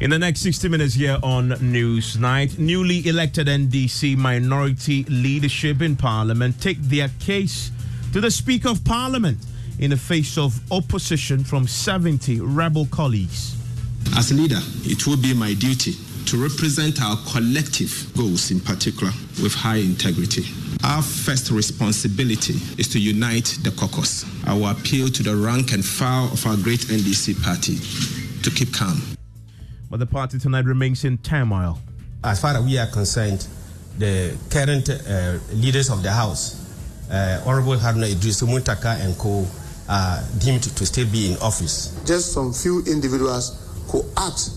In 0.00 0.10
the 0.10 0.18
next 0.18 0.42
60 0.42 0.68
minutes 0.68 0.94
here 0.94 1.18
on 1.24 1.48
Newsnight, 1.48 2.56
newly 2.56 3.04
elected 3.08 3.48
NDC 3.48 4.16
minority 4.16 5.02
leadership 5.08 5.82
in 5.82 5.96
Parliament 5.96 6.60
take 6.62 6.80
their 6.82 7.08
case 7.18 7.72
to 8.12 8.20
the 8.20 8.30
Speaker 8.30 8.68
of 8.68 8.84
Parliament 8.84 9.38
in 9.80 9.90
the 9.90 9.96
face 9.96 10.38
of 10.38 10.60
opposition 10.70 11.42
from 11.42 11.66
70 11.66 12.40
rebel 12.42 12.86
colleagues. 12.92 13.56
As 14.16 14.32
leader, 14.32 14.60
it 14.84 15.04
will 15.08 15.16
be 15.16 15.34
my 15.34 15.54
duty 15.54 15.94
to 16.26 16.40
represent 16.40 17.02
our 17.02 17.16
collective 17.32 18.12
goals 18.16 18.52
in 18.52 18.60
particular 18.60 19.12
with 19.42 19.52
high 19.52 19.78
integrity. 19.78 20.44
Our 20.84 21.02
first 21.02 21.50
responsibility 21.50 22.54
is 22.78 22.86
to 22.90 23.00
unite 23.00 23.58
the 23.64 23.72
caucus. 23.72 24.24
Will 24.46 24.68
appeal 24.68 25.08
to 25.08 25.22
the 25.24 25.34
rank 25.34 25.72
and 25.72 25.84
file 25.84 26.26
of 26.32 26.46
our 26.46 26.56
great 26.56 26.86
NDC 26.86 27.42
party 27.42 27.78
to 28.44 28.50
keep 28.52 28.72
calm 28.72 29.17
but 29.90 30.00
the 30.00 30.06
party 30.06 30.38
tonight 30.38 30.64
remains 30.64 31.04
in 31.04 31.18
turmoil. 31.18 31.78
As 32.24 32.40
far 32.40 32.56
as 32.56 32.64
we 32.64 32.78
are 32.78 32.86
concerned, 32.86 33.46
the 33.98 34.36
current 34.50 34.88
uh, 34.90 35.38
leaders 35.52 35.90
of 35.90 36.02
the 36.02 36.10
House, 36.10 36.64
uh, 37.10 37.42
Honorable 37.46 37.76
Haruna 37.76 38.08
Iddrisu 38.12 38.46
Muntaka 38.46 39.00
and 39.04 39.16
co, 39.18 39.46
are 39.88 40.22
deemed 40.38 40.62
to 40.62 40.86
still 40.86 41.06
be 41.10 41.32
in 41.32 41.38
office. 41.38 41.98
Just 42.04 42.32
some 42.32 42.52
few 42.52 42.82
individuals 42.84 43.64
who 43.90 44.04
act 44.16 44.50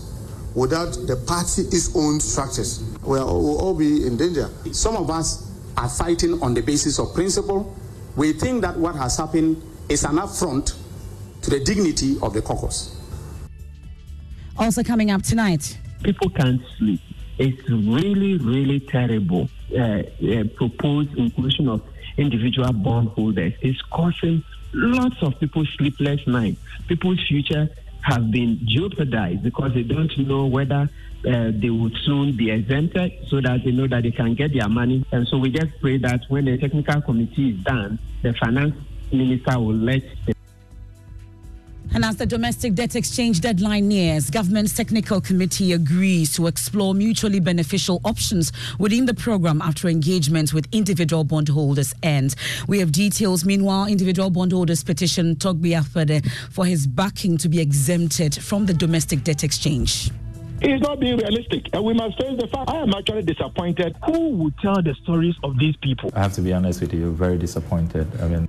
without 0.54 0.92
the 1.06 1.16
party's 1.26 1.96
own 1.96 2.20
structures 2.20 2.84
will 3.02 3.26
will 3.26 3.58
all 3.58 3.74
be 3.74 4.06
in 4.06 4.16
danger. 4.16 4.50
Some 4.72 4.96
of 4.96 5.08
us 5.10 5.50
are 5.78 5.88
fighting 5.88 6.42
on 6.42 6.52
the 6.52 6.60
basis 6.60 6.98
of 6.98 7.14
principle. 7.14 7.74
We 8.16 8.34
think 8.34 8.60
that 8.62 8.76
what 8.76 8.94
has 8.96 9.16
happened 9.16 9.62
is 9.88 10.04
an 10.04 10.18
affront 10.18 10.74
to 11.40 11.50
the 11.50 11.60
dignity 11.60 12.18
of 12.20 12.34
the 12.34 12.42
caucus. 12.42 12.94
Also 14.62 14.84
coming 14.84 15.10
up 15.10 15.22
tonight. 15.22 15.76
People 16.04 16.30
can't 16.30 16.62
sleep. 16.78 17.00
It's 17.36 17.68
really, 17.68 18.38
really 18.38 18.78
terrible. 18.78 19.48
Uh, 19.76 19.80
uh, 19.80 20.44
proposed 20.54 21.12
inclusion 21.18 21.68
of 21.68 21.82
individual 22.16 22.72
bondholders 22.72 23.54
is 23.60 23.82
causing 23.90 24.44
lots 24.72 25.20
of 25.20 25.36
people 25.40 25.64
sleepless 25.76 26.24
nights. 26.28 26.60
People's 26.86 27.18
future 27.26 27.68
have 28.02 28.30
been 28.30 28.60
jeopardized 28.62 29.42
because 29.42 29.74
they 29.74 29.82
don't 29.82 30.16
know 30.16 30.46
whether 30.46 30.88
uh, 31.26 31.50
they 31.54 31.70
would 31.70 31.96
soon 32.04 32.36
be 32.36 32.52
exempted 32.52 33.12
so 33.28 33.40
that 33.40 33.64
they 33.64 33.72
know 33.72 33.88
that 33.88 34.04
they 34.04 34.12
can 34.12 34.32
get 34.34 34.52
their 34.52 34.68
money. 34.68 35.04
And 35.10 35.26
so 35.26 35.38
we 35.38 35.50
just 35.50 35.72
pray 35.80 35.96
that 35.98 36.20
when 36.28 36.44
the 36.44 36.56
technical 36.56 37.00
committee 37.02 37.50
is 37.50 37.64
done, 37.64 37.98
the 38.22 38.32
finance 38.34 38.76
minister 39.10 39.58
will 39.58 39.74
let 39.74 40.02
the 40.24 40.36
and 41.94 42.04
as 42.04 42.16
the 42.16 42.26
domestic 42.26 42.74
debt 42.74 42.96
exchange 42.96 43.40
deadline 43.40 43.88
nears, 43.88 44.30
government's 44.30 44.74
technical 44.74 45.20
committee 45.20 45.72
agrees 45.72 46.34
to 46.34 46.46
explore 46.46 46.94
mutually 46.94 47.40
beneficial 47.40 48.00
options 48.04 48.52
within 48.78 49.06
the 49.06 49.14
program 49.14 49.60
after 49.60 49.88
engagement 49.88 50.52
with 50.52 50.66
individual 50.72 51.24
bondholders 51.24 51.94
ends. 52.02 52.36
We 52.66 52.78
have 52.78 52.92
details. 52.92 53.44
Meanwhile, 53.44 53.86
individual 53.86 54.30
bondholders 54.30 54.82
petition 54.82 55.36
Togbe 55.36 55.72
Afede 55.72 56.24
for 56.50 56.64
his 56.64 56.86
backing 56.86 57.36
to 57.38 57.48
be 57.48 57.60
exempted 57.60 58.34
from 58.34 58.66
the 58.66 58.74
domestic 58.74 59.24
debt 59.24 59.44
exchange. 59.44 60.10
It's 60.60 60.80
not 60.80 61.00
being 61.00 61.16
realistic, 61.16 61.66
and 61.72 61.84
we 61.84 61.92
must 61.92 62.16
face 62.18 62.38
the 62.40 62.46
fact. 62.46 62.70
I 62.70 62.76
am 62.76 62.94
actually 62.94 63.22
disappointed. 63.22 63.96
Who 64.06 64.28
will 64.30 64.52
tell 64.62 64.80
the 64.80 64.94
stories 65.02 65.34
of 65.42 65.58
these 65.58 65.76
people? 65.76 66.10
I 66.14 66.20
have 66.22 66.34
to 66.34 66.40
be 66.40 66.52
honest 66.52 66.80
with 66.80 66.94
you, 66.94 67.10
very 67.12 67.36
disappointed. 67.36 68.06
I 68.20 68.28
mean. 68.28 68.48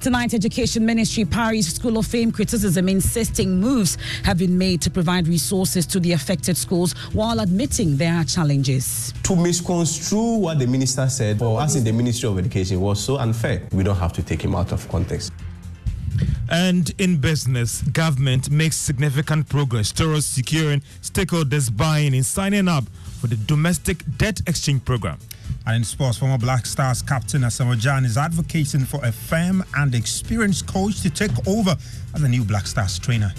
Tonight, 0.00 0.34
Education 0.34 0.84
Ministry 0.84 1.24
Paris 1.24 1.74
School 1.74 1.98
of 1.98 2.06
Fame 2.06 2.30
criticism 2.30 2.88
insisting 2.88 3.60
moves 3.60 3.96
have 4.24 4.38
been 4.38 4.56
made 4.56 4.80
to 4.82 4.90
provide 4.90 5.28
resources 5.28 5.86
to 5.86 6.00
the 6.00 6.12
affected 6.12 6.56
schools 6.56 6.92
while 7.12 7.40
admitting 7.40 7.96
there 7.96 8.14
are 8.14 8.24
challenges. 8.24 9.12
To 9.24 9.36
misconstrue 9.36 10.36
what 10.36 10.58
the 10.58 10.66
minister 10.66 11.08
said 11.08 11.38
for 11.38 11.60
us 11.60 11.76
in 11.76 11.84
the 11.84 11.92
Ministry 11.92 12.28
of 12.28 12.38
Education 12.38 12.80
was 12.80 13.02
so 13.02 13.16
unfair. 13.18 13.62
We 13.72 13.82
don't 13.82 13.96
have 13.96 14.12
to 14.14 14.22
take 14.22 14.42
him 14.42 14.54
out 14.54 14.72
of 14.72 14.88
context. 14.88 15.32
And 16.50 16.92
in 16.98 17.16
business, 17.16 17.82
government 17.82 18.50
makes 18.50 18.76
significant 18.76 19.48
progress 19.48 19.90
towards 19.90 20.26
securing 20.26 20.82
stakeholders' 21.02 21.74
buy-in 21.74 22.14
in 22.14 22.22
signing 22.22 22.68
up 22.68 22.84
for 23.20 23.26
the 23.26 23.36
domestic 23.36 24.04
debt 24.18 24.40
exchange 24.46 24.84
program. 24.84 25.18
And 25.66 25.76
in 25.76 25.84
sports, 25.84 26.18
former 26.18 26.36
Black 26.36 26.66
Stars 26.66 27.00
captain 27.00 27.40
Asamoah 27.40 27.76
Gyan 27.76 28.04
is 28.04 28.18
advocating 28.18 28.84
for 28.84 29.02
a 29.02 29.10
firm 29.10 29.64
and 29.76 29.94
experienced 29.94 30.66
coach 30.66 31.00
to 31.00 31.08
take 31.08 31.30
over 31.48 31.74
as 32.14 32.22
a 32.22 32.28
new 32.28 32.44
Black 32.44 32.66
Stars 32.66 32.98
trainer. 32.98 33.32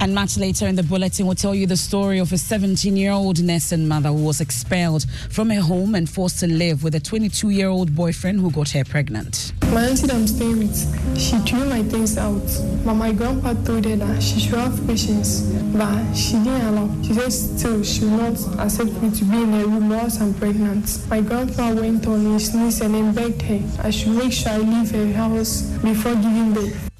And 0.00 0.14
much 0.14 0.36
later 0.36 0.66
in 0.66 0.76
the 0.76 0.82
bulletin, 0.82 1.26
we'll 1.26 1.34
tell 1.34 1.54
you 1.54 1.66
the 1.66 1.76
story 1.76 2.18
of 2.18 2.32
a 2.32 2.38
17 2.38 2.96
year 2.96 3.12
old 3.12 3.42
nursing 3.42 3.86
mother 3.86 4.08
who 4.08 4.24
was 4.24 4.40
expelled 4.40 5.06
from 5.30 5.50
her 5.50 5.60
home 5.60 5.94
and 5.94 6.08
forced 6.08 6.40
to 6.40 6.46
live 6.46 6.82
with 6.82 6.94
a 6.94 7.00
22 7.00 7.50
year 7.50 7.68
old 7.68 7.94
boyfriend 7.94 8.40
who 8.40 8.50
got 8.50 8.70
her 8.70 8.84
pregnant. 8.84 9.52
My 9.72 9.86
auntie 9.86 10.06
that 10.06 10.16
I'm 10.16 10.26
staying 10.26 10.58
with, 10.58 11.18
she 11.18 11.38
threw 11.38 11.64
my 11.66 11.82
things 11.82 12.18
out. 12.18 12.42
But 12.84 12.94
my 12.94 13.12
grandpa 13.12 13.54
told 13.64 13.84
her 13.84 13.96
that 13.96 14.22
she 14.22 14.40
should 14.40 14.58
have 14.58 14.86
patience. 14.86 15.42
But 15.72 16.14
she 16.14 16.32
didn't 16.32 16.62
allow. 16.62 17.02
She 17.02 17.14
said 17.14 17.32
still 17.32 17.82
she 17.82 18.04
will 18.04 18.18
not 18.18 18.58
accept 18.58 18.92
me 19.02 19.10
to 19.10 19.24
be 19.24 19.42
in 19.42 19.54
a 19.54 19.64
room 19.64 19.88
whilst 19.88 20.20
I'm 20.20 20.34
pregnant. 20.34 21.06
My 21.08 21.20
grandpa 21.20 21.72
went 21.74 22.06
on 22.06 22.32
his 22.32 22.54
knees 22.54 22.80
and 22.80 22.94
then 22.94 23.14
begged 23.14 23.42
her 23.42 23.60
I 23.82 23.90
should 23.90 24.12
make 24.12 24.32
sure 24.32 24.52
I 24.52 24.58
leave 24.58 24.90
her 24.90 25.12
house 25.12 25.62
before 25.82 26.14
giving 26.14 26.52
birth. 26.52 26.91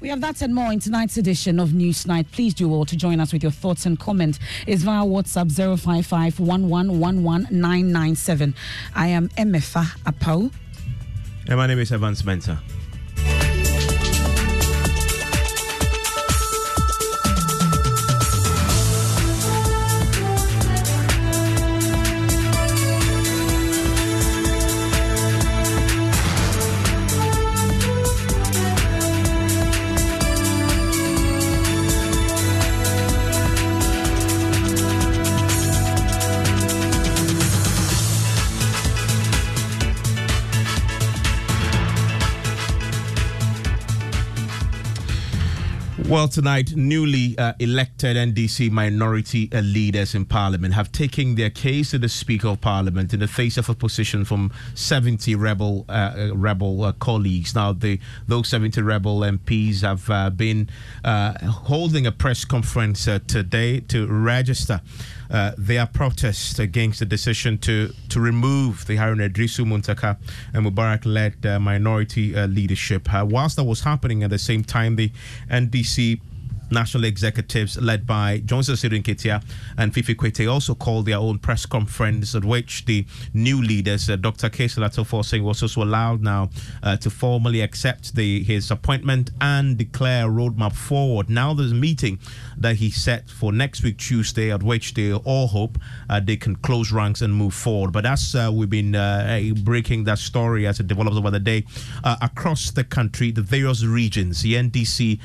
We 0.00 0.08
have 0.08 0.22
that 0.22 0.40
and 0.40 0.54
more 0.54 0.72
in 0.72 0.80
tonight's 0.80 1.18
edition 1.18 1.60
of 1.60 1.74
News 1.74 2.06
Night. 2.06 2.26
Please 2.32 2.54
do 2.54 2.72
all 2.72 2.86
to 2.86 2.96
join 2.96 3.20
us 3.20 3.34
with 3.34 3.42
your 3.42 3.52
thoughts 3.52 3.84
and 3.84 4.00
comments. 4.00 4.38
It's 4.66 4.82
via 4.82 5.04
WhatsApp 5.04 5.52
055 5.52 6.40
I 8.94 9.06
am 9.08 9.28
Emefa 9.30 9.84
Apawu. 10.04 10.50
And 11.46 11.56
my 11.56 11.66
name 11.66 11.78
is 11.80 11.92
Evans 11.92 12.22
Mensah. 12.22 12.79
Well, 46.10 46.26
tonight, 46.26 46.74
newly 46.74 47.38
uh, 47.38 47.52
elected 47.60 48.16
NDC 48.16 48.72
minority 48.72 49.48
uh, 49.52 49.60
leaders 49.60 50.12
in 50.12 50.24
Parliament 50.24 50.74
have 50.74 50.90
taken 50.90 51.36
their 51.36 51.50
case 51.50 51.92
to 51.92 51.98
the 51.98 52.08
Speaker 52.08 52.48
of 52.48 52.60
Parliament 52.60 53.14
in 53.14 53.20
the 53.20 53.28
face 53.28 53.56
of 53.56 53.70
opposition 53.70 54.24
from 54.24 54.50
70 54.74 55.36
rebel 55.36 55.84
uh, 55.88 55.92
uh 55.92 56.34
rebel 56.34 56.82
uh, 56.82 56.92
colleagues. 56.94 57.54
Now, 57.54 57.72
the, 57.74 58.00
those 58.26 58.48
70 58.48 58.82
rebel 58.82 59.20
MPs 59.20 59.82
have 59.82 60.10
uh, 60.10 60.30
been 60.30 60.68
holding 61.04 62.08
a 62.08 62.12
press 62.12 62.44
conference 62.44 63.04
today 63.04 63.78
to 63.78 64.08
register 64.08 64.80
uh, 65.30 65.52
their 65.56 65.86
protest 65.86 66.58
against 66.58 66.98
the 66.98 67.06
decision 67.06 67.56
to, 67.58 67.92
to 68.08 68.20
remove 68.20 68.86
the 68.86 68.96
Haruna 68.96 69.30
Iddrisu 69.30 69.64
Muntaka 69.64 70.16
and 70.52 70.66
Mubarak 70.66 71.02
led 71.04 71.46
uh, 71.46 71.60
minority 71.60 72.34
uh, 72.36 72.46
leadership. 72.48 73.08
Whilst 73.12 73.56
that 73.56 73.64
was 73.64 73.82
happening 73.82 74.24
at 74.24 74.30
the 74.30 74.38
same 74.38 74.64
time, 74.64 74.96
the 74.96 75.12
NDC 75.48 75.99
see 76.00 76.29
national 76.70 77.04
executives 77.04 77.80
led 77.80 78.06
by 78.06 78.38
Johnson 78.44 78.74
Asiedu 78.74 79.02
Nketia 79.02 79.42
and 79.76 79.92
Fifi 79.92 80.14
Kwetey 80.14 80.50
also 80.50 80.74
called 80.74 81.06
their 81.06 81.18
own 81.18 81.38
press 81.38 81.66
conference 81.66 82.34
at 82.34 82.44
which 82.44 82.84
the 82.84 83.04
new 83.34 83.62
leaders, 83.62 84.08
uh, 84.08 84.16
Dr. 84.16 84.48
Cassiel 84.48 84.84
Ato 84.84 85.04
Forson, 85.04 85.42
was 85.42 85.62
also 85.62 85.82
allowed 85.82 86.22
now 86.22 86.50
uh, 86.82 86.96
to 86.96 87.10
formally 87.10 87.60
accept 87.60 88.14
the 88.14 88.42
his 88.42 88.70
appointment 88.70 89.30
and 89.40 89.76
declare 89.76 90.26
a 90.26 90.28
roadmap 90.30 90.72
forward. 90.72 91.28
Now 91.28 91.54
there's 91.54 91.72
a 91.72 91.74
meeting 91.74 92.18
that 92.56 92.76
he 92.76 92.90
set 92.90 93.28
for 93.28 93.52
next 93.52 93.82
week 93.82 93.98
Tuesday 93.98 94.50
at 94.50 94.62
which 94.62 94.94
they 94.94 95.12
all 95.12 95.48
hope 95.48 95.78
uh, 96.08 96.20
they 96.20 96.36
can 96.36 96.56
close 96.56 96.92
ranks 96.92 97.22
and 97.22 97.34
move 97.34 97.54
forward. 97.54 97.92
But 97.92 98.06
as 98.06 98.34
uh, 98.34 98.50
we've 98.52 98.70
been 98.70 98.94
uh, 98.94 99.42
breaking 99.62 100.04
that 100.04 100.18
story 100.18 100.66
as 100.66 100.80
it 100.80 100.86
develops 100.86 101.16
over 101.16 101.30
the 101.30 101.40
day 101.40 101.64
uh, 102.04 102.16
across 102.22 102.70
the 102.70 102.84
country, 102.84 103.30
the 103.30 103.42
various 103.42 103.84
regions, 103.84 104.42
the 104.42 104.54
NDC 104.54 105.20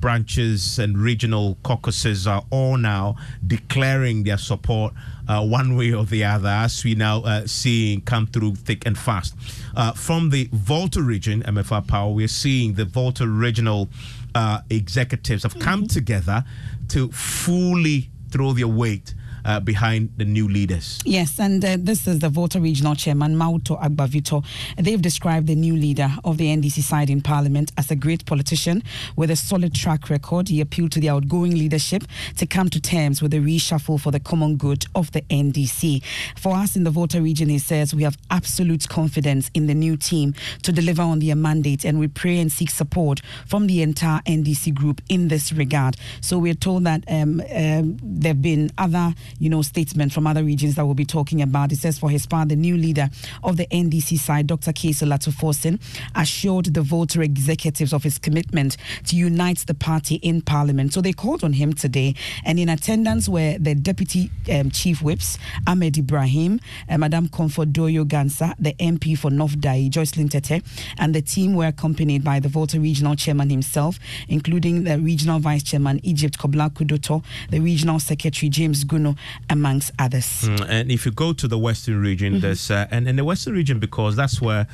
branches 0.00 0.78
and 0.84 0.98
regional 0.98 1.56
caucuses 1.62 2.26
are 2.26 2.44
all 2.50 2.76
now 2.76 3.16
declaring 3.44 4.22
their 4.22 4.38
support 4.38 4.92
uh, 5.26 5.44
one 5.44 5.74
way 5.76 5.92
or 5.92 6.04
the 6.04 6.22
other, 6.22 6.48
as 6.48 6.84
we 6.84 6.94
now 6.94 7.22
uh, 7.22 7.46
seeing 7.46 8.02
come 8.02 8.26
through 8.26 8.54
thick 8.54 8.86
and 8.86 8.96
fast. 8.96 9.34
Uh, 9.74 9.92
from 9.92 10.30
the 10.30 10.48
Volta 10.52 11.02
region, 11.02 11.42
MFR 11.42 11.88
Power, 11.88 12.12
we're 12.12 12.28
seeing 12.28 12.74
the 12.74 12.84
Volta 12.84 13.26
regional 13.26 13.88
uh, 14.34 14.60
executives 14.68 15.42
have 15.42 15.58
come 15.58 15.80
mm-hmm. 15.80 15.86
together 15.86 16.44
to 16.88 17.10
fully 17.12 18.10
throw 18.30 18.52
their 18.52 18.68
weight 18.68 19.14
uh, 19.44 19.60
behind 19.60 20.10
the 20.16 20.24
new 20.24 20.48
leaders. 20.48 21.00
Yes, 21.04 21.38
and 21.38 21.64
uh, 21.64 21.76
this 21.78 22.06
is 22.06 22.20
the 22.20 22.28
Volta 22.28 22.60
Regional 22.60 22.94
Chairman, 22.94 23.36
Mauto 23.36 23.80
Agbavito. 23.80 24.44
They've 24.76 25.00
described 25.00 25.46
the 25.46 25.54
new 25.54 25.76
leader 25.76 26.10
of 26.24 26.38
the 26.38 26.46
NDC 26.46 26.82
side 26.82 27.10
in 27.10 27.20
Parliament 27.20 27.72
as 27.76 27.90
a 27.90 27.96
great 27.96 28.26
politician 28.26 28.82
with 29.16 29.30
a 29.30 29.36
solid 29.36 29.74
track 29.74 30.10
record. 30.10 30.48
He 30.48 30.60
appealed 30.60 30.92
to 30.92 31.00
the 31.00 31.08
outgoing 31.08 31.52
leadership 31.52 32.04
to 32.36 32.46
come 32.46 32.68
to 32.70 32.80
terms 32.80 33.22
with 33.22 33.30
the 33.30 33.38
reshuffle 33.38 34.00
for 34.00 34.10
the 34.10 34.20
common 34.20 34.56
good 34.56 34.86
of 34.94 35.12
the 35.12 35.22
NDC. 35.22 36.02
For 36.36 36.54
us 36.54 36.76
in 36.76 36.84
the 36.84 36.90
Volta 36.90 37.20
region, 37.20 37.48
he 37.48 37.58
says, 37.58 37.94
we 37.94 38.02
have 38.02 38.16
absolute 38.30 38.88
confidence 38.88 39.50
in 39.54 39.66
the 39.66 39.74
new 39.74 39.96
team 39.96 40.34
to 40.62 40.72
deliver 40.72 41.02
on 41.02 41.18
their 41.18 41.36
mandate, 41.36 41.84
and 41.84 41.98
we 41.98 42.08
pray 42.08 42.38
and 42.38 42.50
seek 42.50 42.70
support 42.70 43.20
from 43.46 43.66
the 43.66 43.82
entire 43.82 44.20
NDC 44.20 44.74
group 44.74 45.00
in 45.08 45.28
this 45.28 45.52
regard. 45.52 45.96
So 46.20 46.38
we're 46.38 46.54
told 46.54 46.84
that 46.84 47.04
um, 47.08 47.40
um, 47.54 47.98
there 48.02 48.30
have 48.30 48.42
been 48.42 48.70
other 48.78 49.14
you 49.38 49.50
know, 49.50 49.62
statement 49.62 50.12
from 50.12 50.26
other 50.26 50.44
regions 50.44 50.74
that 50.74 50.84
we'll 50.84 50.94
be 50.94 51.04
talking 51.04 51.42
about. 51.42 51.72
It 51.72 51.78
says 51.78 51.98
for 51.98 52.10
his 52.10 52.26
part, 52.26 52.48
the 52.48 52.56
new 52.56 52.76
leader 52.76 53.08
of 53.42 53.56
the 53.56 53.66
NDC 53.66 54.18
side, 54.18 54.46
Dr. 54.46 54.72
Cassiel 54.72 55.12
Ato 55.12 55.30
Forson, 55.30 55.80
assured 56.14 56.66
the 56.66 56.82
Volta 56.82 57.20
executives 57.20 57.92
of 57.92 58.02
his 58.02 58.18
commitment 58.18 58.76
to 59.06 59.16
unite 59.16 59.58
the 59.66 59.74
party 59.74 60.16
in 60.16 60.42
parliament. 60.42 60.92
So 60.92 61.00
they 61.00 61.12
called 61.12 61.44
on 61.44 61.54
him 61.54 61.72
today, 61.72 62.14
and 62.44 62.58
in 62.58 62.68
attendance 62.68 63.28
were 63.28 63.58
the 63.58 63.74
deputy 63.74 64.30
um, 64.52 64.70
chief 64.70 65.02
whips, 65.02 65.38
Ahmed 65.66 65.98
Ibrahim, 65.98 66.60
uh, 66.88 66.98
Madame 66.98 67.28
Comfort 67.28 67.72
Doyoe 67.72 68.04
Ghansah, 68.06 68.54
the 68.58 68.74
MP 68.74 69.16
for 69.18 69.30
North 69.30 69.58
Dayi, 69.58 69.90
Joycelyn 69.90 70.28
Tetteh, 70.28 70.64
and 70.98 71.14
the 71.14 71.22
team 71.22 71.54
were 71.54 71.66
accompanied 71.66 72.24
by 72.24 72.40
the 72.40 72.48
Volta 72.48 72.80
regional 72.80 73.14
chairman 73.14 73.50
himself, 73.50 73.98
including 74.28 74.84
the 74.84 74.98
regional 74.98 75.38
vice 75.38 75.62
chairman, 75.62 76.00
Egypt 76.02 76.38
Kobla 76.38 76.70
Kudoto, 76.70 77.24
the 77.50 77.60
regional 77.60 77.98
secretary, 77.98 78.48
James 78.48 78.84
Gunu, 78.84 79.16
amongst 79.50 79.92
others. 79.98 80.42
Mm, 80.42 80.66
and 80.68 80.90
if 80.90 81.06
you 81.06 81.12
go 81.12 81.32
to 81.32 81.48
the 81.48 81.58
Western 81.58 82.00
region, 82.00 82.34
mm-hmm. 82.34 82.40
there's 82.40 82.70
uh, 82.70 82.86
and 82.90 83.08
in 83.08 83.16
the 83.16 83.24
Western 83.24 83.54
region 83.54 83.78
because 83.78 84.16
that's 84.16 84.40
where 84.40 84.66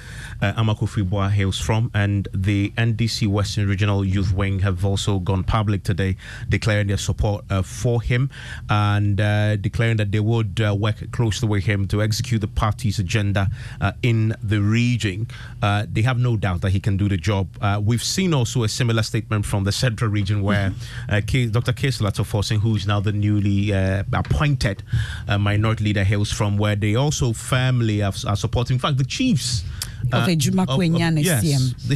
uh, 0.43 0.53
Armah-Kofi 0.53 1.31
hails 1.31 1.59
from, 1.59 1.91
and 1.95 2.29
the 2.35 2.71
NDC 2.77 3.29
Western 3.29 3.69
Regional 3.69 4.05
Youth 4.05 4.33
Wing 4.33 4.61
have 4.61 4.85
also 4.85 5.19
gone 5.19 5.45
public 5.45 5.83
today, 5.83 6.17
declaring 6.49 6.89
their 6.89 6.97
support 6.97 7.45
uh, 7.51 7.63
for 7.63 8.03
him 8.03 8.31
and 8.69 9.21
uh, 9.21 9.57
declaring 9.57 9.97
that 9.97 10.13
they 10.13 10.21
would 10.21 10.61
uh, 10.61 10.75
work 10.75 11.11
closely 11.13 11.49
with 11.49 11.65
him 11.65 11.87
to 11.89 12.03
execute 12.03 12.41
the 12.41 12.49
party's 12.49 12.99
agenda 12.99 13.49
uh, 13.81 13.93
in 14.03 14.35
the 14.43 14.61
region. 14.61 15.27
Uh, 15.63 15.87
they 15.91 16.03
have 16.03 16.19
no 16.19 16.37
doubt 16.37 16.61
that 16.61 16.71
he 16.71 16.81
can 16.81 16.97
do 16.97 17.09
the 17.09 17.17
job. 17.17 17.49
we've 17.83 18.03
seen 18.03 18.35
also 18.35 18.63
a 18.63 18.69
similar 18.69 19.03
statement 19.03 19.47
from 19.47 19.65
the 19.65 19.73
Central 19.73 20.11
region 20.11 20.43
where 20.43 20.71
mm-hmm. 21.09 21.51
Dr. 21.51 21.73
Tofosin, 21.73 22.61
who 22.61 22.77
is 22.77 22.87
now 22.87 23.01
the 23.01 23.13
newly 23.13 23.71
appointed 23.71 24.40
appointed 24.41 24.83
uh, 25.29 25.37
minority 25.37 25.85
leader 25.85 26.03
hails 26.03 26.33
from, 26.33 26.57
where 26.57 26.75
they 26.75 26.95
also 26.95 27.33
firmly 27.35 28.03
are, 28.03 28.13
are 28.27 28.37
supporting. 28.37 28.77
In 28.77 28.81
fact, 28.81 28.97
the 28.97 29.05
chiefs 29.05 29.65
uh, 30.13 30.19
of 30.19 31.25
yes, 31.25 31.43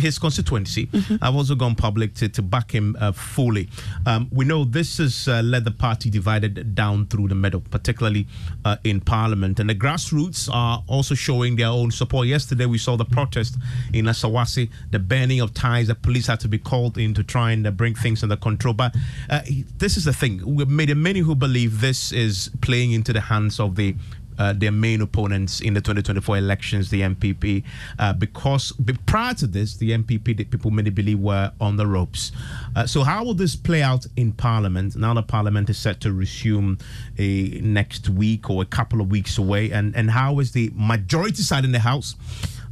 his 0.02 0.18
constituency. 0.18 0.86
Mm-hmm. 0.86 1.16
I've 1.22 1.34
also 1.34 1.54
gone 1.54 1.74
public 1.74 2.14
to, 2.14 2.28
to 2.28 2.42
back 2.42 2.70
him 2.72 2.96
uh, 3.00 3.12
fully. 3.12 3.68
Um, 4.06 4.28
we 4.32 4.44
know 4.44 4.64
this 4.64 4.98
has 4.98 5.28
uh, 5.28 5.42
led 5.42 5.64
the 5.64 5.70
party 5.70 6.10
divided 6.10 6.74
down 6.74 7.06
through 7.06 7.28
the 7.28 7.34
middle, 7.34 7.60
particularly 7.60 8.26
uh, 8.64 8.76
in 8.84 9.00
Parliament. 9.00 9.60
And 9.60 9.70
the 9.70 9.74
grassroots 9.74 10.48
are 10.52 10.82
also 10.86 11.14
showing 11.14 11.56
their 11.56 11.68
own 11.68 11.90
support. 11.90 12.26
Yesterday, 12.26 12.66
we 12.66 12.78
saw 12.78 12.96
the 12.96 13.04
protest 13.04 13.56
in 13.92 14.06
Asawase, 14.06 14.70
the 14.90 14.98
burning 14.98 15.40
of 15.40 15.54
ties. 15.54 15.88
The 15.88 15.94
police 15.94 16.26
had 16.26 16.40
to 16.40 16.48
be 16.48 16.58
called 16.58 16.98
in 16.98 17.14
to 17.14 17.24
try 17.24 17.52
and 17.52 17.66
uh, 17.66 17.70
bring 17.70 17.94
things 17.94 18.22
under 18.22 18.36
control. 18.36 18.74
But 18.74 18.94
uh, 19.30 19.42
this 19.78 19.96
is 19.96 20.04
the 20.04 20.12
thing. 20.12 20.42
We've 20.44 20.68
made 20.68 20.94
many 20.96 21.20
who 21.20 21.34
believe 21.34 21.80
this 21.80 22.12
is 22.12 22.50
playing 22.60 22.92
into 22.92 23.12
the 23.12 23.20
hands 23.20 23.60
of 23.60 23.76
the 23.76 23.94
uh, 24.38 24.52
their 24.52 24.72
main 24.72 25.00
opponents 25.00 25.60
in 25.60 25.74
the 25.74 25.80
2024 25.80 26.38
elections, 26.38 26.90
the 26.90 27.02
NPP, 27.02 27.64
uh, 27.98 28.12
because 28.12 28.72
prior 29.06 29.34
to 29.34 29.46
this, 29.46 29.76
the 29.76 29.90
NPP 29.90 30.36
the 30.36 30.44
people 30.44 30.70
many 30.70 30.90
believe 30.90 31.20
were 31.20 31.52
on 31.60 31.76
the 31.76 31.86
ropes. 31.86 32.32
Uh, 32.76 32.86
so, 32.86 33.02
how 33.02 33.24
will 33.24 33.34
this 33.34 33.56
play 33.56 33.82
out 33.82 34.06
in 34.16 34.32
Parliament? 34.32 34.96
Now, 34.96 35.14
the 35.14 35.22
Parliament 35.22 35.70
is 35.70 35.78
set 35.78 36.00
to 36.02 36.12
resume 36.12 36.78
a, 37.18 37.60
next 37.60 38.08
week 38.08 38.50
or 38.50 38.62
a 38.62 38.66
couple 38.66 39.00
of 39.00 39.10
weeks 39.10 39.38
away, 39.38 39.70
and 39.70 39.94
and 39.96 40.10
how 40.10 40.38
is 40.40 40.52
the 40.52 40.70
majority 40.74 41.42
side 41.42 41.64
in 41.64 41.72
the 41.72 41.78
House 41.78 42.16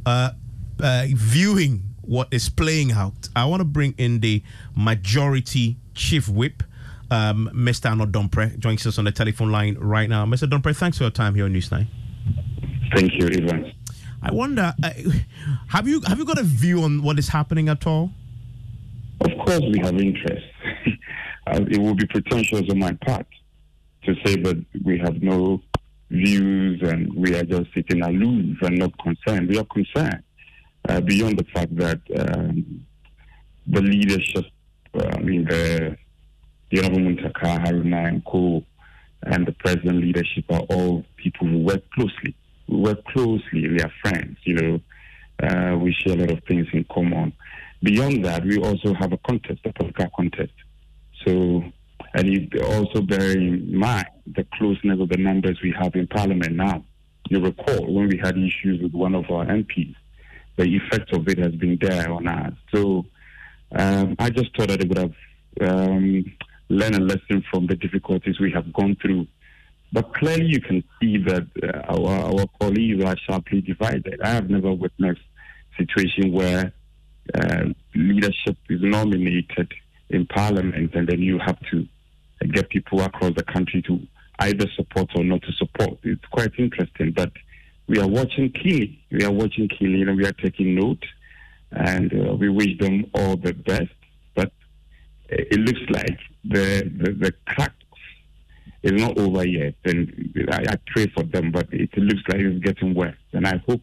uh, 0.05 0.31
uh, 0.81 1.05
viewing 1.09 1.83
what 2.01 2.27
is 2.31 2.49
playing 2.49 2.91
out? 2.91 3.29
I 3.35 3.45
want 3.45 3.61
to 3.61 3.65
bring 3.65 3.93
in 3.97 4.19
the 4.19 4.43
majority 4.75 5.77
chief 5.95 6.27
whip 6.27 6.63
um, 7.11 7.49
Mr. 7.53 7.91
Annoh-Dompreh 7.91 8.59
joins 8.59 8.85
us 8.87 8.97
on 8.97 9.05
the 9.05 9.11
telephone 9.11 9.51
line 9.51 9.77
right 9.79 10.09
now. 10.09 10.25
Mr. 10.25 10.49
Dompreh, 10.49 10.75
thanks 10.75 10.97
for 10.97 11.05
your 11.05 11.11
time 11.11 11.35
here 11.35 11.45
on 11.45 11.53
Newsnight. 11.53 11.87
Thank 12.95 13.13
you, 13.13 13.27
Ivan. 13.27 13.71
I 14.21 14.31
wonder, 14.31 14.73
uh, 14.81 14.89
have 15.67 15.87
you 15.87 16.01
have 16.07 16.17
you 16.17 16.25
got 16.25 16.39
a 16.39 16.43
view 16.43 16.83
on 16.83 17.03
what 17.03 17.19
is 17.19 17.27
happening 17.27 17.67
at 17.67 17.85
all? 17.85 18.11
Of 19.19 19.31
course, 19.45 19.61
we 19.61 19.79
have 19.79 19.95
interest. 19.99 20.45
uh, 21.47 21.59
it 21.69 21.77
would 21.79 21.97
be 21.97 22.07
pretentious 22.07 22.63
on 22.69 22.79
my 22.79 22.93
part 23.05 23.27
to 24.03 24.15
say 24.25 24.35
that 24.37 24.65
we 24.85 24.97
have 24.99 25.21
no 25.21 25.61
views 26.09 26.81
and 26.83 27.13
we 27.15 27.35
are 27.35 27.43
just 27.43 27.73
sitting 27.73 28.01
aloof 28.01 28.61
and 28.61 28.77
not 28.77 28.91
concerned. 28.99 29.49
We 29.49 29.57
are 29.57 29.65
concerned 29.65 30.23
uh, 30.87 31.01
beyond 31.01 31.39
the 31.39 31.45
fact 31.53 31.75
that 31.77 31.99
um, 32.17 32.85
the 33.67 33.81
leadership, 33.81 34.45
uh, 34.93 35.09
I 35.13 35.19
mean, 35.19 35.45
the 35.45 35.97
the 36.73 36.79
Honorable 36.79 37.11
Muntaka, 37.11 37.63
Haruna, 37.63 38.07
and 38.07 38.25
Co, 38.25 38.63
and 39.21 39.45
the 39.45 39.51
president 39.51 40.01
leadership 40.01 40.45
are 40.49 40.61
all 40.61 41.05
people 41.17 41.47
who 41.47 41.59
work 41.59 41.87
closely. 41.91 42.35
We 42.67 42.77
work 42.77 43.05
closely. 43.05 43.69
We 43.69 43.79
are 43.79 43.91
friends. 44.01 44.37
You 44.43 44.55
know, 44.55 44.79
uh, 45.47 45.77
we 45.77 45.93
share 45.93 46.15
a 46.15 46.21
lot 46.21 46.31
of 46.31 46.43
things 46.45 46.65
in 46.73 46.83
common. 46.91 47.31
Beyond 47.83 48.25
that, 48.25 48.43
we 48.43 48.57
also 48.57 48.95
have 48.95 49.13
a 49.13 49.17
contest, 49.17 49.59
a 49.65 49.73
political 49.73 50.09
contest. 50.15 50.53
So, 51.23 51.63
and 52.15 52.27
you 52.27 52.49
also 52.63 53.01
bear 53.01 53.31
in 53.37 53.77
mind 53.77 54.07
the 54.25 54.45
closeness 54.55 54.99
of 54.99 55.09
the 55.09 55.17
numbers 55.17 55.59
we 55.61 55.75
have 55.79 55.93
in 55.93 56.07
Parliament 56.07 56.55
now. 56.55 56.83
You 57.29 57.39
recall 57.39 57.93
when 57.93 58.07
we 58.07 58.17
had 58.17 58.35
issues 58.35 58.81
with 58.81 58.93
one 58.93 59.13
of 59.13 59.29
our 59.29 59.45
MPs, 59.45 59.95
the 60.55 60.63
effect 60.63 61.13
of 61.13 61.27
it 61.27 61.37
has 61.37 61.53
been 61.53 61.77
there 61.79 62.11
on 62.11 62.27
us. 62.27 62.53
So, 62.73 63.05
um, 63.75 64.15
I 64.17 64.31
just 64.31 64.55
thought 64.57 64.69
that 64.69 64.81
it 64.81 64.89
would 64.89 64.97
have 64.97 65.13
um, 65.61 66.25
learn 66.73 66.95
a 66.95 66.99
lesson 66.99 67.43
from 67.49 67.67
the 67.67 67.75
difficulties 67.75 68.39
we 68.39 68.51
have 68.51 68.71
gone 68.73 68.95
through. 69.01 69.27
But 69.91 70.13
clearly, 70.15 70.45
you 70.45 70.59
can 70.59 70.83
see 70.99 71.17
that 71.19 71.47
uh, 71.61 71.93
our, 71.93 72.39
our 72.39 72.45
colleagues 72.59 73.03
are 73.03 73.15
sharply 73.29 73.61
divided. 73.61 74.19
I 74.23 74.29
have 74.29 74.49
never 74.49 74.73
witnessed 74.73 75.21
a 75.21 75.83
situation 75.83 76.31
where 76.31 76.73
uh, 77.33 77.65
leadership 77.95 78.57
is 78.69 78.81
nominated 78.81 79.71
in 80.09 80.25
parliament 80.27 80.93
and 80.93 81.07
then 81.07 81.21
you 81.21 81.39
have 81.39 81.59
to 81.71 81.87
get 82.51 82.69
people 82.69 83.01
across 83.01 83.33
the 83.35 83.43
country 83.43 83.81
to 83.83 83.99
either 84.39 84.65
support 84.75 85.09
or 85.15 85.23
not 85.23 85.41
to 85.43 85.51
support. 85.53 85.97
It's 86.03 86.25
quite 86.31 86.51
interesting, 86.57 87.11
but 87.11 87.31
we 87.87 87.99
are 87.99 88.07
watching 88.07 88.51
keenly. 88.51 88.99
We 89.11 89.23
are 89.23 89.31
watching 89.31 89.69
keenly 89.69 90.01
and 90.01 90.17
we 90.17 90.25
are 90.25 90.33
taking 90.33 90.75
note 90.75 91.03
and 91.71 92.13
uh, 92.13 92.35
we 92.35 92.49
wish 92.49 92.77
them 92.79 93.05
all 93.13 93.35
the 93.35 93.53
best. 93.53 93.91
It 95.29 95.59
looks 95.59 95.81
like 95.89 96.19
the, 96.43 96.91
the, 96.97 97.11
the 97.13 97.33
crack 97.47 97.73
is 98.83 98.91
not 99.01 99.17
over 99.17 99.45
yet. 99.47 99.75
And 99.85 100.47
I, 100.51 100.65
I, 100.69 100.75
pray 100.87 101.07
for 101.07 101.23
them, 101.23 101.51
but 101.51 101.67
it 101.71 101.95
looks 101.97 102.21
like 102.27 102.39
it's 102.39 102.63
getting 102.63 102.93
worse. 102.93 103.15
And 103.31 103.47
I 103.47 103.61
hope 103.67 103.81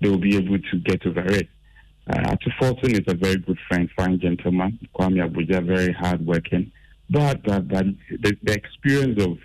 they 0.00 0.08
will 0.08 0.18
be 0.18 0.36
able 0.36 0.58
to 0.58 0.78
get 0.84 1.04
over 1.06 1.26
it. 1.26 1.48
Uh, 2.08 2.36
Forson 2.60 2.92
is 2.92 3.04
a 3.08 3.14
very 3.14 3.36
good 3.36 3.58
friend, 3.68 3.90
fine 3.96 4.20
gentleman. 4.20 4.78
Kwame 4.94 5.28
Agbodza, 5.28 5.66
very 5.66 5.92
hardworking, 5.92 6.70
But, 7.10 7.42
but, 7.42 7.66
but 7.68 7.86
the, 8.10 8.36
the 8.42 8.52
experience 8.52 9.20
of 9.22 9.38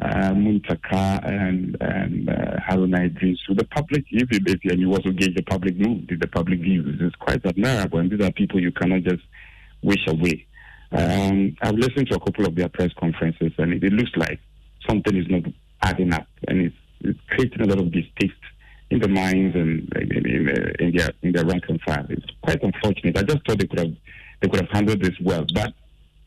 uh, 0.00 0.30
Muntaka 0.32 1.24
and 1.24 1.76
and 1.80 2.28
uh, 2.28 2.56
Haruna 2.66 3.10
Iddrisu, 3.10 3.56
the 3.56 3.64
public, 3.64 4.04
if, 4.10 4.28
if 4.30 4.60
and 4.70 4.80
you 4.80 4.90
also 4.90 5.10
gauge 5.10 5.34
the 5.34 5.42
public 5.42 5.76
mood, 5.76 6.16
the 6.18 6.26
public 6.26 6.60
views, 6.60 7.00
is 7.00 7.14
quite 7.16 7.44
admirable. 7.44 7.98
And 7.98 8.10
these 8.10 8.20
are 8.20 8.32
people 8.32 8.60
you 8.60 8.72
cannot 8.72 9.02
just 9.02 9.22
wish 9.82 10.06
away. 10.06 10.46
Um, 10.92 11.56
I've 11.62 11.74
listened 11.74 12.08
to 12.08 12.16
a 12.16 12.20
couple 12.20 12.46
of 12.46 12.54
their 12.54 12.68
press 12.68 12.90
conferences, 12.98 13.52
and 13.58 13.72
it, 13.72 13.84
it 13.84 13.92
looks 13.92 14.10
like 14.16 14.38
something 14.88 15.16
is 15.16 15.26
not 15.28 15.42
adding 15.82 16.12
up, 16.12 16.26
and 16.48 16.60
it's, 16.60 16.76
it's 17.00 17.18
creating 17.30 17.62
a 17.62 17.66
lot 17.66 17.78
of 17.78 17.90
distaste 17.90 18.32
in 18.90 18.98
the 18.98 19.08
minds 19.08 19.56
and 19.56 19.90
in, 19.96 20.26
in, 20.26 20.48
in, 20.78 20.96
their 20.96 21.10
in 21.22 21.32
their 21.32 21.46
rank 21.46 21.64
and 21.68 21.80
file. 21.80 22.06
It's 22.10 22.26
quite 22.42 22.62
unfortunate. 22.62 23.16
I 23.16 23.22
just 23.22 23.46
thought 23.46 23.58
they 23.58 23.66
could 23.66 23.78
have 23.78 23.94
they 24.40 24.48
could 24.48 24.60
have 24.60 24.70
handled 24.70 25.00
this 25.00 25.18
well, 25.20 25.46
but 25.54 25.72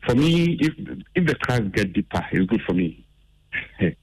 for 0.04 0.14
me, 0.16 0.58
if 0.60 0.72
if 1.14 1.26
the 1.26 1.34
cracks 1.36 1.66
get 1.72 1.92
deeper, 1.92 2.24
it's 2.32 2.46
good 2.50 2.62
for 2.62 2.74
me. 2.74 3.04
it's, 3.78 3.96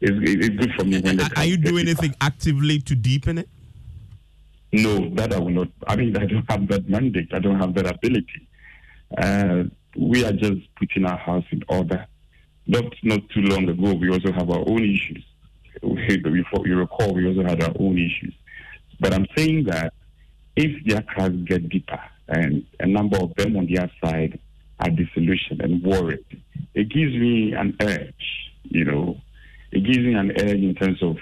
it's 0.00 0.48
good 0.56 0.72
for 0.78 0.84
me 0.84 1.00
when 1.00 1.16
the 1.16 1.32
Are 1.36 1.46
you 1.46 1.56
doing 1.56 1.88
anything 1.88 2.14
actively 2.20 2.78
to 2.80 2.94
deepen 2.94 3.38
it? 3.38 3.48
No, 4.72 5.08
that 5.14 5.32
I 5.32 5.38
will 5.38 5.50
not. 5.50 5.68
I 5.86 5.96
mean, 5.96 6.16
I 6.16 6.26
don't 6.26 6.48
have 6.50 6.68
that 6.68 6.88
mandate. 6.88 7.30
I 7.32 7.38
don't 7.38 7.58
have 7.58 7.74
that 7.74 7.86
ability. 7.86 8.46
Uh, 9.16 9.64
we 9.96 10.24
are 10.24 10.32
just 10.32 10.60
putting 10.76 11.04
our 11.04 11.18
house 11.18 11.44
in 11.50 11.62
order. 11.68 12.06
Not 12.66 12.84
not 13.02 13.20
too 13.30 13.42
long 13.42 13.68
ago, 13.68 13.94
we 13.94 14.10
also 14.10 14.32
have 14.32 14.50
our 14.50 14.64
own 14.66 14.84
issues. 14.84 15.24
Before 15.82 16.66
you 16.66 16.76
recall, 16.76 17.14
we 17.14 17.26
also 17.26 17.42
had 17.42 17.62
our 17.62 17.72
own 17.78 17.98
issues. 17.98 18.34
But 19.00 19.14
I'm 19.14 19.26
saying 19.36 19.64
that 19.64 19.94
if 20.56 20.84
their 20.86 21.02
cracks 21.02 21.34
get 21.46 21.68
deeper 21.68 22.00
and 22.28 22.64
a 22.78 22.86
number 22.86 23.16
of 23.16 23.34
them 23.34 23.56
on 23.56 23.66
their 23.66 23.90
side 24.04 24.38
are 24.78 24.90
disillusioned 24.90 25.62
and 25.62 25.82
worried, 25.82 26.24
it 26.74 26.88
gives 26.90 27.14
me 27.14 27.52
an 27.54 27.76
edge, 27.80 28.52
you 28.64 28.84
know. 28.84 29.20
It 29.72 29.84
gives 29.84 29.98
me 29.98 30.14
an 30.14 30.32
edge 30.38 30.58
in 30.58 30.74
terms 30.74 31.02
of 31.02 31.16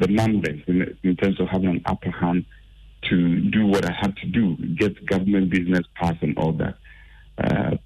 the 0.00 0.08
numbers, 0.08 0.60
in, 0.66 0.96
in 1.02 1.16
terms 1.16 1.40
of 1.40 1.48
having 1.48 1.68
an 1.68 1.82
upper 1.86 2.10
hand 2.10 2.44
to 3.10 3.40
do 3.50 3.66
what 3.66 3.84
I 3.84 3.92
have 3.92 4.14
to 4.16 4.26
do, 4.26 4.56
get 4.76 5.04
government 5.06 5.50
business 5.50 5.86
passed 5.94 6.22
and 6.22 6.36
all 6.38 6.52
that. 6.52 6.76
Uh, 7.36 7.76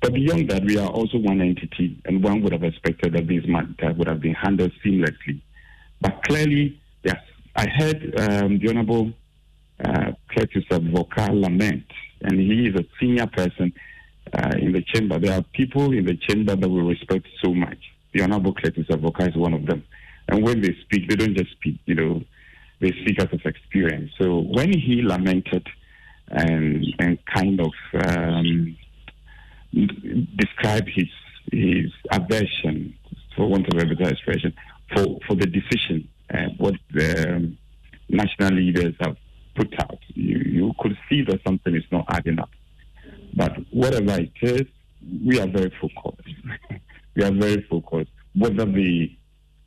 but 0.00 0.12
beyond 0.12 0.50
that, 0.50 0.64
we 0.64 0.78
are 0.78 0.88
also 0.88 1.18
one 1.18 1.40
entity, 1.40 1.98
and 2.04 2.22
one 2.22 2.42
would 2.42 2.52
have 2.52 2.64
expected 2.64 3.12
that 3.14 3.26
this 3.26 3.44
matter 3.46 3.92
would 3.96 4.08
have 4.08 4.20
been 4.20 4.34
handled 4.34 4.72
seamlessly. 4.84 5.40
But 6.00 6.22
clearly, 6.24 6.80
yes, 7.02 7.20
I 7.56 7.66
heard 7.68 8.14
um, 8.18 8.58
the 8.58 8.68
Honorable 8.70 9.12
uh, 9.84 10.12
Cletus 10.30 10.66
Avoka 10.68 11.28
lament, 11.30 11.86
and 12.22 12.38
he 12.38 12.68
is 12.68 12.74
a 12.74 12.84
senior 13.00 13.26
person 13.26 13.72
uh, 14.32 14.52
in 14.58 14.72
the 14.72 14.82
chamber. 14.82 15.18
There 15.18 15.36
are 15.38 15.42
people 15.52 15.92
in 15.92 16.04
the 16.04 16.16
chamber 16.16 16.56
that 16.56 16.68
we 16.68 16.80
respect 16.80 17.26
so 17.42 17.54
much. 17.54 17.78
The 18.12 18.22
Honorable 18.22 18.54
Cletus 18.54 18.88
Avoka 18.88 19.28
is 19.28 19.36
one 19.36 19.54
of 19.54 19.66
them. 19.66 19.84
And 20.28 20.42
when 20.42 20.60
they 20.60 20.76
speak, 20.82 21.08
they 21.08 21.16
don't 21.16 21.36
just 21.36 21.52
speak, 21.52 21.78
you 21.86 21.94
know, 21.94 22.22
they 22.80 22.90
speak 23.02 23.20
out 23.20 23.32
of 23.32 23.40
experience. 23.44 24.10
So 24.18 24.40
when 24.40 24.72
he 24.72 25.02
lamented 25.02 25.66
and 26.28 26.84
and 26.98 27.18
kind 27.26 27.60
of 27.60 27.72
um, 28.06 28.76
describe 30.36 30.86
his 30.88 31.08
his 31.52 31.90
aversion, 32.10 32.94
for 33.36 33.48
want 33.48 33.66
of 33.72 33.78
a 33.78 33.94
better 33.94 34.10
expression, 34.10 34.54
for, 34.94 35.18
for 35.26 35.34
the 35.36 35.46
decision 35.46 36.08
uh, 36.32 36.48
what 36.56 36.74
the 36.92 37.36
um, 37.36 37.58
national 38.08 38.54
leaders 38.54 38.94
have 39.00 39.16
put 39.54 39.72
out. 39.80 39.98
You, 40.14 40.38
you 40.38 40.72
could 40.78 40.96
see 41.08 41.22
that 41.22 41.40
something 41.46 41.74
is 41.74 41.84
not 41.92 42.06
adding 42.08 42.38
up. 42.38 42.50
But 43.34 43.56
whatever 43.70 44.20
it 44.20 44.32
is, 44.40 44.62
we 45.24 45.38
are 45.38 45.46
very 45.46 45.72
focused. 45.80 46.28
we 47.16 47.24
are 47.24 47.32
very 47.32 47.62
focused. 47.68 48.10
Whether 48.34 48.64
the, 48.64 49.16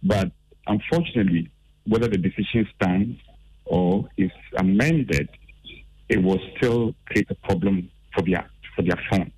but 0.04 0.32
unfortunately, 0.66 1.52
whether 1.86 2.08
the 2.08 2.18
decision 2.18 2.68
stands 2.76 3.18
or 3.66 4.10
is 4.18 4.32
amended, 4.58 5.30
it 6.10 6.22
will 6.22 6.40
still 6.58 6.96
create 7.06 7.30
a 7.30 7.36
problem 7.36 7.90
for 8.14 8.22
their 8.24 8.50
for 8.76 8.82
their 8.84 9.00
front. 9.10 9.34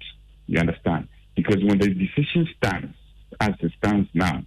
You 0.50 0.60
understand? 0.60 1.08
Because 1.36 1.64
when 1.64 1.78
the 1.78 1.90
decision 1.90 2.50
stands, 2.58 2.96
as 3.40 3.52
it 3.60 3.72
stands 3.78 4.10
now, 4.16 4.42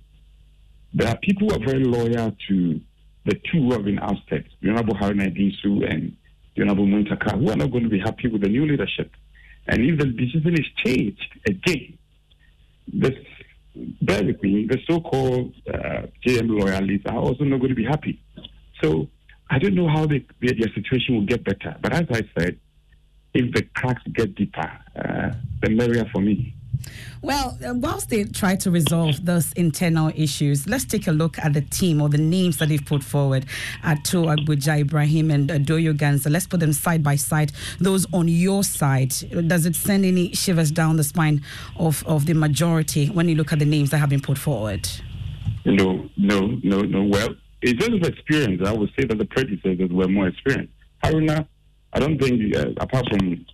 there 0.93 1.09
are 1.09 1.17
people 1.19 1.49
who 1.49 1.55
are 1.55 1.65
very 1.65 1.85
loyal 1.85 2.37
to 2.49 2.81
the 3.25 3.35
two 3.35 3.61
who 3.63 3.73
have 3.73 3.85
been 3.85 4.01
ousted, 4.01 4.49
the 4.61 4.71
Honorable 4.71 4.95
Haruna 4.95 5.27
and 5.27 6.17
the 6.57 6.63
Honorable 6.63 6.87
Muntaka, 6.87 7.39
who 7.39 7.51
are 7.51 7.57
not 7.57 7.71
going 7.71 7.85
to 7.85 7.89
be 7.89 8.01
happy 8.01 8.27
with 8.27 8.43
the 8.43 8.49
new 8.49 8.67
leadership. 8.67 9.13
And 9.69 9.81
if 9.81 9.97
the 10.01 10.07
decision 10.07 10.55
is 10.55 10.67
changed 10.85 11.39
again, 11.47 11.97
this, 12.93 13.15
bear 14.03 14.25
with 14.25 14.43
me, 14.43 14.67
the 14.67 14.79
so-called 14.91 15.55
uh, 15.73 16.09
JM 16.27 16.49
loyalists 16.51 17.07
are 17.07 17.17
also 17.17 17.45
not 17.45 17.59
going 17.59 17.71
to 17.71 17.77
be 17.77 17.85
happy. 17.85 18.21
So 18.83 19.07
I 19.49 19.61
don't 19.61 19.77
know 19.77 19.89
how 19.89 20.07
they, 20.07 20.27
their, 20.41 20.55
their 20.59 20.75
situation 20.75 21.15
will 21.15 21.27
get 21.27 21.45
better. 21.45 21.77
But 21.81 21.93
as 21.93 22.07
I 22.11 22.23
said, 22.37 22.59
if 23.35 23.53
the 23.55 23.63
cracks 23.75 24.03
get 24.13 24.35
deeper, 24.35 24.71
uh, 24.97 25.33
the 25.63 25.71
merrier 25.71 26.09
for 26.13 26.21
me. 26.21 26.55
Well, 27.23 27.57
uh, 27.65 27.75
whilst 27.75 28.11
they 28.11 28.25
try 28.25 28.57
to 28.57 28.71
resolve 28.71 29.25
those 29.25 29.53
internal 29.53 30.11
issues, 30.15 30.67
let's 30.67 30.85
take 30.85 31.07
a 31.07 31.13
look 31.13 31.39
at 31.39 31.53
the 31.53 31.61
team 31.61 32.03
or 32.03 32.09
the 32.09 32.19
names 32.19 32.59
that 32.59 32.69
they've 32.69 32.85
put 32.85 33.05
forward 33.05 33.47
Ato 33.85 34.25
Agbodza 34.25 34.81
Ibrahim 34.81 35.31
and 35.31 35.49
Doyoe 35.49 35.97
Ghansah. 35.97 36.31
Let's 36.31 36.47
put 36.47 36.61
them 36.61 36.73
side 36.73 37.03
by 37.03 37.17
side. 37.17 37.53
Those 37.79 38.07
on 38.13 38.27
your 38.29 38.65
side, 38.65 39.15
does 39.47 39.67
it 39.67 39.77
send 39.77 40.05
any 40.05 40.33
shivers 40.33 40.71
down 40.71 40.97
the 40.97 41.05
spine 41.05 41.43
of, 41.77 42.05
of 42.07 42.27
the 42.27 42.35
majority 42.35 43.07
when 43.09 43.29
you 43.29 43.37
look 43.37 43.53
at 43.53 43.61
the 43.61 43.65
names 43.65 43.91
that 43.91 43.99
have 43.99 44.11
been 44.11 44.21
put 44.21 44.39
forward? 44.39 44.89
No, 45.65 46.09
no, 46.17 46.59
no, 46.65 46.81
no. 46.81 47.05
Well, 47.05 47.37
in 47.63 47.79
terms 47.79 48.03
of 48.03 48.13
experience, 48.13 48.63
I 48.67 48.73
would 48.73 48.91
say 48.99 49.07
that 49.07 49.17
the 49.17 49.25
predecessors 49.27 49.91
were 49.93 50.09
more 50.09 50.27
experienced. 50.27 50.73
Haruna 51.05 51.47
I 51.93 51.99
don't 51.99 52.19
think, 52.21 52.57
uh, 52.57 52.71
apart 52.79 53.07
from 53.11 53.47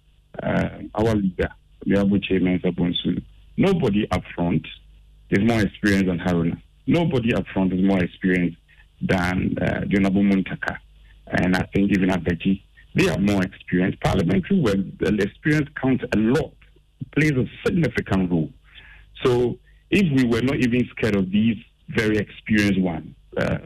uh, 0.42 0.68
our 0.94 1.14
leader, 1.14 1.48
the 1.84 1.98
Abu 2.00 2.18
Chairman 2.20 2.60
Sabonsu, 2.60 3.22
nobody 3.56 4.08
up 4.10 4.22
front 4.34 4.66
is 5.30 5.40
more 5.46 5.60
experienced 5.60 6.06
than 6.06 6.18
Haruna. 6.18 6.60
Nobody 6.86 7.34
up 7.34 7.44
front 7.52 7.72
is 7.72 7.82
more 7.84 8.02
experienced 8.02 8.56
than 9.02 9.56
uh, 9.60 9.80
Jonabu 9.86 10.22
Muntaka. 10.22 10.78
And 11.26 11.56
I 11.56 11.68
think 11.74 11.90
even 11.92 12.08
Abeji, 12.10 12.62
they 12.94 13.08
are 13.08 13.18
more 13.18 13.42
experienced. 13.42 14.00
Parliamentary 14.00 14.62
the 14.98 15.18
experience 15.20 15.68
counts 15.80 16.04
a 16.14 16.18
lot, 16.18 16.52
plays 17.14 17.32
a 17.32 17.44
significant 17.66 18.30
role. 18.30 18.50
So 19.24 19.58
if 19.90 20.06
we 20.16 20.24
were 20.28 20.42
not 20.42 20.56
even 20.56 20.88
scared 20.96 21.16
of 21.16 21.30
these 21.30 21.56
very 21.88 22.16
experienced 22.18 22.80
ones, 22.80 23.14
uh, 23.36 23.58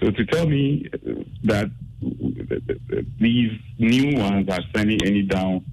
so 0.00 0.10
to 0.10 0.24
tell 0.26 0.46
me 0.46 0.88
that 1.44 1.70
these 3.20 3.52
new 3.78 4.18
ones 4.18 4.48
are 4.48 4.60
sending 4.74 5.04
any 5.04 5.22
down, 5.22 5.64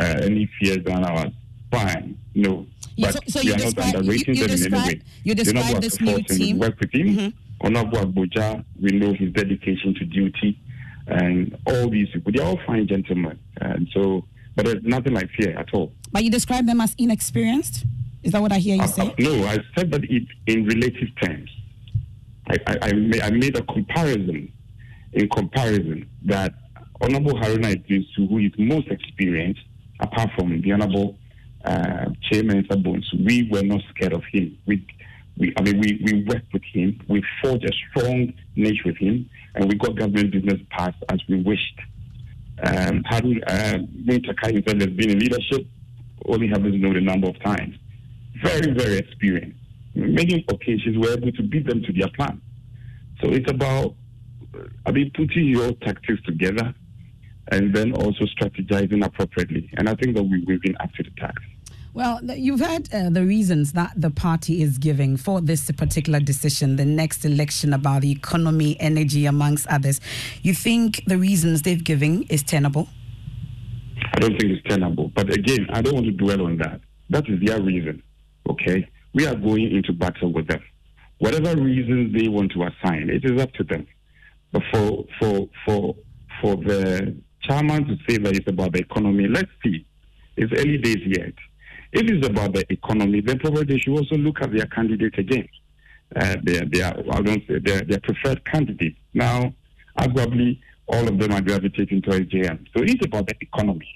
uh, 0.00 0.14
any 0.22 0.48
fears 0.58 0.78
down 0.78 1.04
our 1.04 1.26
spine, 1.66 2.18
no. 2.34 2.66
But 2.98 3.12
so, 3.12 3.20
so 3.28 3.40
we 3.44 3.52
are 3.52 3.56
describe, 3.56 3.94
not 3.94 3.96
underrating 3.96 4.34
you, 4.34 4.42
you 4.42 4.48
them 4.48 4.56
describe, 4.56 4.72
in 4.72 4.88
any 4.88 4.98
way. 4.98 5.02
You 5.24 5.34
describe 5.34 5.80
this 5.82 6.00
new 6.00 6.22
team. 6.22 6.58
We 6.58 6.66
work 6.66 6.80
with 6.80 6.92
him. 6.92 7.08
Mm-hmm. 7.08 7.66
Onabu 7.66 7.92
Agbodza, 7.92 8.64
we 8.80 8.90
know 8.92 9.12
his 9.14 9.32
dedication 9.32 9.94
to 9.94 10.04
duty, 10.04 10.58
and 11.06 11.56
all 11.66 11.88
these 11.88 12.08
people, 12.10 12.32
they're 12.32 12.44
all 12.46 12.60
fine 12.66 12.86
gentlemen. 12.86 13.38
And 13.60 13.88
so, 13.92 14.24
but 14.54 14.66
there's 14.66 14.82
nothing 14.82 15.14
like 15.14 15.30
fear 15.30 15.56
at 15.58 15.72
all. 15.72 15.92
But 16.12 16.24
you 16.24 16.30
describe 16.30 16.66
them 16.66 16.80
as 16.80 16.94
inexperienced? 16.98 17.84
Is 18.22 18.32
that 18.32 18.42
what 18.42 18.52
I 18.52 18.58
hear 18.58 18.76
you 18.76 18.82
uh, 18.82 18.86
say? 18.86 19.14
no, 19.18 19.44
I 19.46 19.58
said 19.76 19.90
that 19.92 20.04
it 20.04 20.24
in 20.46 20.66
relative 20.66 21.08
terms. 21.22 21.50
I, 22.48 22.58
I, 22.66 22.78
I, 23.24 23.30
made, 23.30 23.56
a 23.56 23.62
comparison, 23.62 24.52
in 25.12 25.28
comparison, 25.28 26.08
that 26.26 26.54
Honorable 27.00 27.34
Haruna 27.34 27.74
Iddrisu, 27.74 28.28
who 28.28 28.38
is 28.38 28.52
most 28.58 28.88
experienced, 28.88 29.60
apart 30.00 30.30
from 30.36 30.60
the 30.60 30.72
Honorable 30.72 31.18
uh, 31.64 32.06
Chairman 32.30 32.64
Sabons, 32.64 33.04
we 33.24 33.48
were 33.50 33.62
not 33.62 33.80
scared 33.90 34.12
of 34.12 34.22
him. 34.32 34.56
We, 34.66 34.86
we, 35.36 35.52
I 35.58 35.62
mean, 35.62 35.80
we, 35.80 36.00
we 36.04 36.24
worked 36.24 36.52
with 36.52 36.62
him, 36.72 37.00
we 37.08 37.22
forged 37.42 37.64
a 37.64 37.72
strong 37.90 38.32
niche 38.54 38.82
with 38.84 38.96
him, 38.96 39.28
and 39.54 39.68
we 39.68 39.74
got 39.74 39.96
government 39.96 40.30
business 40.30 40.60
passed 40.70 41.02
as 41.08 41.18
we 41.28 41.42
wished. 41.42 41.80
Um, 42.62 43.02
Harun 43.04 43.42
uh, 43.44 43.78
Muntaka 44.04 44.52
himself 44.52 44.80
has 44.80 44.90
been 44.90 45.10
in 45.10 45.18
leadership, 45.18 45.66
only 46.26 46.46
happens 46.46 46.74
to 46.74 46.78
know 46.78 46.94
the 46.94 47.00
number 47.00 47.28
of 47.28 47.42
times. 47.42 47.76
Very, 48.42 48.72
very 48.72 48.98
experienced 48.98 49.58
many 49.96 50.44
occasions 50.48 50.98
we're 50.98 51.14
able 51.14 51.32
to 51.32 51.42
beat 51.42 51.66
them 51.66 51.82
to 51.82 51.92
their 51.92 52.08
plan. 52.10 52.40
So 53.22 53.30
it's 53.30 53.50
about, 53.50 53.94
I 54.84 54.92
mean, 54.92 55.10
putting 55.14 55.46
your 55.46 55.72
tactics 55.72 56.22
together 56.24 56.74
and 57.50 57.74
then 57.74 57.92
also 57.92 58.24
strategizing 58.26 59.04
appropriately. 59.04 59.70
And 59.76 59.88
I 59.88 59.94
think 59.94 60.16
that 60.16 60.22
we, 60.22 60.44
we've 60.46 60.60
been 60.60 60.76
up 60.80 60.92
to 60.94 61.02
the 61.02 61.10
task. 61.18 61.40
Well, 61.94 62.20
you've 62.22 62.60
heard 62.60 62.92
uh, 62.92 63.08
the 63.08 63.24
reasons 63.24 63.72
that 63.72 63.94
the 63.96 64.10
party 64.10 64.60
is 64.60 64.76
giving 64.76 65.16
for 65.16 65.40
this 65.40 65.70
particular 65.70 66.20
decision, 66.20 66.76
the 66.76 66.84
next 66.84 67.24
election 67.24 67.72
about 67.72 68.02
the 68.02 68.10
economy, 68.10 68.78
energy, 68.78 69.24
amongst 69.24 69.66
others. 69.68 69.98
You 70.42 70.52
think 70.52 71.02
the 71.06 71.16
reasons 71.16 71.62
they've 71.62 71.82
given 71.82 72.24
is 72.24 72.42
tenable? 72.42 72.88
I 74.12 74.18
don't 74.18 74.38
think 74.38 74.52
it's 74.52 74.68
tenable. 74.68 75.08
But 75.14 75.32
again, 75.32 75.68
I 75.70 75.80
don't 75.80 75.94
want 75.94 76.04
to 76.04 76.12
dwell 76.12 76.42
on 76.42 76.58
that. 76.58 76.82
That 77.08 77.26
is 77.30 77.40
their 77.42 77.62
reason. 77.62 78.02
Okay? 78.50 78.86
We 79.16 79.26
are 79.26 79.34
going 79.34 79.74
into 79.74 79.94
battle 79.94 80.30
with 80.30 80.46
them. 80.46 80.62
Whatever 81.20 81.58
reasons 81.58 82.14
they 82.14 82.28
want 82.28 82.52
to 82.52 82.64
assign, 82.64 83.08
it 83.08 83.24
is 83.24 83.40
up 83.40 83.50
to 83.54 83.64
them. 83.64 83.86
But 84.52 84.62
for 84.70 85.06
for 85.18 85.48
for 85.64 85.96
for 86.42 86.56
the 86.56 87.16
chairman 87.40 87.86
to 87.86 87.96
say 88.06 88.18
that 88.18 88.36
it's 88.36 88.46
about 88.46 88.74
the 88.74 88.80
economy, 88.80 89.26
let's 89.26 89.50
see. 89.64 89.86
It's 90.36 90.52
early 90.60 90.76
days 90.76 91.02
yet. 91.06 91.32
If 91.92 92.10
it's 92.10 92.26
about 92.26 92.52
the 92.52 92.70
economy, 92.70 93.22
then 93.22 93.38
probably 93.38 93.64
they 93.64 93.78
should 93.78 93.96
also 93.96 94.16
look 94.16 94.42
at 94.42 94.52
their 94.52 94.66
candidate 94.66 95.18
again. 95.18 95.48
Uh, 96.14 96.36
their, 96.42 96.66
their, 96.66 96.88
I 97.10 97.22
don't 97.22 97.42
say 97.48 97.58
their, 97.58 97.80
their 97.80 98.00
preferred 98.00 98.44
candidate. 98.44 98.96
Now, 99.14 99.54
arguably, 99.98 100.60
all 100.88 101.08
of 101.08 101.18
them 101.18 101.32
are 101.32 101.40
gravitating 101.40 102.02
towards 102.02 102.26
JM. 102.26 102.66
So 102.76 102.82
it's 102.82 103.04
about 103.06 103.28
the 103.28 103.34
economy. 103.40 103.88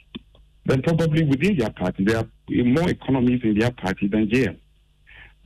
Then 0.64 0.80
probably 0.80 1.24
within 1.24 1.58
their 1.58 1.70
party, 1.70 2.04
there 2.04 2.18
are 2.20 2.28
more 2.64 2.88
economies 2.88 3.42
in 3.44 3.58
their 3.58 3.70
party 3.72 4.08
than 4.08 4.26
JM. 4.30 4.56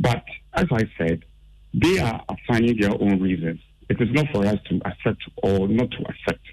But 0.00 0.24
as 0.54 0.66
I 0.72 0.82
said, 0.98 1.24
they 1.72 1.98
are 1.98 2.24
assigning 2.28 2.80
their 2.80 2.92
own 2.92 3.20
reasons. 3.20 3.60
It 3.88 4.00
is 4.00 4.08
not 4.12 4.26
for 4.32 4.46
us 4.46 4.58
to 4.70 4.80
accept 4.84 5.22
or 5.42 5.68
not 5.68 5.90
to 5.90 5.98
accept. 6.08 6.44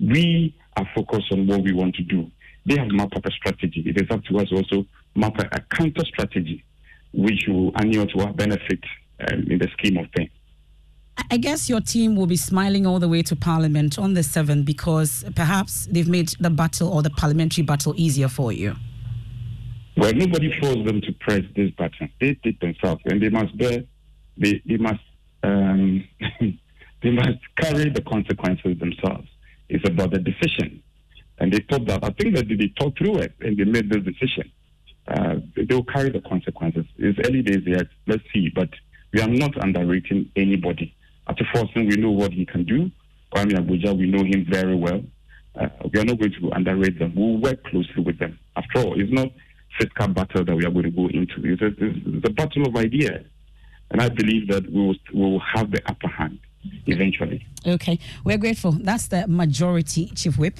We 0.00 0.54
are 0.76 0.88
focused 0.94 1.32
on 1.32 1.46
what 1.46 1.62
we 1.62 1.72
want 1.72 1.94
to 1.96 2.02
do. 2.02 2.30
They 2.66 2.76
have 2.76 2.88
mapped 2.88 3.16
up 3.16 3.24
a 3.24 3.30
strategy. 3.30 3.82
It 3.86 4.00
is 4.00 4.10
up 4.10 4.22
to 4.24 4.38
us 4.38 4.48
also 4.52 4.84
map 5.14 5.38
a, 5.38 5.60
counter 5.74 6.04
strategy 6.04 6.64
which 7.12 7.44
will 7.48 7.72
annual 7.76 8.06
to 8.06 8.20
our 8.20 8.32
benefit 8.32 8.80
um, 9.20 9.44
in 9.48 9.58
the 9.58 9.68
scheme 9.78 9.96
of 9.96 10.06
things. 10.16 10.30
I 11.30 11.36
guess 11.36 11.68
your 11.68 11.80
team 11.80 12.14
will 12.14 12.26
be 12.26 12.36
smiling 12.36 12.86
all 12.86 12.98
the 12.98 13.08
way 13.08 13.22
to 13.22 13.34
Parliament 13.34 13.98
on 13.98 14.14
the 14.14 14.20
7th 14.20 14.64
because 14.64 15.24
perhaps 15.34 15.86
they've 15.86 16.08
made 16.08 16.28
the 16.40 16.50
battle 16.50 16.92
or 16.92 17.02
the 17.02 17.10
parliamentary 17.10 17.64
battle 17.64 17.94
easier 17.96 18.28
for 18.28 18.52
you. 18.52 18.76
Well, 19.98 20.12
nobody 20.14 20.52
forced 20.60 20.84
them 20.84 21.00
to 21.00 21.12
press 21.18 21.42
this 21.56 21.72
button. 21.72 22.08
They 22.20 22.34
did 22.44 22.60
themselves, 22.60 23.02
and 23.06 23.20
they 23.20 23.30
must 23.30 23.58
bear, 23.58 23.82
they, 24.36 24.62
they 24.64 24.76
must, 24.76 25.00
um, 25.42 26.04
they 27.02 27.10
must 27.10 27.40
carry 27.56 27.90
the 27.90 28.02
consequences 28.02 28.78
themselves. 28.78 29.26
It's 29.68 29.84
about 29.88 30.12
the 30.12 30.20
decision, 30.20 30.84
and 31.38 31.52
they 31.52 31.66
thought 31.68 31.84
that. 31.86 32.04
I 32.04 32.10
think 32.10 32.36
that 32.36 32.46
they 32.46 32.72
thought 32.78 32.96
through 32.96 33.16
it, 33.18 33.32
and 33.40 33.58
they 33.58 33.64
made 33.64 33.90
this 33.90 34.04
decision. 34.04 34.52
Uh, 35.08 35.36
they 35.56 35.74
will 35.74 35.82
carry 35.82 36.10
the 36.10 36.20
consequences. 36.20 36.84
It's 36.96 37.18
early 37.28 37.42
days 37.42 37.64
yet. 37.66 37.88
Let's 38.06 38.22
see, 38.32 38.52
but 38.54 38.68
we 39.12 39.20
are 39.20 39.26
not 39.26 39.60
underrating 39.60 40.30
anybody. 40.36 40.94
Ato 41.26 41.42
Forson, 41.52 41.88
we 41.88 41.96
know 41.96 42.12
what 42.12 42.32
he 42.32 42.46
can 42.46 42.62
do. 42.62 42.88
Kwame 43.34 43.50
Agbodza, 43.54 43.98
we 43.98 44.06
know 44.06 44.22
him 44.22 44.46
very 44.48 44.76
well. 44.76 45.02
Uh, 45.56 45.66
we 45.92 45.98
are 45.98 46.04
not 46.04 46.20
going 46.20 46.34
to 46.40 46.52
underrate 46.52 47.00
them. 47.00 47.14
We'll 47.16 47.38
work 47.38 47.64
closely 47.64 48.04
with 48.04 48.20
them. 48.20 48.38
After 48.54 48.78
all, 48.78 49.00
it's 49.00 49.12
not 49.12 49.28
fiscal 49.78 50.08
battle 50.08 50.44
that 50.44 50.56
we 50.56 50.64
are 50.64 50.70
going 50.70 50.84
to 50.84 50.90
go 50.90 51.06
into. 51.06 51.36
It's 51.44 51.62
a, 51.62 51.66
it's 51.66 52.26
a 52.26 52.30
battle 52.30 52.66
of 52.66 52.76
ideas. 52.76 53.24
And 53.90 54.02
I 54.02 54.08
believe 54.08 54.48
that 54.48 54.70
we 54.70 54.80
will, 54.80 54.96
we 55.14 55.20
will 55.20 55.40
have 55.40 55.70
the 55.70 55.80
upper 55.86 56.08
hand 56.08 56.38
eventually. 56.86 57.46
Okay, 57.66 57.98
we're 58.24 58.38
grateful. 58.38 58.72
That's 58.72 59.08
the 59.08 59.26
majority, 59.26 60.06
Chief 60.14 60.38
Whip. 60.38 60.58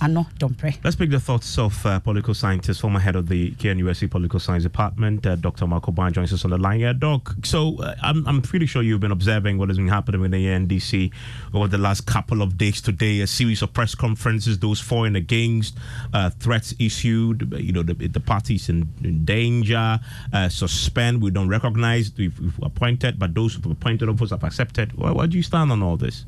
Ano 0.00 0.26
Dompre. 0.38 0.78
Let's 0.82 0.96
pick 0.96 1.10
the 1.10 1.20
thoughts 1.20 1.58
of 1.58 1.84
uh, 1.86 1.98
political 2.00 2.34
scientist, 2.34 2.80
former 2.80 2.98
head 3.00 3.16
of 3.16 3.28
the 3.28 3.52
KNUST 3.52 4.10
Political 4.10 4.40
Science 4.40 4.62
Department, 4.62 5.26
uh, 5.26 5.36
Dr. 5.36 5.66
Amoako 5.66 5.94
Baah 5.94 6.10
joins 6.12 6.32
us 6.32 6.44
on 6.44 6.50
the 6.50 6.58
line. 6.58 6.80
Yeah, 6.80 6.92
Doc. 6.92 7.34
So 7.44 7.80
uh, 7.80 7.94
I'm, 8.02 8.26
I'm 8.26 8.42
pretty 8.42 8.66
sure 8.66 8.82
you've 8.82 9.00
been 9.00 9.12
observing 9.12 9.58
what 9.58 9.68
has 9.68 9.78
been 9.78 9.88
happening 9.88 10.20
with 10.20 10.32
the 10.32 10.44
NDC 10.44 11.12
over 11.54 11.68
the 11.68 11.78
last 11.78 12.06
couple 12.06 12.42
of 12.42 12.58
days. 12.58 12.80
Today, 12.80 13.20
a 13.20 13.26
series 13.26 13.62
of 13.62 13.72
press 13.72 13.94
conferences, 13.94 14.58
those 14.58 14.80
for 14.80 15.06
and 15.06 15.16
against, 15.16 15.76
uh, 16.12 16.30
threats 16.30 16.74
issued. 16.78 17.52
You 17.56 17.72
know, 17.72 17.82
the, 17.82 17.94
the 17.94 18.20
party's 18.20 18.68
in, 18.68 18.88
in 19.04 19.24
danger, 19.24 20.00
uh, 20.32 20.48
suspend. 20.48 21.22
We 21.22 21.30
don't 21.30 21.48
recognize. 21.48 22.12
We've, 22.16 22.38
we've, 22.38 22.58
appointed, 22.62 23.18
but 23.18 23.34
those 23.34 23.54
who've 23.54 23.66
appointed, 23.66 24.08
of 24.08 24.18
course, 24.18 24.30
have 24.30 24.44
accepted. 24.44 24.98
Where, 24.98 25.12
where 25.12 25.26
do 25.26 25.36
you 25.36 25.42
stand 25.42 25.72
on 25.72 25.82
all 25.82 25.96
this? 25.96 26.26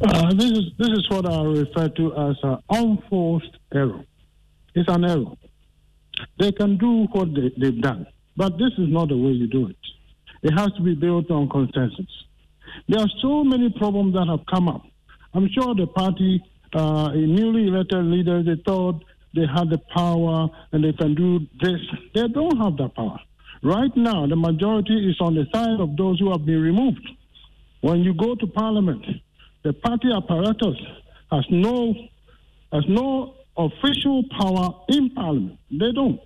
Uh, 0.00 0.32
this 0.34 0.50
is 0.50 0.64
this 0.78 0.88
is 0.88 1.08
what 1.10 1.30
I 1.30 1.42
refer 1.42 1.88
to 1.88 2.12
as 2.16 2.36
an 2.42 2.58
unforced 2.70 3.56
error. 3.72 4.04
It's 4.74 4.88
an 4.88 5.04
error. 5.04 5.36
They 6.38 6.52
can 6.52 6.78
do 6.78 7.06
what 7.12 7.28
they, 7.34 7.52
they've 7.58 7.80
done, 7.80 8.06
but 8.36 8.56
this 8.58 8.72
is 8.78 8.88
not 8.88 9.08
the 9.08 9.16
way 9.16 9.30
you 9.32 9.46
do 9.46 9.68
it. 9.68 9.76
It 10.42 10.52
has 10.58 10.72
to 10.76 10.82
be 10.82 10.94
built 10.94 11.30
on 11.30 11.48
consensus. 11.48 12.06
There 12.88 13.00
are 13.00 13.08
so 13.22 13.44
many 13.44 13.70
problems 13.70 14.14
that 14.14 14.26
have 14.28 14.44
come 14.46 14.68
up. 14.68 14.82
I'm 15.32 15.48
sure 15.52 15.74
the 15.74 15.86
party, 15.86 16.42
uh, 16.74 17.12
newly 17.12 17.68
elected 17.68 18.04
leaders, 18.04 18.46
they 18.46 18.62
thought 18.66 19.02
they 19.34 19.46
had 19.46 19.70
the 19.70 19.78
power 19.94 20.48
and 20.72 20.84
they 20.84 20.92
can 20.92 21.14
do 21.14 21.40
this. 21.60 21.80
They 22.14 22.28
don't 22.28 22.56
have 22.58 22.76
that 22.76 22.94
power. 22.94 23.18
Right 23.62 23.94
now, 23.96 24.26
the 24.26 24.36
majority 24.36 25.08
is 25.10 25.16
on 25.20 25.34
the 25.34 25.46
side 25.52 25.80
of 25.80 25.96
those 25.96 26.20
who 26.20 26.30
have 26.30 26.44
been 26.44 26.60
removed. 26.60 27.08
When 27.80 28.00
you 28.00 28.14
go 28.14 28.34
to 28.34 28.46
parliament, 28.46 29.04
the 29.64 29.72
party 29.72 30.08
apparatus 30.14 30.76
has 31.32 31.44
no 31.50 31.94
has 32.72 32.84
no 32.88 33.34
official 33.56 34.22
power 34.38 34.84
in 34.88 35.10
parliament. 35.10 35.58
They 35.70 35.92
don't. 35.92 36.20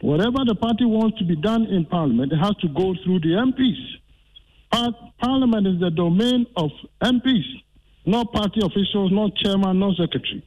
Whatever 0.00 0.44
the 0.46 0.54
party 0.54 0.84
wants 0.84 1.18
to 1.18 1.24
be 1.24 1.34
done 1.36 1.66
in 1.66 1.84
parliament, 1.86 2.32
it 2.32 2.36
has 2.36 2.54
to 2.60 2.68
go 2.68 2.94
through 3.02 3.20
the 3.20 3.34
MPs. 3.34 3.80
Par- 4.70 5.12
parliament 5.20 5.66
is 5.66 5.80
the 5.80 5.90
domain 5.90 6.46
of 6.56 6.70
MPs, 7.02 7.44
not 8.06 8.32
party 8.32 8.60
officials, 8.62 9.10
not 9.10 9.34
chairman, 9.36 9.80
not 9.80 9.96
secretary. 9.96 10.44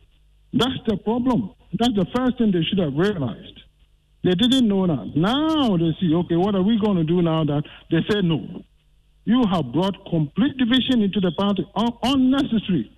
That's 0.53 0.79
the 0.87 0.97
problem. 0.97 1.51
That's 1.77 1.93
the 1.95 2.05
first 2.15 2.37
thing 2.37 2.51
they 2.51 2.63
should 2.63 2.79
have 2.79 2.93
realized. 2.95 3.59
They 4.23 4.35
didn't 4.35 4.67
know 4.67 4.85
that. 4.87 5.13
Now 5.15 5.75
they 5.77 5.91
see, 5.99 6.13
okay, 6.13 6.35
what 6.35 6.55
are 6.55 6.61
we 6.61 6.79
going 6.79 6.97
to 6.97 7.03
do 7.03 7.21
now 7.21 7.43
that 7.43 7.63
they 7.89 7.99
say 8.09 8.21
no? 8.21 8.63
You 9.25 9.43
have 9.51 9.71
brought 9.71 9.95
complete 10.09 10.57
division 10.57 11.01
into 11.01 11.19
the 11.19 11.31
party, 11.31 11.65
un- 11.75 11.97
unnecessary. 12.03 12.91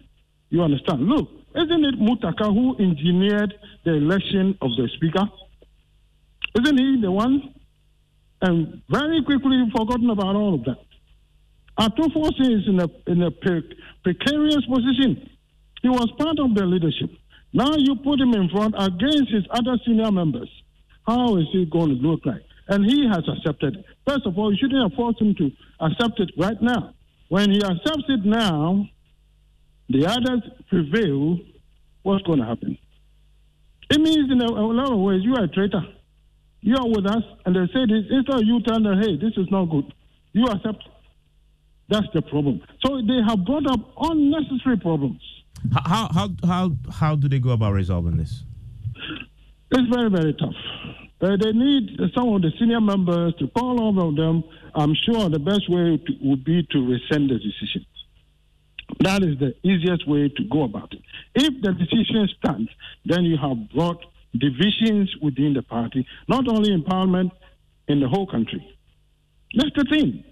You 0.49 0.61
understand? 0.61 1.01
Look, 1.07 1.29
isn't 1.55 1.85
it 1.85 1.99
Muntaka 1.99 2.45
who 2.45 2.77
engineered 2.79 3.53
the 3.83 3.93
election 3.95 4.57
of 4.61 4.71
the 4.77 4.89
speaker? 4.95 5.25
Isn't 6.55 6.77
he 6.77 7.01
the 7.01 7.11
one? 7.11 7.53
And 8.41 8.81
very 8.89 9.23
quickly 9.23 9.63
forgotten 9.75 10.09
about 10.09 10.35
all 10.35 10.55
of 10.55 10.63
that. 10.65 10.77
Atufo 11.79 12.27
is 12.27 12.67
in 12.67 12.79
a 12.79 12.87
in 13.11 13.23
a 13.23 13.31
pre- 13.31 13.75
precarious 14.03 14.63
position. 14.65 15.29
He 15.81 15.89
was 15.89 16.11
part 16.17 16.39
of 16.39 16.53
the 16.53 16.65
leadership. 16.65 17.09
Now 17.51 17.75
you 17.77 17.95
put 17.95 18.19
him 18.19 18.33
in 18.33 18.49
front 18.49 18.75
against 18.77 19.31
his 19.31 19.43
other 19.49 19.77
senior 19.85 20.11
members. 20.11 20.49
How 21.05 21.37
is 21.37 21.45
he 21.51 21.65
going 21.65 21.89
to 21.89 22.07
look 22.07 22.25
like? 22.25 22.43
And 22.67 22.85
he 22.85 23.07
has 23.07 23.23
accepted. 23.27 23.83
First 24.07 24.25
of 24.25 24.37
all, 24.37 24.51
you 24.51 24.57
shouldn't 24.59 24.81
have 24.89 24.95
forced 24.95 25.19
him 25.21 25.35
to 25.35 25.51
accept 25.79 26.19
it 26.19 26.31
right 26.37 26.59
now. 26.61 26.93
When 27.29 27.51
he 27.51 27.57
accepts 27.63 28.05
it 28.07 28.23
now, 28.25 28.87
the 29.89 30.05
others 30.05 30.41
prevail. 30.69 31.39
What's 32.03 32.23
going 32.23 32.39
to 32.39 32.45
happen? 32.45 32.77
It 33.89 33.99
means 33.99 34.31
in 34.31 34.41
a, 34.41 34.45
a 34.45 34.73
lot 34.73 34.91
of 34.91 34.99
ways 34.99 35.21
you 35.23 35.35
are 35.35 35.43
a 35.43 35.47
traitor. 35.47 35.81
You 36.61 36.75
are 36.77 36.87
with 36.87 37.05
us, 37.05 37.23
and 37.45 37.55
they 37.55 37.65
say 37.73 37.85
this 37.85 38.05
instead 38.09 38.35
of 38.35 38.43
you 38.43 38.61
telling 38.61 38.83
them, 38.83 39.01
"Hey, 39.01 39.17
this 39.17 39.33
is 39.35 39.47
not 39.51 39.65
good," 39.65 39.93
you 40.31 40.45
accept. 40.45 40.83
That's 41.89 42.07
the 42.13 42.21
problem. 42.21 42.61
So 42.85 43.01
they 43.01 43.19
have 43.27 43.45
brought 43.45 43.67
up 43.69 43.79
unnecessary 43.99 44.77
problems. 44.77 45.21
How 45.85 46.07
how 46.13 46.29
how 46.45 46.71
how 46.91 47.15
do 47.15 47.27
they 47.27 47.39
go 47.39 47.51
about 47.51 47.73
resolving 47.73 48.17
this? 48.17 48.43
It's 49.71 49.93
very 49.93 50.09
very 50.09 50.33
tough. 50.33 50.55
Uh, 51.23 51.37
they 51.37 51.53
need 51.53 51.97
some 52.13 52.27
of 52.33 52.41
the 52.41 52.51
senior 52.59 52.81
members 52.81 53.33
to 53.39 53.47
call 53.47 53.79
all 53.79 54.09
of 54.09 54.15
them. 54.17 54.43
I'm 54.75 54.93
sure 54.93 55.29
the 55.29 55.39
best 55.39 55.69
way 55.69 55.95
to, 55.95 56.13
would 56.21 56.43
be 56.43 56.67
to 56.71 56.85
rescind 56.85 57.29
the 57.29 57.39
decision. 57.39 57.85
That 58.99 59.23
is 59.23 59.39
the 59.39 59.55
easiest 59.63 60.05
way 60.05 60.27
to 60.27 60.43
go 60.51 60.63
about 60.63 60.91
it. 60.91 61.01
If 61.33 61.61
the 61.61 61.71
decision 61.71 62.27
stands, 62.37 62.69
then 63.05 63.23
you 63.23 63.37
have 63.37 63.69
brought 63.69 64.03
divisions 64.37 65.15
within 65.21 65.53
the 65.53 65.61
party, 65.61 66.05
not 66.27 66.47
only 66.49 66.73
in 66.73 66.83
parliament, 66.83 67.31
in 67.87 68.01
the 68.01 68.09
whole 68.09 68.27
country. 68.27 68.61
That's 69.55 69.73
the 69.77 69.85
thing. 69.85 70.25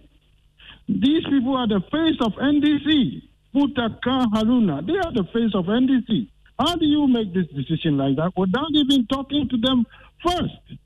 These 0.90 1.24
people 1.24 1.56
are 1.56 1.68
the 1.68 1.82
face 1.90 2.18
of 2.20 2.34
NDC. 2.34 3.22
Muntaka 3.56 4.26
Haruna, 4.34 4.86
they 4.86 4.98
are 4.98 5.14
the 5.14 5.24
face 5.32 5.54
of 5.54 5.66
NDC. 5.66 6.28
How 6.60 6.76
do 6.76 6.86
you 6.86 7.08
make 7.08 7.34
this 7.34 7.48
decision 7.48 7.98
like 7.98 8.16
that 8.18 8.34
without 8.38 8.70
even 8.74 9.08
talking 9.08 9.50
to 9.50 9.58
them 9.58 9.86
first? 10.24 10.80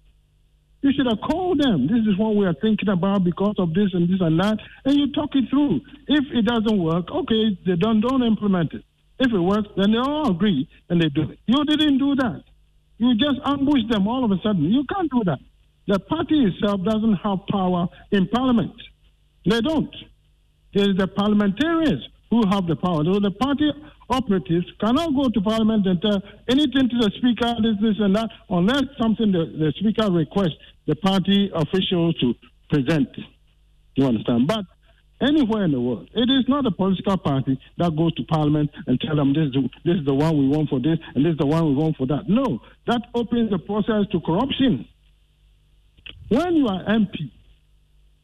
You 0.82 0.92
should 0.96 1.08
have 1.08 1.20
called 1.20 1.60
them. 1.60 1.88
This 1.88 2.06
is 2.06 2.18
what 2.18 2.36
we 2.36 2.46
are 2.46 2.54
thinking 2.54 2.90
about 2.90 3.24
because 3.24 3.56
of 3.58 3.74
this 3.74 3.90
and 3.94 4.08
this 4.08 4.22
and 4.22 4.40
that, 4.40 4.58
and 4.86 4.96
you 4.96 5.12
talk 5.14 5.32
it 5.34 5.50
through. 5.50 5.82
If 6.08 6.26
it 6.32 6.46
doesn't 6.46 6.78
work, 6.78 7.10
okay, 7.10 7.58
they 7.66 7.76
don't 7.76 8.02
don't 8.02 8.22
implement 8.22 8.74
it. 8.74 8.84
If 9.20 9.32
it 9.34 9.40
works, 9.40 9.70
then 9.78 9.92
they 9.92 9.98
all 9.98 10.30
agree 10.30 10.68
and 10.90 11.02
they 11.02 11.10
do 11.10 11.32
it. 11.32 11.40
You 11.48 11.64
didn't 11.66 11.98
do 11.98 12.16
that. 12.16 12.44
You 12.98 13.16
just 13.16 13.40
ambush 13.46 13.82
them 13.90 14.08
all 14.08 14.24
of 14.24 14.32
a 14.32 14.38
sudden. 14.44 14.66
You 14.66 14.84
can't 14.94 15.10
do 15.10 15.24
that. 15.26 15.40
The 15.88 16.00
party 16.00 16.46
itself 16.46 16.84
doesn't 16.84 17.16
have 17.16 17.40
power 17.50 17.88
in 18.12 18.28
parliament. 18.28 18.74
They 19.50 19.62
don't. 19.62 19.94
It 20.74 20.82
is 20.90 20.98
the 20.98 21.08
parliamentarians 21.08 22.04
who 22.30 22.48
have 22.50 22.68
the 22.68 22.76
power. 22.76 23.04
So 23.06 23.20
the 23.20 23.32
party 23.32 23.72
operatives 24.10 24.66
cannot 24.80 25.14
go 25.16 25.30
to 25.30 25.42
Parliament 25.42 25.86
and 25.88 26.02
tell 26.02 26.22
anything 26.48 26.90
to 26.90 26.98
the 27.00 27.12
Speaker, 27.18 27.56
this, 27.62 27.76
this, 27.82 27.96
and 28.00 28.16
that, 28.16 28.30
unless 28.50 28.84
something 29.00 29.32
the, 29.32 29.46
the 29.58 29.74
Speaker 29.80 30.12
requests 30.12 30.58
the 30.88 30.96
party 30.96 31.50
officials 31.54 32.16
to 32.20 32.34
present. 32.70 33.10
You 33.96 34.06
understand? 34.08 34.48
But 34.48 34.66
anywhere 35.22 35.64
in 35.66 35.72
the 35.72 35.80
world, 35.80 36.10
it 36.14 36.30
is 36.30 36.46
not 36.48 36.66
a 36.66 36.72
political 36.72 37.18
party 37.18 37.60
that 37.78 37.96
goes 37.96 38.14
to 38.16 38.24
Parliament 38.24 38.70
and 38.88 39.00
tell 39.00 39.16
them 39.16 39.34
this 39.34 39.54
this 39.84 39.96
is 39.96 40.06
the 40.06 40.14
one 40.14 40.38
we 40.38 40.48
want 40.48 40.70
for 40.70 40.80
this 40.80 41.00
and 41.16 41.26
this 41.26 41.32
is 41.32 41.38
the 41.38 41.46
one 41.46 41.66
we 41.68 41.76
want 41.76 41.98
for 41.98 42.08
that. 42.08 42.28
No, 42.28 42.60
that 42.88 43.02
opens 43.14 43.50
the 43.50 43.60
process 43.60 44.06
to 44.12 44.20
corruption. 44.22 44.88
When 46.30 46.56
you 46.56 46.68
are 46.68 46.84
MP, 46.84 47.32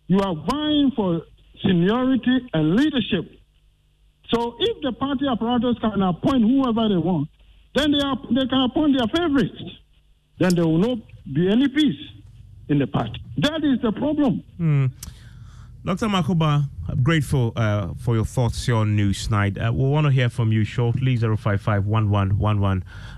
you 0.08 0.20
are 0.20 0.36
vying 0.36 0.92
for 0.96 1.22
seniority 1.64 2.40
and 2.54 2.76
leadership. 2.76 3.41
So 4.34 4.56
if 4.60 4.82
the 4.82 4.94
party 4.94 5.26
apparatus 5.30 5.78
can 5.82 6.02
appoint 6.02 6.44
whoever 6.44 6.88
they 6.90 6.98
want, 6.98 7.28
then 7.76 7.92
they, 7.92 8.00
are, 8.00 8.18
they 8.32 8.48
can 8.48 8.68
appoint 8.70 8.98
their 8.98 9.08
favorites. 9.08 9.62
Then 10.40 10.56
there 10.56 10.66
will 10.66 10.78
not 10.80 10.98
be 11.32 11.50
any 11.52 11.68
peace 11.68 12.00
in 12.70 12.80
the 12.80 12.88
party. 12.88 13.22
That 13.38 13.64
is 13.64 13.80
the 13.82 13.92
problem. 13.92 14.44
Mm. 14.60 14.92
Dr. 15.84 16.08
Makuba, 16.08 16.64
I'm 16.92 17.04
grateful 17.04 17.54
uh, 17.56 17.94
for 17.98 18.16
your 18.16 18.26
thoughts 18.26 18.68
on 18.68 18.98
Newsnight. 18.98 19.58
Uh, 19.58 19.72
we'll 19.72 19.92
want 19.92 20.08
to 20.08 20.12
hear 20.12 20.28
from 20.28 20.52
you 20.52 20.66
shortly, 20.66 21.16
055 21.16 21.88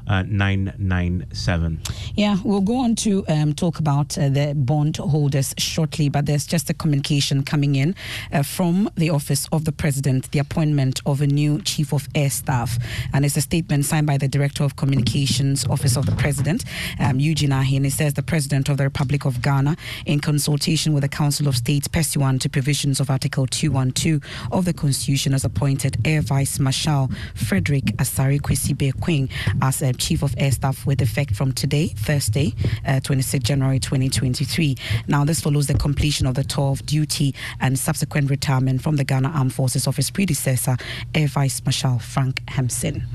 997. 0.08 1.82
Yeah, 2.14 2.38
we'll 2.44 2.62
go 2.62 2.76
on 2.78 2.96
to 2.98 3.26
um, 3.28 3.54
talk 3.54 3.80
about 3.80 4.16
uh, 4.16 4.30
the 4.30 4.54
bond 4.56 4.98
holders 4.98 5.56
shortly, 5.58 6.08
but 6.10 6.28
there's 6.28 6.46
just 6.46 6.70
a 6.70 6.74
communication 6.76 7.44
coming 7.44 7.74
in 7.76 7.96
uh, 8.32 8.44
from 8.44 8.92
the 8.96 9.10
Office 9.10 9.48
of 9.52 9.66
the 9.66 9.72
President, 9.72 10.30
the 10.32 10.38
appointment 10.40 11.00
of 11.08 11.22
a 11.22 11.28
new 11.28 11.60
Chief 11.62 11.94
of 11.94 12.08
Air 12.14 12.30
Staff. 12.30 12.78
And 13.12 13.26
it's 13.26 13.38
a 13.38 13.42
statement 13.42 13.86
signed 13.86 14.06
by 14.06 14.18
the 14.18 14.28
Director 14.28 14.64
of 14.64 14.76
Communications, 14.76 15.66
Office 15.66 15.98
of 15.98 16.06
the 16.06 16.16
President, 16.16 16.64
um, 17.00 17.20
Eugene 17.20 17.50
Arhin. 17.50 17.86
It 17.86 17.94
says 17.94 18.14
the 18.14 18.22
President 18.22 18.70
of 18.70 18.78
the 18.78 18.84
Republic 18.84 19.26
of 19.26 19.42
Ghana, 19.42 19.78
in 20.06 20.20
consultation 20.20 20.94
with 20.94 21.02
the 21.02 21.10
Council 21.10 21.48
of 21.48 21.56
State, 21.56 21.92
pursuant 21.92 22.44
to 22.44 22.50
provisions 22.50 23.00
of 23.00 23.10
Article 23.10 23.48
212 23.64 24.22
of 24.52 24.66
the 24.66 24.74
Constitution, 24.74 25.32
has 25.32 25.46
appointed 25.46 25.96
Air 26.04 26.20
Vice 26.20 26.60
Marshal 26.60 27.10
Frederick 27.34 27.86
Asare 27.96 28.42
Kwesi 28.42 28.74
Queen 29.00 29.30
as 29.62 29.82
a 29.82 29.94
Chief 29.94 30.22
of 30.22 30.36
Air 30.38 30.52
Staff 30.52 30.86
with 30.86 31.02
effect 31.02 31.34
from 31.34 31.54
today, 31.54 31.88
Thursday, 31.88 32.54
uh, 32.86 33.00
26 33.00 33.42
January 33.42 33.80
2023. 33.80 34.76
Now, 35.08 35.24
this 35.24 35.40
follows 35.40 35.68
the 35.68 35.76
completion 35.76 36.28
of 36.28 36.36
the 36.36 36.44
tour 36.44 36.72
of 36.72 36.86
duty 36.86 37.34
and 37.62 37.80
subsequent 37.80 38.30
retirement 38.30 38.82
from 38.82 38.98
the 38.98 39.06
Ghana 39.06 39.30
Armed 39.30 39.54
Forces 39.54 39.88
of 39.88 39.96
his 39.96 40.10
predecessor, 40.10 40.76
Air 41.16 41.28
Vice 41.28 41.64
Marshal 41.64 42.00
Frank 42.00 42.42
Hanson. 42.50 43.08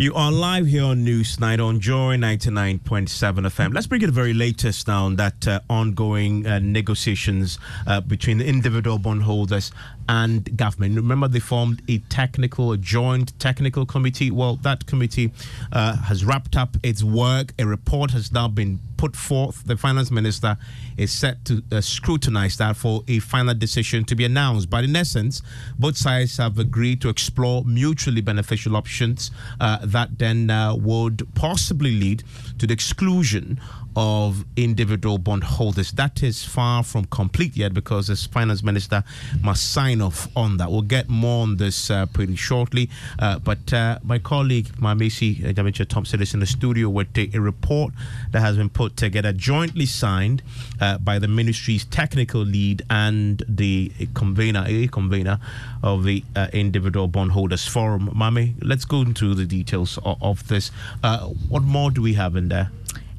You 0.00 0.14
are 0.14 0.30
live 0.30 0.68
here 0.68 0.84
on 0.84 1.02
News 1.02 1.38
Newsnight 1.38 1.58
on 1.58 1.80
Joy 1.80 2.16
99.7 2.18 3.08
FM. 3.08 3.74
Let's 3.74 3.88
bring 3.88 4.00
you 4.00 4.06
the 4.06 4.12
very 4.12 4.32
latest 4.32 4.86
now 4.86 5.06
on 5.06 5.16
that 5.16 5.48
uh, 5.48 5.58
ongoing 5.68 6.46
uh, 6.46 6.60
negotiations 6.60 7.58
uh, 7.84 8.00
between 8.00 8.38
the 8.38 8.46
individual 8.46 9.00
bondholders 9.00 9.72
and 10.08 10.56
government. 10.56 10.96
Remember, 10.96 11.28
they 11.28 11.40
formed 11.40 11.82
a 11.88 11.98
technical, 11.98 12.72
a 12.72 12.78
joint 12.78 13.38
technical 13.38 13.84
committee. 13.84 14.30
Well, 14.30 14.56
that 14.56 14.86
committee 14.86 15.32
uh, 15.72 15.96
has 15.96 16.24
wrapped 16.24 16.56
up 16.56 16.76
its 16.82 17.04
work. 17.04 17.52
A 17.58 17.66
report 17.66 18.12
has 18.12 18.32
now 18.32 18.48
been 18.48 18.80
put 18.96 19.14
forth. 19.14 19.64
The 19.64 19.76
finance 19.76 20.10
minister 20.10 20.56
is 20.96 21.12
set 21.12 21.44
to 21.44 21.62
uh, 21.70 21.80
scrutinize 21.80 22.56
that 22.56 22.76
for 22.76 23.02
a 23.06 23.18
final 23.18 23.54
decision 23.54 24.04
to 24.04 24.16
be 24.16 24.24
announced. 24.24 24.70
But 24.70 24.84
in 24.84 24.96
essence, 24.96 25.42
both 25.78 25.96
sides 25.96 26.38
have 26.38 26.58
agreed 26.58 27.00
to 27.02 27.08
explore 27.10 27.62
mutually 27.64 28.20
beneficial 28.22 28.76
options 28.76 29.30
uh, 29.60 29.78
that 29.84 30.18
then 30.18 30.50
uh, 30.50 30.74
would 30.74 31.26
possibly 31.34 31.92
lead 31.98 32.24
to 32.58 32.66
the 32.66 32.72
exclusion 32.72 33.60
of 33.98 34.44
individual 34.56 35.18
bondholders. 35.18 35.90
That 35.90 36.22
is 36.22 36.44
far 36.44 36.84
from 36.84 37.06
complete 37.06 37.56
yet 37.56 37.74
because 37.74 38.06
the 38.06 38.14
finance 38.14 38.62
minister 38.62 39.02
must 39.42 39.72
sign 39.72 40.00
off 40.00 40.28
on 40.36 40.58
that. 40.58 40.70
We'll 40.70 40.82
get 40.82 41.08
more 41.08 41.42
on 41.42 41.56
this 41.56 41.90
uh, 41.90 42.06
pretty 42.06 42.36
shortly. 42.36 42.90
Uh, 43.18 43.40
but 43.40 43.72
uh, 43.72 43.98
my 44.04 44.20
colleague, 44.20 44.66
Mamisi 44.80 45.52
Jamicha 45.52 45.84
Thompson, 45.88 46.22
is 46.22 46.32
in 46.32 46.38
the 46.38 46.46
studio 46.46 46.88
with 46.88 47.08
a 47.18 47.40
report 47.40 47.92
that 48.30 48.38
has 48.38 48.56
been 48.56 48.68
put 48.68 48.96
together, 48.96 49.32
jointly 49.32 49.86
signed 49.86 50.44
uh, 50.80 50.98
by 50.98 51.18
the 51.18 51.26
ministry's 51.26 51.84
technical 51.84 52.42
lead 52.42 52.82
and 52.88 53.42
the 53.48 53.90
convener, 54.14 54.62
a 54.68 54.86
convener 54.86 55.40
of 55.82 56.04
the 56.04 56.22
uh, 56.36 56.46
Individual 56.52 57.08
Bondholders 57.08 57.66
Forum. 57.66 58.10
Mami, 58.14 58.54
let's 58.62 58.84
go 58.84 59.00
into 59.00 59.34
the 59.34 59.44
details 59.44 59.98
of, 60.04 60.22
of 60.22 60.46
this. 60.46 60.70
Uh, 61.02 61.26
what 61.48 61.64
more 61.64 61.90
do 61.90 62.00
we 62.00 62.12
have 62.12 62.36
in 62.36 62.48
there? 62.48 62.70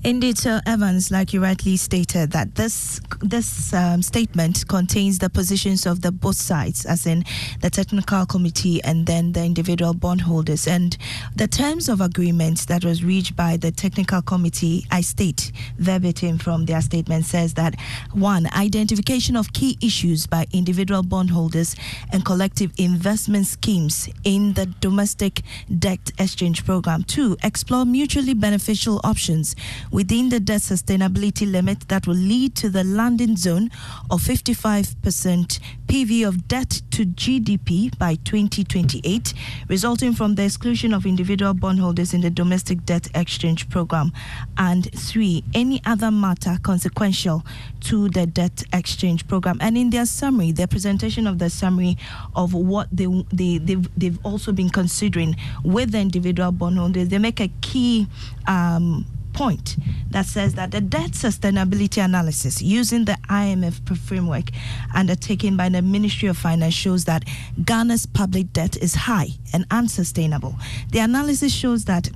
Indeed, 0.02 0.38
Sir 0.38 0.62
Evans, 0.66 1.12
like 1.12 1.34
you 1.34 1.44
rightly 1.44 1.76
stated, 1.76 2.32
that 2.32 2.56
this 2.56 3.02
this 3.20 3.74
um, 3.74 4.02
statement 4.02 4.66
contains 4.70 5.20
the 5.20 5.30
positions 5.30 5.86
of 5.86 6.02
the 6.02 6.10
both 6.10 6.38
sides, 6.38 6.86
as 6.86 7.06
in 7.06 7.26
the 7.60 7.70
technical 7.70 8.26
committee 8.26 8.82
and 8.86 9.06
then 9.06 9.34
the 9.34 9.44
individual 9.44 9.94
bondholders, 9.94 10.68
and 10.68 10.98
the 11.36 11.50
terms 11.50 11.90
of 11.90 12.00
agreement 12.00 12.66
that 12.68 12.86
was 12.86 13.04
reached 13.04 13.36
by 13.36 13.58
the 13.58 13.72
technical 13.72 14.22
committee. 14.22 14.86
I 14.90 15.02
state 15.02 15.52
verbatim 15.78 16.38
from 16.38 16.66
their 16.66 16.80
statement 16.80 17.26
says 17.26 17.56
that 17.56 17.76
one, 18.14 18.48
identification 18.56 19.36
of 19.36 19.52
key 19.52 19.78
issues 19.82 20.26
by 20.26 20.46
individual 20.54 21.04
bondholders 21.04 21.76
and 22.14 22.24
collective 22.24 22.72
investment 22.78 23.48
schemes 23.48 24.08
in 24.24 24.54
the 24.54 24.66
domestic 24.66 25.42
debt 25.78 26.12
exchange 26.18 26.66
program. 26.66 27.04
Two, 27.04 27.36
explore 27.44 27.84
mutually 27.84 28.34
beneficial 28.34 29.02
options 29.04 29.58
within 29.92 30.30
the 30.30 30.40
debt 30.40 30.62
sustainability 30.62 31.50
limit 31.50 31.88
that 31.88 32.08
will 32.08 32.16
lead 32.16 32.56
to 32.56 32.70
the 32.70 32.84
landing 32.84 33.36
zone 33.36 33.70
of 34.10 34.22
55% 34.22 35.60
PV 35.88 36.28
of 36.28 36.48
debt 36.48 36.82
to 36.92 37.06
GDP 37.06 37.98
by 37.98 38.16
2028, 38.16 39.34
resulting 39.68 40.14
from 40.14 40.36
the 40.36 40.44
exclusion 40.44 40.94
of 40.94 41.06
individual 41.06 41.54
bondholders 41.54 42.14
in 42.14 42.22
the 42.22 42.30
domestic 42.30 42.86
debt 42.86 43.08
exchange 43.16 43.70
program. 43.70 44.12
And 44.58 44.92
three, 44.94 45.44
any 45.54 45.82
other 45.86 46.12
matter 46.12 46.58
consequential 46.62 47.44
to 47.82 48.10
the 48.10 48.26
debt 48.26 48.64
exchange 48.74 49.28
program. 49.28 49.58
And 49.62 49.78
in 49.78 49.90
their 49.90 50.06
summary, 50.06 50.52
their 50.52 50.68
presentation 50.68 51.26
of 51.26 51.40
the 51.40 51.50
summary 51.50 51.98
of 52.36 52.54
what 52.54 52.88
they, 52.92 53.08
they, 53.32 53.58
they've, 53.58 53.90
they've 53.98 54.20
also 54.24 54.52
been 54.52 54.70
considering 54.70 55.36
with 55.64 55.92
the 55.92 56.00
individual 56.00 56.52
bondholders, 56.52 57.10
they 57.10 57.18
make 57.18 57.40
a 57.40 57.50
key 57.62 58.08
um, 58.48 59.06
point 59.34 59.78
that 60.12 60.26
says 60.26 60.56
that 60.56 60.72
the 60.72 60.82
debt 60.82 61.12
sustainability 61.12 62.04
analysis 62.04 62.62
using 62.62 63.06
the 63.06 63.18
IMF 63.30 63.98
framework 63.98 64.50
undertaken 64.94 65.56
by 65.58 65.70
the 65.70 65.82
Ministry 65.82 66.28
of 66.30 66.38
Finance 66.38 66.74
shows 66.74 67.06
that 67.06 67.24
Ghana's 67.64 68.06
public 68.06 68.52
debt 68.54 68.78
is 68.78 68.96
high 68.96 69.30
and 69.54 69.66
unsustainable. 69.72 70.56
The 70.92 71.00
analysis 71.00 71.54
shows 71.54 71.86
that 71.86 72.10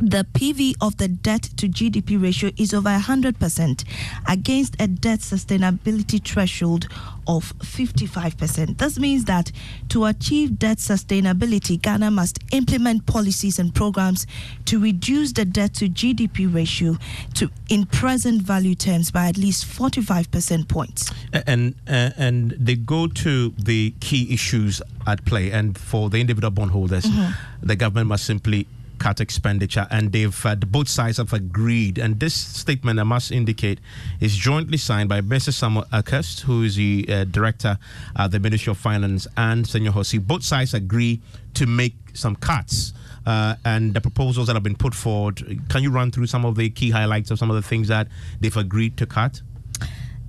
the 0.00 0.26
PV 0.32 0.74
of 0.80 0.96
the 0.96 1.08
debt 1.08 1.42
to 1.58 1.68
GDP 1.68 2.20
ratio 2.20 2.50
is 2.56 2.72
over 2.72 2.88
100% 2.88 3.84
against 4.26 4.80
a 4.80 4.86
debt 4.86 5.18
sustainability 5.18 6.24
threshold 6.24 6.88
of 7.26 7.52
55%. 7.58 8.78
This 8.78 8.98
means 8.98 9.26
that 9.26 9.52
to 9.90 10.06
achieve 10.06 10.58
debt 10.58 10.78
sustainability, 10.78 11.80
Ghana 11.80 12.10
must 12.10 12.38
implement 12.52 13.06
policies 13.06 13.58
and 13.58 13.74
programs 13.74 14.26
to 14.64 14.80
reduce 14.80 15.32
the 15.32 15.44
debt 15.44 15.74
to 15.74 15.88
GDP 15.88 16.52
ratio 16.52 16.96
to 17.34 17.50
in 17.68 17.84
present 17.86 18.42
value 18.42 18.74
terms 18.74 19.10
by 19.10 19.26
at 19.26 19.36
least 19.36 19.66
45% 19.66 20.66
points. 20.68 21.12
And 21.46 21.74
uh, 21.86 22.10
and 22.16 22.52
they 22.52 22.76
go 22.76 23.06
to 23.06 23.50
the 23.50 23.94
key 24.00 24.32
issues 24.32 24.80
at 25.06 25.24
play 25.24 25.50
and 25.50 25.76
for 25.76 26.08
the 26.08 26.20
individual 26.20 26.50
bondholders, 26.50 27.04
mm-hmm. 27.04 27.32
the 27.66 27.76
government 27.76 28.08
must 28.08 28.24
simply 28.24 28.66
cut 29.00 29.20
expenditure, 29.20 29.88
and 29.90 30.12
they've 30.12 30.46
uh, 30.46 30.54
both 30.54 30.88
sides 30.88 31.16
have 31.16 31.32
agreed. 31.32 31.98
And 31.98 32.20
this 32.20 32.34
statement, 32.34 33.00
I 33.00 33.02
must 33.02 33.32
indicate, 33.32 33.80
is 34.20 34.36
jointly 34.36 34.76
signed 34.76 35.08
by 35.08 35.22
Mr. 35.22 35.52
Samuel 35.52 35.86
Arkhurst, 35.92 36.42
who 36.42 36.62
is 36.62 36.76
the 36.76 37.04
uh, 37.08 37.24
director 37.24 37.78
at 38.16 38.30
the 38.30 38.38
Ministry 38.38 38.70
of 38.70 38.78
Finance, 38.78 39.26
and 39.36 39.64
Senyo 39.64 39.90
Hosi. 39.90 40.24
Both 40.24 40.44
sides 40.44 40.74
agree 40.74 41.20
to 41.54 41.66
make 41.66 41.96
some 42.12 42.36
cuts. 42.36 42.92
Uh, 43.26 43.54
and 43.66 43.92
the 43.92 44.00
proposals 44.00 44.46
that 44.46 44.56
have 44.56 44.62
been 44.62 44.74
put 44.74 44.94
forward. 44.94 45.60
Can 45.68 45.82
you 45.82 45.90
run 45.90 46.10
through 46.10 46.26
some 46.26 46.46
of 46.46 46.56
the 46.56 46.70
key 46.70 46.88
highlights 46.88 47.30
of 47.30 47.38
some 47.38 47.50
of 47.50 47.54
the 47.54 47.62
things 47.62 47.88
that 47.88 48.08
they've 48.40 48.56
agreed 48.56 48.96
to 48.96 49.04
cut? 49.04 49.42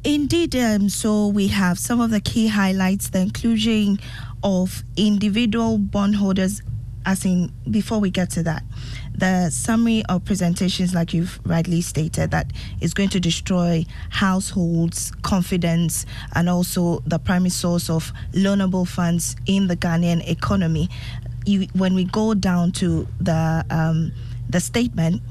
Indeed, 0.03 0.55
um, 0.57 0.89
so 0.89 1.27
we 1.27 1.47
have 1.47 1.79
some 1.79 2.01
of 2.01 2.09
the 2.09 2.19
key 2.19 2.47
highlights 2.47 3.09
the 3.09 3.21
inclusion 3.21 3.97
of 4.43 4.83
individual 4.97 5.77
bondholders 5.77 6.61
as 7.05 7.25
in 7.25 7.51
before 7.69 7.99
we 7.99 8.09
get 8.09 8.29
to 8.29 8.43
that 8.43 8.63
the 9.15 9.49
summary 9.49 10.03
of 10.09 10.23
presentations 10.25 10.95
like 10.95 11.13
you've 11.13 11.39
rightly 11.45 11.81
stated 11.81 12.31
that 12.31 12.51
is 12.79 12.93
going 12.93 13.09
to 13.09 13.19
destroy 13.19 13.85
households 14.09 15.11
confidence 15.21 16.05
and 16.33 16.49
also 16.49 16.99
the 17.05 17.19
primary 17.19 17.49
source 17.49 17.89
of 17.89 18.11
loanable 18.33 18.87
funds 18.87 19.35
in 19.45 19.67
the 19.67 19.75
ghanaian 19.75 20.27
economy. 20.27 20.89
You, 21.45 21.67
when 21.73 21.93
we 21.93 22.05
go 22.05 22.33
down 22.33 22.71
to 22.73 23.07
the 23.19 23.65
um, 23.69 24.11
the 24.49 24.59
statement, 24.59 25.21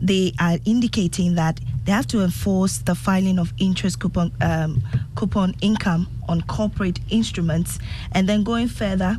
they 0.00 0.32
are 0.40 0.58
indicating 0.64 1.34
that 1.34 1.60
they 1.84 1.92
have 1.92 2.06
to 2.08 2.22
enforce 2.22 2.78
the 2.78 2.94
filing 2.94 3.38
of 3.38 3.52
interest 3.58 4.00
coupon 4.00 4.32
um, 4.40 4.82
coupon 5.14 5.54
income 5.60 6.08
on 6.28 6.40
corporate 6.42 7.00
instruments, 7.10 7.78
and 8.12 8.28
then 8.28 8.44
going 8.44 8.68
further 8.68 9.18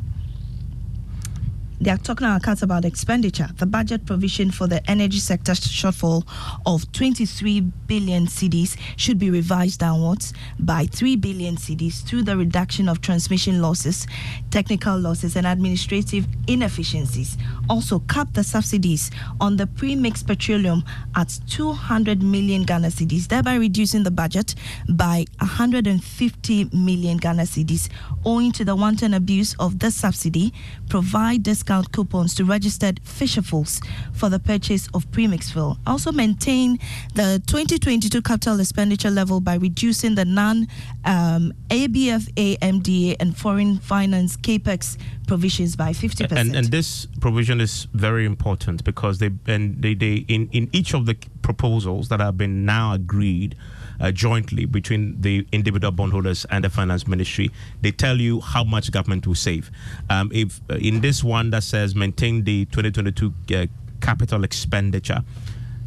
they 1.80 1.92
are 1.92 1.98
talking 1.98 2.28
about 2.28 2.86
expenditure. 2.86 3.50
The 3.58 3.68
budget 3.68 4.06
provision 4.06 4.50
for 4.50 4.66
the 4.66 4.88
energy 4.90 5.20
sector 5.20 5.52
shortfall 5.52 6.28
of 6.66 6.92
23 6.92 7.62
billion 7.62 8.26
cedis 8.26 8.76
should 8.96 9.20
be 9.20 9.30
revised 9.30 9.80
downwards 9.80 10.34
by 10.60 10.88
3 10.88 11.18
billion 11.18 11.56
cedis 11.56 12.04
through 12.04 12.24
the 12.24 12.36
reduction 12.36 12.90
of 12.90 13.02
transmission 13.02 13.62
losses, 13.62 14.08
technical 14.50 14.98
losses, 14.98 15.36
and 15.36 15.46
administrative 15.46 16.26
inefficiencies. 16.48 17.38
Also, 17.70 18.00
cap 18.00 18.34
the 18.34 18.44
subsidies 18.44 19.12
on 19.40 19.58
the 19.58 19.68
pre-mixed 19.68 20.26
petroleum 20.26 20.84
at 21.16 21.40
200 21.48 22.24
million 22.24 22.64
Ghana 22.64 22.88
cedis, 22.88 23.28
thereby 23.28 23.56
reducing 23.56 24.02
the 24.02 24.12
budget 24.12 24.56
by 24.90 25.26
150 25.40 26.70
million 26.74 27.18
Ghana 27.18 27.44
cedis, 27.44 27.90
owing 28.26 28.52
to 28.54 28.66
the 28.66 28.76
wanton 28.76 29.14
abuse 29.14 29.56
of 29.60 29.78
the 29.78 29.92
subsidy. 29.92 30.54
Provide 30.90 31.44
this 31.44 31.64
discount 31.68 31.92
coupons 31.92 32.34
to 32.36 32.46
registered 32.46 33.02
fisherfuls 33.04 33.86
for 34.14 34.30
the 34.30 34.40
purchase 34.40 34.88
of 34.94 35.10
premix 35.12 35.52
fuel. 35.52 35.78
Also 35.86 36.12
maintain 36.12 36.80
the 37.14 37.42
2022 37.48 38.22
capital 38.22 38.60
expenditure 38.60 39.10
level 39.10 39.42
by 39.42 39.56
reducing 39.56 40.16
the 40.16 40.24
non 40.24 40.68
um, 41.04 41.54
ABFA, 41.70 42.58
MDA, 42.60 43.18
and 43.20 43.38
foreign 43.38 43.80
finance 43.80 44.38
capex 44.38 44.98
provisions 45.28 45.76
by 45.76 45.92
50%. 45.92 46.32
And, 46.32 46.56
and 46.56 46.68
this 46.68 47.06
provision 47.20 47.60
is 47.60 47.88
very 47.94 48.26
important 48.26 48.84
because 48.86 49.18
they 49.18 49.32
and 49.48 49.82
they, 49.82 49.94
they 49.94 50.26
in, 50.28 50.50
in 50.52 50.70
each 50.72 50.94
of 50.94 51.06
the 51.06 51.18
proposals 51.42 52.08
that 52.08 52.22
have 52.22 52.38
been 52.38 52.66
now 52.66 52.94
agreed 52.94 53.56
uh, 54.00 54.12
jointly 54.12 54.66
between 54.66 55.20
the 55.22 55.48
individual 55.52 55.92
bondholders 55.92 56.46
and 56.50 56.64
the 56.64 56.70
finance 56.70 57.08
ministry. 57.08 57.52
They 57.82 57.92
tell 57.92 58.20
you 58.20 58.42
how 58.42 58.64
much 58.64 58.92
government 58.92 59.28
will 59.28 59.36
save. 59.36 59.72
Um, 60.10 60.32
if 60.34 60.62
uh, 60.70 60.76
in 60.76 61.02
this 61.02 61.24
one 61.24 61.50
that 61.52 61.64
says 61.64 61.96
maintain 61.96 62.44
the 62.44 62.66
2022 62.66 63.34
uh, 63.56 63.68
capital 64.02 64.44
expenditure, 64.44 65.24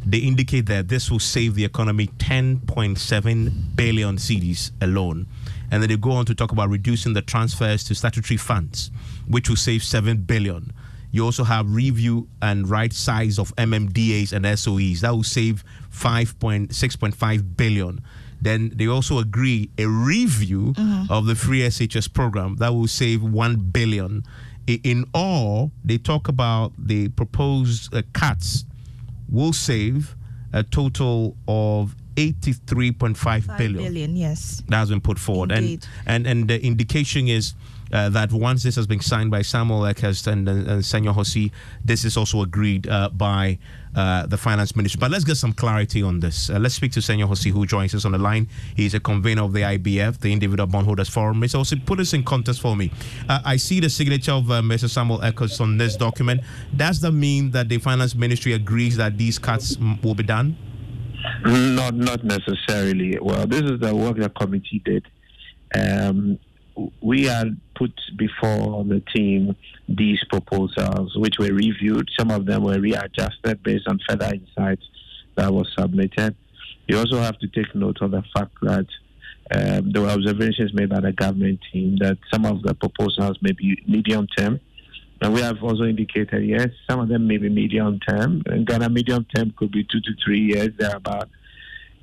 they 0.05 0.17
indicate 0.17 0.65
that 0.65 0.87
this 0.87 1.11
will 1.11 1.19
save 1.19 1.55
the 1.55 1.63
economy 1.63 2.07
10.7 2.07 3.75
billion 3.75 4.17
cedis 4.17 4.71
alone. 4.81 5.27
And 5.69 5.81
then 5.81 5.89
they 5.89 5.97
go 5.97 6.11
on 6.11 6.25
to 6.25 6.35
talk 6.35 6.51
about 6.51 6.69
reducing 6.69 7.13
the 7.13 7.21
transfers 7.21 7.83
to 7.85 7.95
statutory 7.95 8.37
funds, 8.37 8.91
which 9.27 9.47
will 9.47 9.55
save 9.55 9.83
7 9.83 10.17
billion. 10.23 10.73
You 11.11 11.25
also 11.25 11.43
have 11.43 11.73
review 11.73 12.27
and 12.41 12.69
right 12.69 12.93
size 12.93 13.37
of 13.37 13.55
MMDAs 13.55 14.31
and 14.33 14.45
SOEs. 14.45 15.01
That 15.01 15.11
will 15.13 15.23
save 15.23 15.63
5.6.5 15.93 17.57
billion. 17.57 18.01
Then 18.41 18.71
they 18.75 18.87
also 18.87 19.19
agree 19.19 19.69
a 19.77 19.85
review 19.85 20.73
mm-hmm. 20.73 21.11
of 21.11 21.25
the 21.25 21.35
free 21.35 21.61
SHS 21.61 22.11
program 22.11 22.55
that 22.57 22.73
will 22.73 22.87
save 22.87 23.21
1 23.21 23.55
billion. 23.71 24.23
In 24.67 25.05
all, 25.13 25.71
they 25.83 25.97
talk 25.97 26.27
about 26.27 26.73
the 26.77 27.09
proposed 27.09 27.93
uh, 27.93 28.01
cuts 28.13 28.65
will 29.29 29.53
save 29.53 30.15
a 30.53 30.63
total 30.63 31.35
of 31.47 31.95
83.5 32.15 33.57
billion. 33.57 33.83
billion. 33.83 34.15
Yes. 34.15 34.63
That 34.67 34.77
has 34.77 34.89
been 34.89 35.01
put 35.01 35.19
forward. 35.19 35.51
Indeed. 35.51 35.85
And 36.05 36.27
and 36.27 36.41
and 36.41 36.49
the 36.49 36.63
indication 36.63 37.27
is 37.27 37.53
uh, 37.91 38.09
that 38.09 38.31
once 38.31 38.63
this 38.63 38.75
has 38.75 38.87
been 38.87 38.99
signed 38.99 39.31
by 39.31 39.41
Samuel 39.41 39.81
Arkhurst 39.81 40.27
and, 40.27 40.47
and 40.47 40.81
Senyo 40.81 41.13
Hosi, 41.13 41.51
this 41.83 42.05
is 42.05 42.17
also 42.17 42.41
agreed 42.41 42.87
uh, 42.87 43.09
by 43.09 43.57
uh, 43.95 44.25
the 44.25 44.37
finance 44.37 44.75
minister. 44.75 44.97
But 44.97 45.11
let's 45.11 45.23
get 45.23 45.35
some 45.35 45.53
clarity 45.53 46.01
on 46.01 46.19
this. 46.19 46.49
Uh, 46.49 46.59
let's 46.59 46.75
speak 46.75 46.91
to 46.93 46.99
Senyo 46.99 47.27
Hosi, 47.27 47.51
who 47.51 47.65
joins 47.65 47.93
us 47.93 48.05
on 48.05 48.13
the 48.13 48.17
line. 48.17 48.47
He's 48.75 48.93
a 48.93 48.99
convener 48.99 49.43
of 49.43 49.53
the 49.53 49.61
IBF, 49.61 50.19
the 50.19 50.31
Individual 50.31 50.67
Bondholders 50.67 51.09
Forum. 51.09 51.41
Mr. 51.41 51.59
Hosi, 51.59 51.85
put 51.85 51.97
this 51.97 52.13
in 52.13 52.23
context 52.23 52.61
for 52.61 52.75
me. 52.75 52.91
Uh, 53.27 53.41
I 53.43 53.57
see 53.57 53.79
the 53.79 53.89
signature 53.89 54.33
of 54.33 54.45
Mr. 54.45 54.89
Samuel 54.89 55.19
Arkhurst 55.19 55.59
on 55.59 55.77
this 55.77 55.95
document. 55.95 56.41
Does 56.75 57.01
that 57.01 57.11
mean 57.11 57.51
that 57.51 57.69
the 57.69 57.77
finance 57.77 58.15
ministry 58.15 58.53
agrees 58.53 58.97
that 58.97 59.17
these 59.17 59.37
cuts 59.37 59.77
will 60.03 60.15
be 60.15 60.23
done? 60.23 60.57
Not, 61.43 61.95
not 61.95 62.23
necessarily. 62.23 63.17
Well, 63.19 63.45
this 63.45 63.61
is 63.61 63.79
the 63.79 63.95
work 63.95 64.17
the 64.17 64.29
committee 64.29 64.81
did. 64.83 65.07
Um, 65.75 66.39
we 67.01 67.25
had 67.25 67.59
put 67.75 67.93
before 68.17 68.83
the 68.83 69.01
team 69.13 69.55
these 69.87 70.23
proposals, 70.29 71.15
which 71.15 71.35
were 71.39 71.53
reviewed. 71.53 72.09
Some 72.17 72.31
of 72.31 72.45
them 72.45 72.63
were 72.63 72.79
readjusted 72.79 73.63
based 73.63 73.87
on 73.87 73.99
further 74.07 74.31
insights 74.33 74.85
that 75.35 75.51
was 75.53 75.67
submitted. 75.77 76.35
You 76.87 76.97
also 76.97 77.19
have 77.19 77.37
to 77.39 77.47
take 77.47 77.73
note 77.75 77.97
of 78.01 78.11
the 78.11 78.23
fact 78.33 78.53
that 78.61 78.87
um, 79.53 79.91
there 79.91 80.01
were 80.01 80.09
observations 80.09 80.73
made 80.73 80.89
by 80.89 81.01
the 81.01 81.11
government 81.11 81.59
team 81.71 81.97
that 81.99 82.17
some 82.31 82.45
of 82.45 82.61
the 82.63 82.73
proposals 82.73 83.37
may 83.41 83.51
be 83.51 83.81
medium 83.87 84.27
term. 84.37 84.59
And 85.21 85.33
we 85.33 85.41
have 85.41 85.61
also 85.61 85.83
indicated, 85.83 86.43
yes, 86.45 86.69
some 86.89 86.99
of 86.99 87.07
them 87.07 87.27
may 87.27 87.37
be 87.37 87.49
medium 87.49 87.99
term. 87.99 88.41
And 88.47 88.65
Ghana 88.65 88.89
medium 88.89 89.25
term 89.35 89.53
could 89.57 89.71
be 89.71 89.83
two 89.83 90.01
to 90.01 90.11
three 90.23 90.39
years, 90.39 90.69
thereabout. 90.77 91.29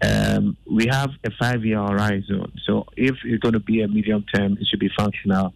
Um, 0.01 0.57
we 0.71 0.87
have 0.91 1.11
a 1.25 1.31
five 1.41 1.65
year 1.65 1.81
horizon. 1.81 2.53
So 2.65 2.87
if 2.97 3.17
it's 3.25 3.43
going 3.43 3.55
to 3.55 3.61
be 3.61 3.83
a 3.83 3.89
medium 3.89 4.25
term, 4.33 4.57
it 4.61 4.67
should 4.67 4.81
be 4.81 4.91
functional. 4.97 5.55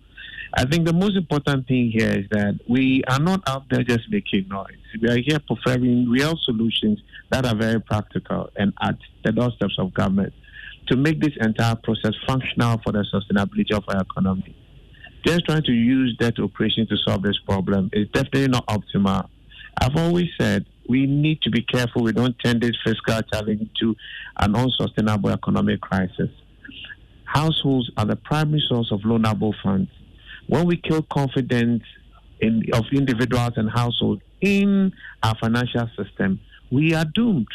I 0.55 0.67
think 0.67 0.85
the 0.85 0.93
most 0.93 1.17
important 1.17 1.67
thing 1.67 1.91
here 1.91 2.11
is 2.11 2.27
that 2.31 2.59
we 2.69 3.03
are 3.09 3.21
not 3.21 3.43
out 3.49 3.65
there 3.71 3.83
just 3.83 4.11
making 4.11 4.49
noise. 4.49 4.77
We 5.01 5.09
are 5.09 5.17
here 5.17 5.39
preferring 5.39 6.11
real 6.11 6.37
solutions 6.45 7.01
that 7.31 7.47
are 7.47 7.55
very 7.55 7.81
practical 7.81 8.51
and 8.57 8.75
at 8.83 8.97
the 9.25 9.33
doorsteps 9.33 9.79
of 9.79 9.95
government 9.95 10.35
to 10.89 10.97
make 10.97 11.21
this 11.21 11.33
entire 11.41 11.77
process 11.77 12.13
functional 12.27 12.79
for 12.85 12.93
the 12.93 13.07
sustainability 13.13 13.73
of 13.73 13.85
our 13.89 14.03
economy. 14.03 14.55
Just 15.25 15.47
trying 15.47 15.63
to 15.63 15.73
use 15.73 16.17
debt 16.19 16.39
operation 16.39 16.87
to 16.89 16.97
solve 16.99 17.23
this 17.23 17.39
problem 17.47 17.89
is 17.93 18.09
definitely 18.09 18.49
not 18.49 18.67
optimal. 18.67 19.29
I've 19.81 19.97
always 19.97 20.29
said 20.39 20.67
we 20.89 21.07
need 21.07 21.41
to 21.43 21.51
be 21.51 21.63
careful 21.63 22.03
we 22.03 22.13
don't 22.13 22.37
turn 22.39 22.61
this 22.61 22.77
fiscal 22.85 23.21
challenge 23.33 23.61
into 23.61 23.95
an 24.39 24.55
unsustainable 24.55 25.31
economic 25.31 25.81
crisis. 25.81 26.31
Households 27.25 27.91
are 27.97 28.05
the 28.05 28.17
primary 28.17 28.63
source 28.69 28.91
of 28.93 29.01
loanable 29.01 29.55
funds. 29.63 29.91
When 30.49 30.67
we 30.67 30.77
kill 30.77 31.03
confidence 31.03 31.83
in, 32.41 32.65
of 32.75 32.85
individuals 32.93 33.53
and 33.57 33.71
households 33.71 34.23
in 34.41 34.93
our 35.23 35.37
financial 35.41 35.89
system, 35.97 36.41
we 36.71 36.95
are 36.95 37.05
doomed. 37.05 37.49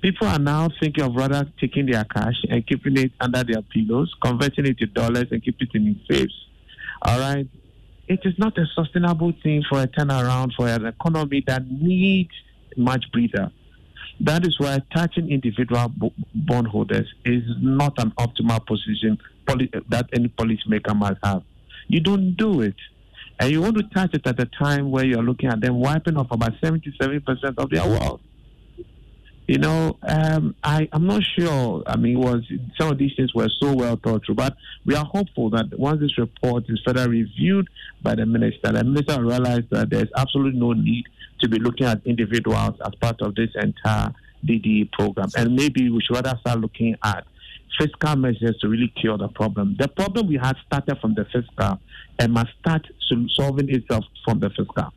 People 0.00 0.28
are 0.28 0.38
now 0.38 0.68
thinking 0.80 1.02
of 1.02 1.16
rather 1.16 1.44
taking 1.60 1.86
their 1.86 2.04
cash 2.04 2.36
and 2.48 2.64
keeping 2.66 2.96
it 2.96 3.12
under 3.20 3.42
their 3.42 3.62
pillows, 3.62 4.14
converting 4.22 4.66
it 4.66 4.78
to 4.78 4.86
dollars 4.86 5.26
and 5.32 5.42
keeping 5.42 5.68
it 5.74 5.76
in 5.76 6.00
safes. 6.08 6.46
All 7.02 7.18
right 7.18 7.48
it 8.08 8.20
is 8.24 8.34
not 8.38 8.56
a 8.58 8.66
sustainable 8.74 9.32
thing 9.42 9.62
for 9.68 9.82
a 9.82 9.86
turnaround 9.86 10.54
for 10.54 10.66
an 10.68 10.86
economy 10.86 11.44
that 11.46 11.70
needs 11.70 12.30
much 12.76 13.04
breather. 13.12 13.52
That 14.20 14.46
is 14.46 14.58
why 14.58 14.80
touching 14.94 15.30
individual 15.30 15.92
bondholders 16.34 17.06
is 17.24 17.44
not 17.60 17.94
an 17.98 18.12
optimal 18.12 18.66
position 18.66 19.18
that 19.88 20.08
any 20.12 20.28
policymaker 20.28 20.96
must 20.96 21.18
have. 21.22 21.42
You 21.86 22.00
don't 22.00 22.34
do 22.34 22.62
it. 22.62 22.74
And 23.40 23.52
you 23.52 23.62
want 23.62 23.76
to 23.76 23.84
touch 23.84 24.14
it 24.14 24.26
at 24.26 24.40
a 24.40 24.46
time 24.46 24.90
where 24.90 25.04
you're 25.04 25.22
looking 25.22 25.48
at 25.48 25.60
them 25.60 25.76
wiping 25.76 26.16
off 26.16 26.32
about 26.32 26.54
77% 26.60 27.54
of 27.56 27.70
their 27.70 27.86
wealth. 27.86 28.20
You 29.48 29.56
know, 29.56 29.96
um, 30.02 30.54
I, 30.62 30.90
I'm 30.92 31.06
not 31.06 31.22
sure. 31.22 31.82
I 31.86 31.96
mean, 31.96 32.20
was 32.20 32.42
some 32.78 32.92
of 32.92 32.98
these 32.98 33.12
things 33.16 33.32
were 33.34 33.48
so 33.58 33.72
well 33.72 33.96
thought 33.96 34.26
through, 34.26 34.34
but 34.34 34.54
we 34.84 34.94
are 34.94 35.06
hopeful 35.06 35.48
that 35.50 35.78
once 35.78 36.00
this 36.00 36.18
report 36.18 36.64
is 36.68 36.78
further 36.84 37.08
reviewed 37.08 37.66
by 38.02 38.14
the 38.14 38.26
minister, 38.26 38.70
the 38.72 38.84
minister 38.84 39.16
will 39.16 39.30
realize 39.30 39.62
that 39.70 39.88
there's 39.88 40.10
absolutely 40.14 40.60
no 40.60 40.74
need 40.74 41.06
to 41.40 41.48
be 41.48 41.58
looking 41.58 41.86
at 41.86 42.02
individuals 42.04 42.74
as 42.84 42.94
part 43.00 43.22
of 43.22 43.34
this 43.36 43.48
entire 43.54 44.14
DDE 44.44 44.92
program. 44.92 45.30
And 45.34 45.56
maybe 45.56 45.88
we 45.88 46.02
should 46.02 46.16
rather 46.16 46.38
start 46.40 46.60
looking 46.60 46.96
at 47.02 47.24
fiscal 47.80 48.16
measures 48.16 48.58
to 48.60 48.68
really 48.68 48.92
cure 49.00 49.16
the 49.16 49.28
problem. 49.28 49.76
The 49.78 49.88
problem 49.88 50.26
we 50.26 50.36
had 50.36 50.56
started 50.66 50.98
from 51.00 51.14
the 51.14 51.24
fiscal 51.24 51.80
and 52.18 52.34
must 52.34 52.50
start 52.60 52.86
solving 53.34 53.70
itself 53.70 54.04
from 54.26 54.40
the 54.40 54.50
fiscal. 54.50 54.92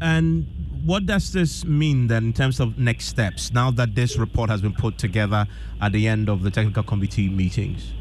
And 0.00 0.46
what 0.84 1.06
does 1.06 1.32
this 1.32 1.64
mean 1.64 2.06
then 2.06 2.24
in 2.26 2.32
terms 2.32 2.60
of 2.60 2.78
next 2.78 3.06
steps 3.06 3.52
now 3.52 3.70
that 3.72 3.94
this 3.94 4.16
report 4.16 4.50
has 4.50 4.60
been 4.60 4.74
put 4.74 4.98
together 4.98 5.46
at 5.80 5.92
the 5.92 6.06
end 6.06 6.28
of 6.28 6.42
the 6.42 6.50
technical 6.50 6.82
committee 6.82 7.28
meetings? 7.28 7.92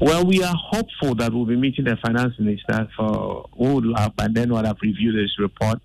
Well, 0.00 0.24
we 0.24 0.42
are 0.42 0.54
hopeful 0.56 1.14
that 1.16 1.32
we'll 1.32 1.44
be 1.44 1.56
meeting 1.56 1.84
the 1.84 1.96
finance 1.96 2.34
minister 2.38 2.88
for 2.96 3.48
will 3.56 3.94
have, 3.96 4.14
and 4.18 4.34
then 4.34 4.52
we'll 4.52 4.64
have 4.64 4.78
reviewed 4.82 5.14
this 5.14 5.38
report 5.38 5.78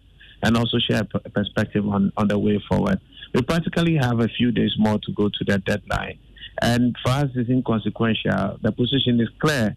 and 0.43 0.55
also 0.55 0.77
share 0.79 1.01
a 1.13 1.29
perspective 1.29 1.87
on, 1.87 2.11
on 2.17 2.27
the 2.27 2.37
way 2.37 2.61
forward. 2.69 2.99
We 3.33 3.41
practically 3.41 3.95
have 3.95 4.19
a 4.19 4.27
few 4.27 4.51
days 4.51 4.73
more 4.77 4.99
to 4.99 5.11
go 5.11 5.29
to 5.29 5.43
that 5.47 5.65
deadline. 5.65 6.19
And 6.61 6.95
for 7.03 7.11
us, 7.11 7.29
it's 7.35 7.49
inconsequential. 7.49 8.59
The 8.61 8.71
position 8.71 9.19
is 9.19 9.29
clear 9.39 9.75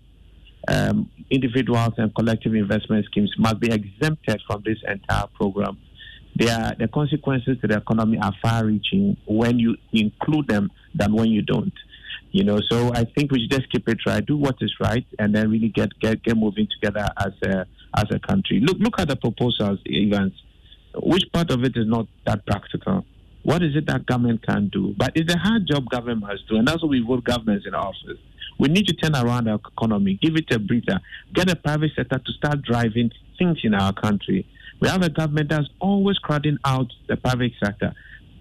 um, 0.69 1.11
individuals 1.31 1.95
and 1.97 2.15
collective 2.15 2.55
investment 2.55 3.07
schemes 3.07 3.33
must 3.39 3.61
be 3.61 3.73
exempted 3.73 4.41
from 4.47 4.63
this 4.65 4.79
entire 4.87 5.27
program. 5.35 5.79
Are, 6.41 6.75
the 6.79 6.89
consequences 6.93 7.59
to 7.61 7.67
the 7.67 7.79
economy 7.79 8.19
are 8.19 8.33
far-reaching 8.41 9.17
when 9.27 9.59
you 9.59 9.77
include 9.93 10.49
them 10.49 10.71
than 10.95 11.13
when 11.13 11.29
you 11.29 11.43
don't. 11.43 11.73
You 12.33 12.45
know, 12.45 12.61
so 12.71 12.93
I 12.95 13.05
think 13.05 13.33
we 13.33 13.41
should 13.41 13.51
just 13.51 13.71
keep 13.73 13.89
it 13.89 13.99
right, 14.07 14.25
do 14.25 14.37
what 14.37 14.55
is 14.61 14.73
right, 14.81 15.05
and 15.19 15.35
then 15.35 15.51
really 15.51 15.69
get 15.69 15.91
get, 15.99 16.23
get 16.23 16.37
moving 16.37 16.69
together 16.81 17.09
as 17.19 17.33
a 17.43 17.67
as 17.97 18.05
a 18.13 18.21
country. 18.21 18.61
Look 18.61 18.79
look 18.79 19.01
at 19.01 19.09
the 19.09 19.17
proposals, 19.17 19.81
Evans. 19.87 20.33
Which 20.95 21.25
part 21.33 21.51
of 21.51 21.65
it 21.65 21.77
is 21.77 21.87
not 21.87 22.07
that 22.27 22.47
practical? 22.47 23.05
What 23.43 23.63
is 23.63 23.75
it 23.75 23.87
that 23.87 24.07
government 24.07 24.47
can 24.47 24.69
do? 24.69 24.95
But 24.97 25.13
it's 25.15 25.33
a 25.33 25.39
hard 25.39 25.67
job 25.67 25.89
government 25.89 26.21
must 26.21 26.49
do, 26.49 26.57
and 26.57 26.69
that's 26.69 26.83
why 26.83 26.89
we 26.89 27.01
vote 27.01 27.25
governments 27.25 27.67
in 27.67 27.75
office. 27.75 28.19
We 28.61 28.69
need 28.69 28.87
to 28.89 28.93
turn 28.93 29.17
around 29.17 29.49
our 29.49 29.59
economy, 29.75 30.19
give 30.21 30.37
it 30.37 30.53
a 30.53 30.59
breather, 30.59 31.01
get 31.33 31.49
the 31.49 31.57
private 31.57 31.93
sector 31.97 32.19
to 32.19 32.33
start 32.33 32.61
driving 32.61 33.11
things 33.39 33.57
in 33.65 33.73
our 33.73 33.95
country. 33.95 34.47
We 34.81 34.89
have 34.89 35.03
a 35.03 35.09
government 35.09 35.49
that's 35.49 35.69
always 35.79 36.19
crowding 36.19 36.59
out 36.67 36.93
the 37.09 37.17
private 37.17 37.53
sector, 37.65 37.95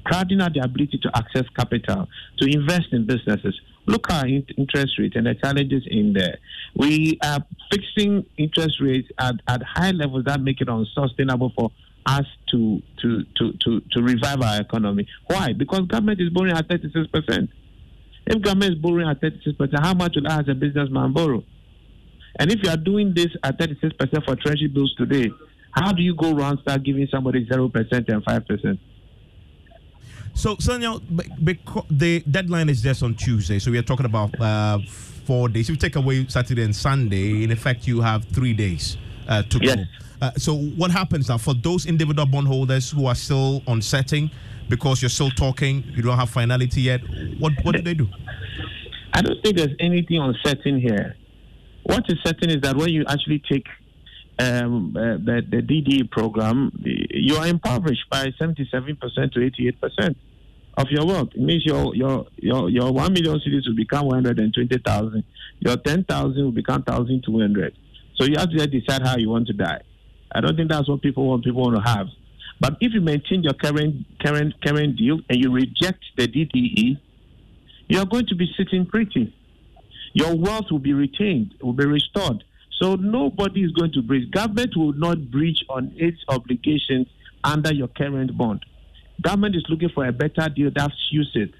crowding 0.03 0.41
out 0.41 0.53
the 0.55 0.59
ability 0.59 0.99
to 1.03 1.11
access 1.15 1.45
capital, 1.55 2.09
to 2.39 2.45
invest 2.45 2.87
in 2.91 3.05
businesses. 3.07 3.57
Look 3.85 4.11
at 4.11 4.27
interest 4.27 4.99
rates 4.99 5.15
and 5.15 5.25
the 5.25 5.35
challenges 5.35 5.83
in 5.89 6.11
there. 6.11 6.37
We 6.75 7.17
are 7.23 7.39
fixing 7.71 8.25
interest 8.37 8.81
rates 8.81 9.07
at, 9.19 9.35
at 9.47 9.63
high 9.63 9.91
levels 9.91 10.25
that 10.25 10.41
make 10.41 10.59
it 10.59 10.67
unsustainable 10.67 11.53
for 11.57 11.71
us 12.05 12.25
to, 12.51 12.81
to, 13.01 13.23
to, 13.37 13.53
to, 13.63 13.81
to 13.91 14.01
revive 14.01 14.41
our 14.41 14.59
economy. 14.59 15.07
Why? 15.27 15.53
Because 15.53 15.87
government 15.87 16.19
is 16.19 16.29
borrowing 16.29 16.57
at 16.57 16.67
36%. 16.67 17.47
If 18.29 18.43
government 18.43 18.73
is 18.73 18.79
borrowing 18.79 19.09
at 19.09 19.19
36%, 19.19 19.79
how 19.81 19.95
much 19.95 20.15
will 20.15 20.27
I 20.27 20.39
as 20.39 20.47
a 20.47 20.53
businessman 20.53 21.13
borrow? 21.13 21.43
And 22.37 22.51
if 22.51 22.59
you 22.63 22.69
are 22.69 22.77
doing 22.77 23.13
this 23.13 23.29
at 23.43 23.57
36% 23.57 24.23
for 24.23 24.35
treasury 24.35 24.67
bills 24.67 24.93
today, 24.95 25.31
how 25.71 25.91
do 25.91 26.03
you 26.03 26.15
go 26.15 26.35
around 26.35 26.59
start 26.59 26.83
giving 26.83 27.07
somebody 27.11 27.45
0% 27.47 27.73
and 27.91 28.25
5%? 28.25 28.79
So, 30.35 30.55
Senyo, 30.57 31.01
the 31.89 32.19
deadline 32.21 32.69
is 32.69 32.83
just 32.83 33.01
on 33.01 33.15
Tuesday. 33.15 33.57
So 33.57 33.71
we 33.71 33.79
are 33.79 33.83
talking 33.83 34.05
about 34.05 34.39
uh, 34.39 34.79
four 35.25 35.49
days. 35.49 35.69
If 35.69 35.75
you 35.75 35.79
take 35.79 35.95
away 35.95 36.27
Saturday 36.27 36.63
and 36.63 36.75
Sunday, 36.75 37.43
in 37.43 37.51
effect, 37.51 37.87
you 37.87 37.99
have 38.01 38.25
three 38.25 38.53
days 38.53 38.97
uh, 39.27 39.41
to 39.43 39.59
yes. 39.61 39.75
go. 39.75 39.83
Uh, 40.21 40.31
so 40.37 40.55
what 40.55 40.91
happens 40.91 41.29
now 41.29 41.37
for 41.37 41.53
those 41.55 41.85
individual 41.85 42.25
bondholders 42.25 42.91
who 42.91 43.05
are 43.07 43.15
still 43.15 43.63
on 43.67 43.81
setting 43.81 44.29
because 44.69 45.01
you're 45.01 45.09
still 45.09 45.31
talking, 45.31 45.83
you 45.95 46.01
don't 46.01 46.17
have 46.17 46.29
finality 46.29 46.81
yet? 46.81 47.01
What 47.39 47.53
what 47.63 47.75
do 47.75 47.81
they 47.81 47.93
do? 47.93 48.07
I 49.13 49.21
don't 49.21 49.41
think 49.43 49.57
there's 49.57 49.75
anything 49.79 50.19
uncertain 50.21 50.79
here. 50.79 51.15
What 51.83 52.03
is 52.07 52.17
certain 52.23 52.49
is 52.51 52.61
that 52.61 52.75
when 52.75 52.89
you 52.89 53.03
actually 53.07 53.41
take 53.51 53.65
um, 54.39 54.95
uh, 54.95 55.17
the, 55.17 55.43
the 55.49 55.61
DDE 55.61 56.11
program, 56.11 56.71
you 56.83 57.35
are 57.35 57.47
impoverished 57.47 58.09
by 58.09 58.27
77% 58.39 58.71
to 59.33 59.39
88% 59.39 60.15
of 60.77 60.87
your 60.91 61.05
wealth. 61.05 61.29
It 61.33 61.41
means 61.41 61.65
your 61.65 61.93
your 61.95 62.27
your 62.37 62.69
your 62.69 62.93
1 62.93 63.13
million 63.13 63.39
cedis 63.39 63.67
will 63.67 63.75
become 63.75 64.05
120,000. 64.05 65.23
Your 65.59 65.77
10,000 65.77 66.43
will 66.43 66.51
become 66.51 66.83
1,200. 66.85 67.77
So 68.15 68.25
you 68.25 68.35
have 68.37 68.49
to 68.49 68.67
decide 68.67 69.01
how 69.01 69.17
you 69.17 69.29
want 69.29 69.47
to 69.47 69.53
die. 69.53 69.81
I 70.31 70.41
don't 70.41 70.55
think 70.55 70.69
that's 70.69 70.87
what 70.87 71.01
people 71.01 71.27
want. 71.27 71.43
People 71.43 71.63
want 71.63 71.75
to 71.75 71.81
have. 71.81 72.07
But 72.59 72.77
if 72.81 72.93
you 72.93 73.01
maintain 73.01 73.43
your 73.43 73.53
current 73.53 74.05
current 74.19 74.53
current 74.61 74.97
deal 74.97 75.19
and 75.29 75.37
you 75.43 75.51
reject 75.51 76.03
the 76.17 76.27
DDE, 76.27 76.99
you 77.87 77.99
are 77.99 78.05
going 78.05 78.25
to 78.27 78.35
be 78.35 78.51
sitting 78.57 78.85
pretty. 78.85 79.33
Your 80.13 80.35
wealth 80.35 80.65
will 80.71 80.79
be 80.79 80.93
retained, 80.93 81.55
will 81.61 81.73
be 81.73 81.85
restored. 81.85 82.43
So 82.81 82.95
nobody 82.95 83.63
is 83.63 83.71
going 83.71 83.91
to 83.93 84.01
breach. 84.01 84.31
Government 84.31 84.75
will 84.75 84.93
not 84.93 85.29
breach 85.31 85.59
on 85.69 85.93
its 85.95 86.17
obligations 86.27 87.07
under 87.43 87.73
your 87.73 87.87
current 87.87 88.37
bond. 88.37 88.65
Government 89.21 89.55
is 89.55 89.65
looking 89.69 89.89
for 89.89 90.05
a 90.05 90.11
better 90.11 90.47
deal 90.49 90.71
that 90.75 90.91
suits 91.09 91.31
it. 91.35 91.53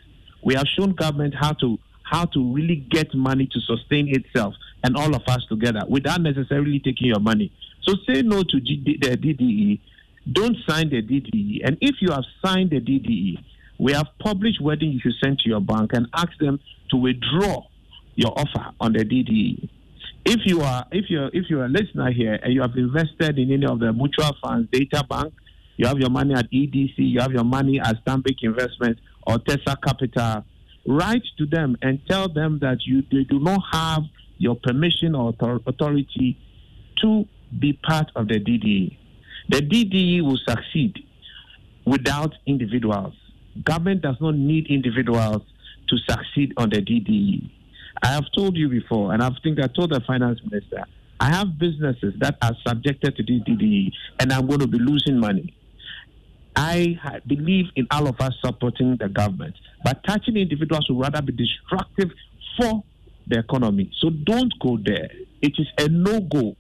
We 0.44 0.56
have 0.56 0.66
shown 0.68 0.94
government 0.94 1.36
how 1.38 1.54
to 1.54 1.78
how 2.04 2.26
to 2.26 2.54
really 2.54 2.78
get 2.78 3.14
money 3.14 3.48
to 3.52 3.60
sustain 3.62 4.08
itself 4.14 4.56
and 4.84 4.98
all 4.98 5.14
of 5.16 5.22
us 5.28 5.46
together 5.48 5.82
without 5.88 6.22
necessarily 6.22 6.80
taking 6.80 7.08
your 7.08 7.20
money. 7.20 7.52
So 7.84 7.94
say 8.08 8.24
no 8.24 8.44
to 8.44 8.60
G- 8.60 8.98
the 9.00 9.16
DDE. 9.16 9.80
Don't 10.32 10.58
sign 10.68 10.90
the 10.90 11.02
DDE. 11.02 11.62
And 11.64 11.78
if 11.82 11.96
you 12.02 12.12
have 12.12 12.24
signed 12.44 12.72
the 12.72 12.80
DDE, 12.80 13.44
we 13.80 13.94
have 13.94 14.08
published 14.20 14.62
wording 14.62 14.92
you 14.92 15.00
should 15.00 15.16
send 15.24 15.40
to 15.40 15.50
your 15.50 15.62
bank 15.62 15.92
and 15.94 16.08
ask 16.14 16.38
them 16.40 16.60
to 16.90 16.98
withdraw 16.98 17.64
your 18.16 18.38
offer 18.38 18.72
on 18.80 18.94
the 18.94 19.00
DDE. 19.00 19.70
If 20.26 20.42
you 20.46 20.62
are 20.62 20.86
if 20.92 21.10
you're 21.10 21.30
if 21.34 21.50
you're 21.50 21.66
a 21.66 21.70
listener 21.70 22.12
here 22.12 22.38
and 22.44 22.54
you 22.54 22.62
have 22.62 22.76
invested 22.76 23.40
in 23.40 23.52
any 23.52 23.66
of 23.66 23.80
the 23.80 23.94
mutual 23.94 24.36
funds, 24.44 24.70
data 24.72 25.04
bank, 25.10 25.34
you 25.78 25.88
have 25.88 25.98
your 25.98 26.10
money 26.10 26.34
at 26.34 26.52
EDC, 26.52 26.96
you 26.98 27.22
have 27.22 27.32
your 27.32 27.46
money 27.46 27.80
at 27.80 28.04
Stanbic 28.04 28.44
Investments 28.44 29.02
or 29.26 29.38
Tesah 29.38 29.82
Capital, 29.82 30.44
write 30.86 31.24
to 31.38 31.46
them 31.46 31.78
and 31.82 32.02
tell 32.08 32.28
them 32.28 32.60
that 32.60 32.86
you 32.86 33.02
they 33.12 33.24
do 33.24 33.40
not 33.40 33.62
have 33.72 34.04
your 34.38 34.56
permission 34.56 35.16
or 35.16 35.34
authority 35.66 36.38
to 36.98 37.26
be 37.58 37.74
part 37.74 38.12
of 38.16 38.28
the 38.28 38.40
DDE. 38.40 38.99
The 39.50 39.62
DDE 39.62 40.22
will 40.22 40.40
succeed 40.48 41.04
without 41.86 42.34
individuals. 42.46 43.14
Government 43.64 44.02
does 44.02 44.16
not 44.22 44.36
need 44.36 44.68
individuals 44.68 45.42
to 45.88 45.98
succeed 46.08 46.54
on 46.58 46.70
the 46.70 46.78
DDE. 46.78 47.50
I 48.04 48.08
have 48.08 48.26
told 48.36 48.56
you 48.56 48.70
before, 48.70 49.12
and 49.14 49.22
I 49.24 49.30
think 49.44 49.60
I 49.60 49.68
told 49.68 49.92
the 49.92 50.02
finance 50.02 50.40
minister, 50.44 50.86
I 51.20 51.32
have 51.32 51.58
businesses 51.58 52.14
that 52.20 52.38
are 52.42 52.56
subjected 52.66 53.18
to 53.18 53.24
DDE, 53.24 53.92
and 54.20 54.32
I'm 54.32 54.48
going 54.48 54.60
to 54.60 54.68
be 54.68 54.80
losing 54.80 55.20
money. 55.20 55.54
I 56.56 56.98
believe 57.26 57.66
in 57.76 57.88
all 57.92 58.08
of 58.08 58.22
us 58.22 58.34
supporting 58.44 58.98
the 58.98 59.10
government, 59.10 59.56
but 59.84 60.04
touching 60.04 60.38
individuals 60.38 60.88
would 60.90 61.00
rather 61.00 61.22
be 61.22 61.34
destructive 61.34 62.12
for 62.58 62.84
the 63.28 63.40
economy. 63.40 63.92
So 64.00 64.10
don't 64.10 64.54
go 64.60 64.78
there. 64.78 65.10
It 65.42 65.54
is 65.58 65.68
a 65.78 65.88
no 65.88 66.20
go 66.20 66.56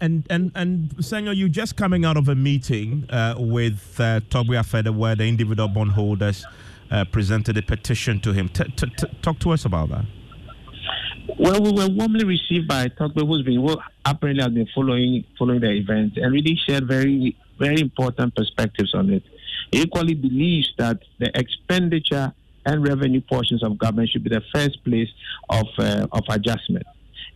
and 0.00 0.26
and 0.30 0.52
and 0.54 0.90
Senyo, 0.96 1.34
you 1.34 1.48
just 1.48 1.76
coming 1.76 2.04
out 2.04 2.16
of 2.16 2.28
a 2.28 2.34
meeting 2.34 3.06
uh, 3.10 3.34
with 3.38 3.98
uh, 4.00 4.20
Afede 4.30 4.94
where 4.94 5.14
the 5.14 5.24
individual 5.24 5.68
bondholders 5.68 6.44
uh, 6.90 7.04
presented 7.04 7.56
a 7.56 7.62
petition 7.62 8.20
to 8.20 8.32
him. 8.32 8.48
T- 8.48 8.64
t- 8.76 8.92
t- 8.96 9.06
talk 9.22 9.38
to 9.40 9.50
us 9.50 9.64
about 9.64 9.88
that. 9.90 10.04
Well, 11.38 11.60
we 11.60 11.72
were 11.72 11.88
warmly 11.88 12.24
received 12.24 12.68
by 12.68 12.88
Togbe, 12.88 13.26
who's 13.26 13.42
been 13.42 13.60
who 13.60 13.76
apparently 14.04 14.42
has 14.42 14.52
been 14.52 14.68
following 14.74 15.24
following 15.38 15.60
the 15.60 15.70
event 15.70 16.16
and 16.16 16.32
really 16.32 16.58
shared 16.66 16.86
very 16.86 17.36
very 17.58 17.80
important 17.80 18.34
perspectives 18.34 18.94
on 18.94 19.10
it. 19.10 19.22
He 19.70 19.82
equally 19.82 20.14
believes 20.14 20.72
that 20.78 21.00
the 21.18 21.30
expenditure 21.38 22.32
and 22.64 22.86
revenue 22.86 23.20
portions 23.20 23.62
of 23.62 23.78
government 23.78 24.10
should 24.10 24.24
be 24.24 24.30
the 24.30 24.42
first 24.52 24.82
place 24.84 25.08
of 25.48 25.66
uh, 25.78 26.06
of 26.12 26.24
adjustment. 26.28 26.86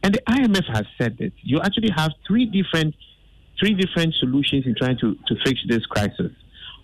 And 0.03 0.15
the 0.15 0.23
IMF 0.29 0.65
has 0.75 0.87
said 0.99 1.19
that 1.19 1.33
you 1.43 1.61
actually 1.61 1.91
have 1.95 2.13
three 2.27 2.47
different 2.47 2.95
three 3.59 3.75
different 3.75 4.15
solutions 4.15 4.65
in 4.65 4.75
trying 4.75 4.97
to, 4.99 5.15
to 5.27 5.35
fix 5.45 5.61
this 5.69 5.85
crisis. 5.85 6.33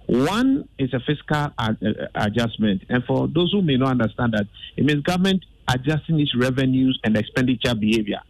One 0.06 0.68
is 0.78 0.92
a 0.92 1.00
fiscal 1.00 1.50
ad, 1.58 1.78
uh, 1.82 2.06
adjustment, 2.14 2.82
and 2.88 3.02
for 3.04 3.26
those 3.26 3.50
who 3.52 3.62
may 3.62 3.76
not 3.76 3.92
understand 3.92 4.34
that, 4.34 4.46
it 4.76 4.84
means 4.84 5.02
government 5.02 5.44
adjusting 5.68 6.20
its 6.20 6.36
revenues 6.36 7.00
and 7.02 7.16
expenditure 7.16 7.74
behavior. 7.74 8.20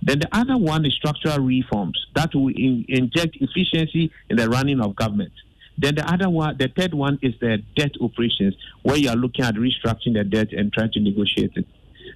Then 0.00 0.20
the 0.20 0.28
other 0.32 0.56
one 0.56 0.84
is 0.84 0.94
structural 0.94 1.38
reforms 1.38 1.98
that 2.14 2.34
will 2.34 2.48
in, 2.48 2.84
inject 2.88 3.36
efficiency 3.40 4.12
in 4.30 4.36
the 4.36 4.48
running 4.48 4.80
of 4.80 4.94
government. 4.94 5.32
Then 5.76 5.94
the 5.96 6.08
other 6.10 6.28
one, 6.28 6.56
the 6.58 6.68
third 6.68 6.94
one 6.94 7.18
is 7.22 7.34
the 7.40 7.58
debt 7.74 7.92
operations, 8.00 8.54
where 8.82 8.96
you 8.96 9.08
are 9.08 9.16
looking 9.16 9.44
at 9.44 9.54
restructuring 9.54 10.14
the 10.14 10.24
debt 10.24 10.52
and 10.52 10.72
trying 10.72 10.92
to 10.92 11.00
negotiate 11.00 11.52
it. 11.56 11.66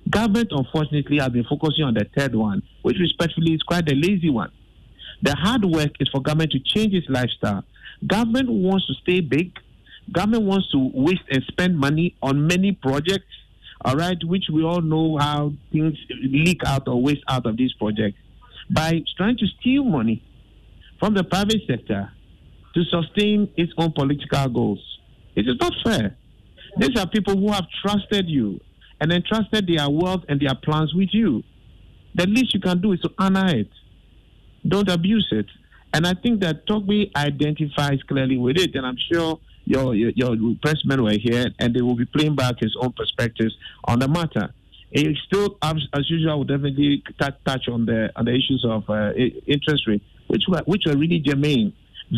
Government, 0.09 0.49
unfortunately, 0.51 1.19
has 1.19 1.31
been 1.31 1.45
focusing 1.45 1.85
on 1.85 1.95
the 1.95 2.07
third 2.17 2.35
one, 2.35 2.63
which 2.83 2.97
respectfully 2.99 3.55
is 3.55 3.63
quite 3.63 3.91
a 3.91 3.95
lazy 3.95 4.31
one. 4.31 4.51
The 5.23 5.35
hard 5.35 5.65
work 5.65 5.93
is 6.01 6.09
for 6.09 6.21
government 6.21 6.53
to 6.53 6.59
change 6.61 6.95
its 6.95 7.09
lifestyle. 7.09 7.65
Government 8.07 8.51
wants 8.51 8.87
to 8.87 8.95
stay 9.03 9.21
big. 9.21 9.53
Government 10.13 10.45
wants 10.45 10.71
to 10.73 10.91
waste 10.95 11.23
and 11.31 11.43
spend 11.49 11.79
money 11.79 12.15
on 12.23 12.47
many 12.47 12.73
projects, 12.73 13.35
all 13.85 13.97
right, 13.97 14.19
which 14.25 14.45
we 14.53 14.63
all 14.63 14.81
know 14.81 15.17
how 15.19 15.53
things 15.73 15.95
leak 16.23 16.61
out 16.65 16.87
or 16.87 17.03
waste 17.03 17.25
out 17.29 17.47
of 17.47 17.57
these 17.57 17.73
projects. 17.75 18.19
By 18.71 19.03
trying 19.17 19.39
to 19.39 19.47
steal 19.61 19.85
money 19.85 20.23
from 21.01 21.15
the 21.15 21.25
private 21.25 21.63
sector 21.67 22.11
to 22.75 22.85
sustain 22.85 23.51
its 23.57 23.73
own 23.79 23.93
political 23.93 24.49
goals. 24.49 24.99
It 25.35 25.47
is 25.49 25.57
not 25.61 25.73
fair. 25.85 26.17
These 26.79 26.99
are 26.99 27.07
people 27.07 27.37
who 27.37 27.51
have 27.51 27.67
trusted 27.83 28.29
you 28.29 28.61
and 29.01 29.13
entrusted 29.13 29.67
their 29.67 29.89
wealth 29.89 30.25
and 30.29 30.41
their 30.41 30.55
plans 30.55 30.95
with 30.95 31.11
you. 31.13 31.43
The 32.15 32.27
least 32.27 32.55
you 32.55 32.61
can 32.61 32.81
do 32.81 32.93
is 32.93 33.01
to 33.01 33.11
honor 33.19 33.49
it. 33.55 33.69
Don't 34.67 34.89
abuse 34.89 35.29
it. 35.33 35.47
And 35.93 36.07
I 36.07 36.15
think 36.15 36.41
that 36.41 36.67
Togbe 36.67 37.11
identifies 37.15 38.03
clearly 38.03 38.37
with 38.37 38.57
it, 38.59 38.75
and 38.75 38.87
I'm 38.87 38.99
sure 39.13 39.39
your, 39.65 39.95
your, 39.95 40.11
your 40.11 40.37
pressmen 40.57 41.03
were 41.03 41.19
here, 41.19 41.47
and 41.59 41.75
they 41.75 41.83
will 41.83 41.97
be 41.97 42.05
playing 42.07 42.37
back 42.37 42.57
his 42.61 42.77
own 42.81 42.93
perspectives 42.93 43.57
on 43.85 43.99
the 43.99 44.09
matter. 44.09 44.53
He 44.91 45.17
still, 45.27 45.59
as, 45.63 45.77
usual, 46.09 46.39
will 46.39 46.45
definitely 46.45 47.03
touch, 47.19 47.69
on 47.69 47.87
the 47.87 48.11
on 48.15 48.25
the 48.25 48.31
issues 48.31 48.65
of 48.67 48.89
uh, 48.89 49.13
interest 49.47 49.87
rate, 49.89 50.03
which 50.29 50.45
were 50.49 50.63
which 50.65 50.85
were 50.87 50.97
really 50.97 51.19
germane, 51.19 51.73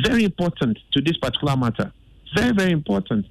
very 0.06 0.24
important 0.24 0.78
to 0.92 1.00
this 1.00 1.16
particular 1.16 1.56
matter. 1.56 1.92
Very 2.36 2.52
very 2.52 2.72
important. 2.72 3.26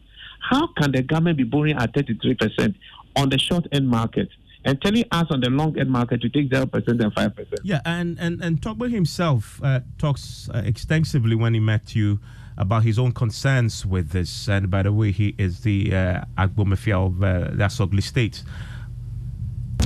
How 0.50 0.68
can 0.74 0.91
the 0.91 1.04
government 1.04 1.38
be 1.38 1.43
borrowing 1.43 1.78
at 1.78 1.93
33 1.93 2.34
percent 2.34 2.76
on 3.18 3.30
the 3.30 3.38
short 3.38 3.68
end 3.72 3.88
market? 3.89 4.30
and 4.68 4.82
telling 4.82 5.05
us 5.11 5.26
on 5.30 5.39
the 5.39 5.49
long 5.49 5.78
end 5.80 5.89
market 5.89 6.22
to 6.22 6.30
take 6.30 6.49
0% 6.49 6.74
and 6.74 7.15
5%. 7.15 7.57
Yeah, 7.63 7.80
and, 7.86 8.20
and, 8.20 8.41
and 8.43 8.61
Togbe 8.61 8.91
himself 8.91 9.61
uh, 9.63 9.80
talks 9.97 10.49
uh, 10.53 10.61
extensively 10.65 11.36
when 11.36 11.53
he 11.53 11.61
met 11.61 11.95
you 11.95 12.20
about 12.57 12.84
his 12.84 12.99
own 12.99 13.13
concerns 13.13 13.86
with 13.86 14.09
this. 14.09 14.49
And 14.49 14.70
by 14.70 14.84
the 14.84 14.91
way, 14.91 15.11
he 15.11 15.36
is 15.38 15.61
the 15.61 15.95
uh, 15.95 16.22
Agbogbomefia 16.38 17.07
of 17.07 17.24
uh, 17.24 17.55
the 17.55 17.63
Asogli 17.63 18.03
State. 18.03 18.43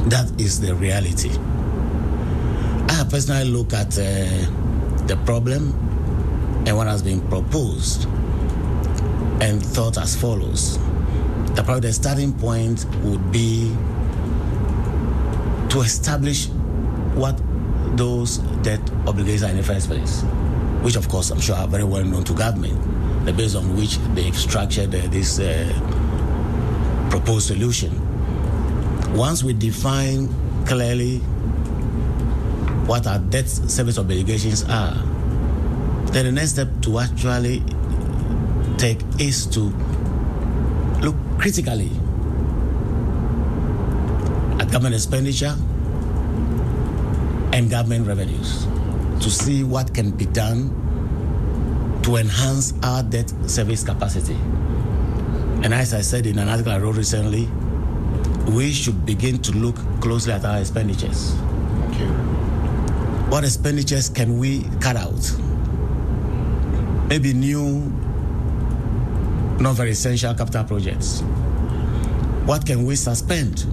That 0.05 0.41
is 0.41 0.59
the 0.59 0.73
reality. 0.73 1.29
I 2.89 3.05
personally 3.07 3.49
look 3.51 3.73
at 3.73 3.99
uh, 3.99 4.01
the 5.05 5.19
problem 5.25 5.73
and 6.65 6.75
what 6.75 6.87
has 6.87 7.03
been 7.03 7.21
proposed 7.29 8.05
and 9.41 9.63
thought 9.63 9.99
as 9.99 10.15
follows. 10.15 10.79
The 11.55 11.63
probably 11.63 11.81
the 11.81 11.93
starting 11.93 12.33
point 12.33 12.85
would 13.03 13.31
be 13.31 13.75
to 15.69 15.81
establish 15.81 16.47
what 17.15 17.39
those 17.97 18.37
debt 18.63 18.79
obligations 19.05 19.43
are 19.43 19.49
in 19.49 19.57
the 19.57 19.63
first 19.63 19.87
place, 19.87 20.21
which 20.81 20.95
of 20.95 21.07
course 21.09 21.29
I'm 21.29 21.39
sure 21.39 21.55
are 21.55 21.67
very 21.67 21.83
well 21.83 22.03
known 22.03 22.23
to 22.25 22.33
government, 22.33 23.25
the 23.25 23.33
base 23.33 23.55
on 23.55 23.75
which 23.75 23.97
they've 24.15 24.35
structured 24.35 24.95
uh, 24.95 25.07
this 25.07 25.39
uh, 25.39 25.67
proposed 27.09 27.47
solution. 27.47 27.91
Once 29.15 29.43
we 29.43 29.53
define 29.53 30.29
clearly 30.65 31.17
what 32.87 33.05
our 33.07 33.19
debt 33.19 33.47
service 33.47 33.97
obligations 33.97 34.63
are, 34.69 34.95
then 36.11 36.25
the 36.25 36.31
next 36.31 36.51
step 36.51 36.69
to 36.81 36.99
actually 36.99 37.61
take 38.77 38.99
is 39.19 39.45
to 39.47 39.71
critically 41.41 41.89
government 44.71 44.95
expenditure 44.95 45.53
and 47.51 47.69
government 47.69 48.07
revenues 48.07 48.65
to 49.19 49.29
see 49.29 49.65
what 49.65 49.93
can 49.93 50.11
be 50.11 50.25
done 50.27 50.69
to 52.03 52.15
enhance 52.15 52.73
our 52.81 53.03
debt 53.03 53.29
service 53.47 53.83
capacity. 53.83 54.33
And 55.63 55.73
as 55.73 55.93
I 55.93 55.99
said 56.01 56.25
in 56.25 56.39
an 56.39 56.47
article 56.47 56.71
I 56.71 56.79
wrote 56.79 56.95
recently, 56.95 57.49
we 58.55 58.71
should 58.71 59.05
begin 59.05 59.39
to 59.39 59.51
look 59.51 59.75
closely 59.99 60.31
at 60.31 60.45
our 60.45 60.59
expenditures. 60.59 61.35
Okay. 61.89 62.07
What 63.29 63.43
expenditures 63.43 64.07
can 64.07 64.39
we 64.39 64.63
cut 64.79 64.95
out? 64.95 65.19
Maybe 67.09 67.33
new, 67.33 67.91
not 69.61 69.75
very 69.75 69.91
essential 69.91 70.33
capital 70.33 70.63
projects. 70.63 71.21
What 72.45 72.65
can 72.65 72.85
we 72.85 72.95
suspend? 72.95 73.65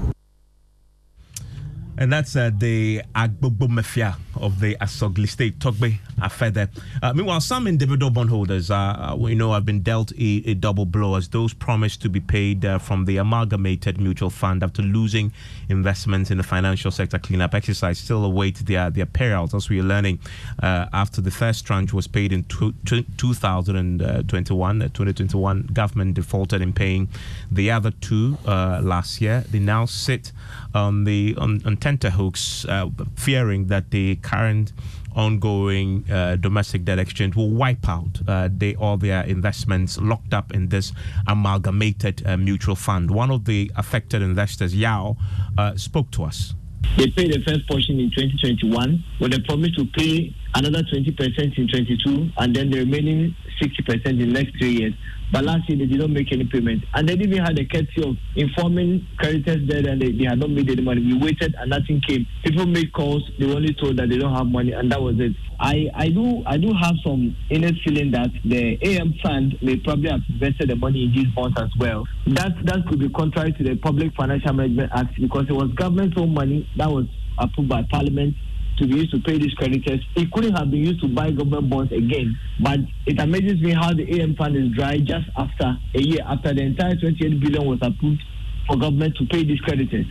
And 1.98 2.12
that's 2.12 2.36
uh, 2.36 2.52
the 2.56 3.02
Agbogbomefia 3.16 4.14
of 4.36 4.60
the 4.60 4.76
Asogli 4.76 5.28
State, 5.28 5.58
Togbe 5.58 5.98
Afede. 6.20 6.68
Uh, 7.02 7.12
meanwhile, 7.12 7.40
some 7.40 7.66
individual 7.66 8.12
bondholders, 8.12 8.70
uh, 8.70 9.16
we 9.18 9.34
know, 9.34 9.52
have 9.52 9.66
been 9.66 9.82
dealt 9.82 10.12
a, 10.12 10.42
a, 10.46 10.54
double 10.54 10.86
blow 10.86 11.16
as 11.16 11.28
those 11.28 11.52
promised 11.52 12.00
to 12.02 12.08
be 12.08 12.20
paid 12.20 12.64
uh, 12.64 12.78
from 12.78 13.04
the 13.04 13.16
amalgamated 13.16 14.00
mutual 14.00 14.30
fund 14.30 14.62
after 14.62 14.80
losing 14.80 15.32
investments 15.68 16.30
in 16.30 16.38
the 16.38 16.44
financial 16.44 16.92
sector 16.92 17.18
cleanup 17.18 17.52
exercise 17.52 17.98
still 17.98 18.24
await 18.24 18.58
their, 18.66 18.90
their 18.90 19.06
payouts, 19.06 19.52
as 19.52 19.68
we 19.68 19.80
are 19.80 19.84
learning 19.84 20.20
uh, 20.62 20.86
after 20.92 21.20
the 21.20 21.32
first 21.32 21.66
tranche 21.66 21.92
was 21.92 22.06
paid 22.06 22.32
in 22.32 22.44
two, 22.44 22.72
2021. 23.16 24.78
2021 24.78 25.62
government 25.72 26.14
defaulted 26.14 26.62
in 26.62 26.72
paying 26.72 27.08
the 27.50 27.72
other 27.72 27.90
two 27.90 28.38
uh, 28.46 28.80
last 28.82 29.20
year. 29.20 29.44
They 29.50 29.58
now 29.58 29.84
sit 29.84 30.30
on 30.74 31.04
the 31.04 31.34
on, 31.38 31.62
on 31.64 31.76
tenterhooks, 31.76 32.64
uh, 32.66 32.88
fearing 33.16 33.66
that 33.66 33.90
the 33.90 34.16
current 34.16 34.72
ongoing 35.14 36.04
uh, 36.10 36.36
domestic 36.36 36.84
debt 36.84 36.98
exchange 36.98 37.34
will 37.34 37.50
wipe 37.50 37.88
out 37.88 38.20
uh, 38.28 38.48
they, 38.52 38.74
all 38.76 38.96
their 38.96 39.22
investments 39.24 39.98
locked 39.98 40.32
up 40.32 40.52
in 40.54 40.68
this 40.68 40.92
amalgamated 41.26 42.24
uh, 42.24 42.36
mutual 42.36 42.76
fund. 42.76 43.10
One 43.10 43.30
of 43.30 43.44
the 43.44 43.70
affected 43.76 44.22
investors, 44.22 44.74
Yao, 44.76 45.16
uh, 45.56 45.76
spoke 45.76 46.10
to 46.12 46.24
us. 46.24 46.54
They 46.96 47.08
paid 47.10 47.32
the 47.32 47.42
first 47.46 47.68
portion 47.68 48.00
in 48.00 48.10
2021 48.10 49.04
with 49.20 49.34
a 49.34 49.40
promise 49.40 49.74
to 49.76 49.84
pay 49.86 50.34
another 50.54 50.82
20% 50.82 51.58
in 51.58 51.68
22 51.68 52.30
and 52.38 52.56
then 52.56 52.70
the 52.70 52.78
remaining 52.78 53.34
60% 53.60 54.06
in 54.06 54.18
the 54.18 54.26
next 54.26 54.56
three 54.58 54.72
years. 54.72 54.94
But 55.32 55.44
last 55.44 55.68
year 55.68 55.78
they 55.78 55.86
did 55.86 56.00
not 56.00 56.10
make 56.10 56.32
any 56.32 56.44
payment. 56.44 56.84
And 56.94 57.08
they 57.08 57.16
didn't 57.16 57.34
even 57.34 57.44
had 57.44 57.56
the 57.56 57.66
courtesy 57.66 58.02
of 58.02 58.16
informing 58.36 59.06
creditors 59.18 59.68
there 59.68 59.86
and 59.86 60.00
they, 60.00 60.12
they 60.12 60.24
had 60.24 60.38
not 60.38 60.50
made 60.50 60.70
any 60.70 60.82
money. 60.82 61.02
We 61.02 61.18
waited 61.18 61.54
and 61.58 61.70
nothing 61.70 62.00
came. 62.06 62.26
People 62.44 62.66
made 62.66 62.92
calls, 62.92 63.22
they 63.38 63.46
only 63.52 63.74
told 63.74 63.98
that 63.98 64.08
they 64.08 64.18
don't 64.18 64.34
have 64.34 64.46
money 64.46 64.72
and 64.72 64.90
that 64.90 65.00
was 65.00 65.16
it. 65.18 65.32
I, 65.60 65.90
I 65.94 66.08
do 66.08 66.42
I 66.46 66.56
do 66.56 66.72
have 66.80 66.94
some 67.04 67.36
inner 67.50 67.72
feeling 67.84 68.12
that 68.12 68.30
the 68.44 68.78
AM 68.80 69.12
fund 69.22 69.58
may 69.60 69.76
probably 69.76 70.08
have 70.08 70.20
invested 70.28 70.70
the 70.70 70.76
money 70.76 71.04
in 71.04 71.12
these 71.12 71.26
bonds 71.34 71.60
as 71.60 71.70
well. 71.78 72.06
That 72.28 72.52
that 72.64 72.86
could 72.88 73.00
be 73.00 73.08
contrary 73.08 73.52
to 73.52 73.64
the 73.64 73.74
Public 73.76 74.14
Financial 74.14 74.52
Management 74.52 74.92
Act 74.94 75.20
because 75.20 75.46
it 75.48 75.52
was 75.52 75.70
government's 75.74 76.16
own 76.16 76.32
money 76.32 76.68
that 76.76 76.88
was 76.88 77.06
approved 77.38 77.68
by 77.68 77.82
Parliament 77.90 78.34
to 78.78 78.86
be 78.86 78.96
used 78.96 79.10
to 79.12 79.20
pay 79.20 79.38
these 79.38 79.52
creditors. 79.54 80.00
It 80.16 80.30
couldn't 80.32 80.54
have 80.56 80.70
been 80.70 80.84
used 80.84 81.00
to 81.00 81.08
buy 81.08 81.30
government 81.30 81.70
bonds 81.70 81.92
again. 81.92 82.38
But 82.60 82.80
it 83.06 83.20
amazes 83.20 83.60
me 83.60 83.72
how 83.72 83.92
the 83.92 84.20
AM 84.20 84.34
fund 84.36 84.56
is 84.56 84.70
dry 84.76 84.98
just 84.98 85.28
after 85.36 85.76
a 85.94 86.00
year 86.00 86.20
after 86.26 86.54
the 86.54 86.62
entire 86.62 86.96
28 86.96 87.40
billion 87.40 87.66
was 87.66 87.78
approved 87.82 88.22
for 88.66 88.76
government 88.76 89.16
to 89.16 89.26
pay 89.26 89.44
these 89.44 89.60
creditors. 89.60 90.06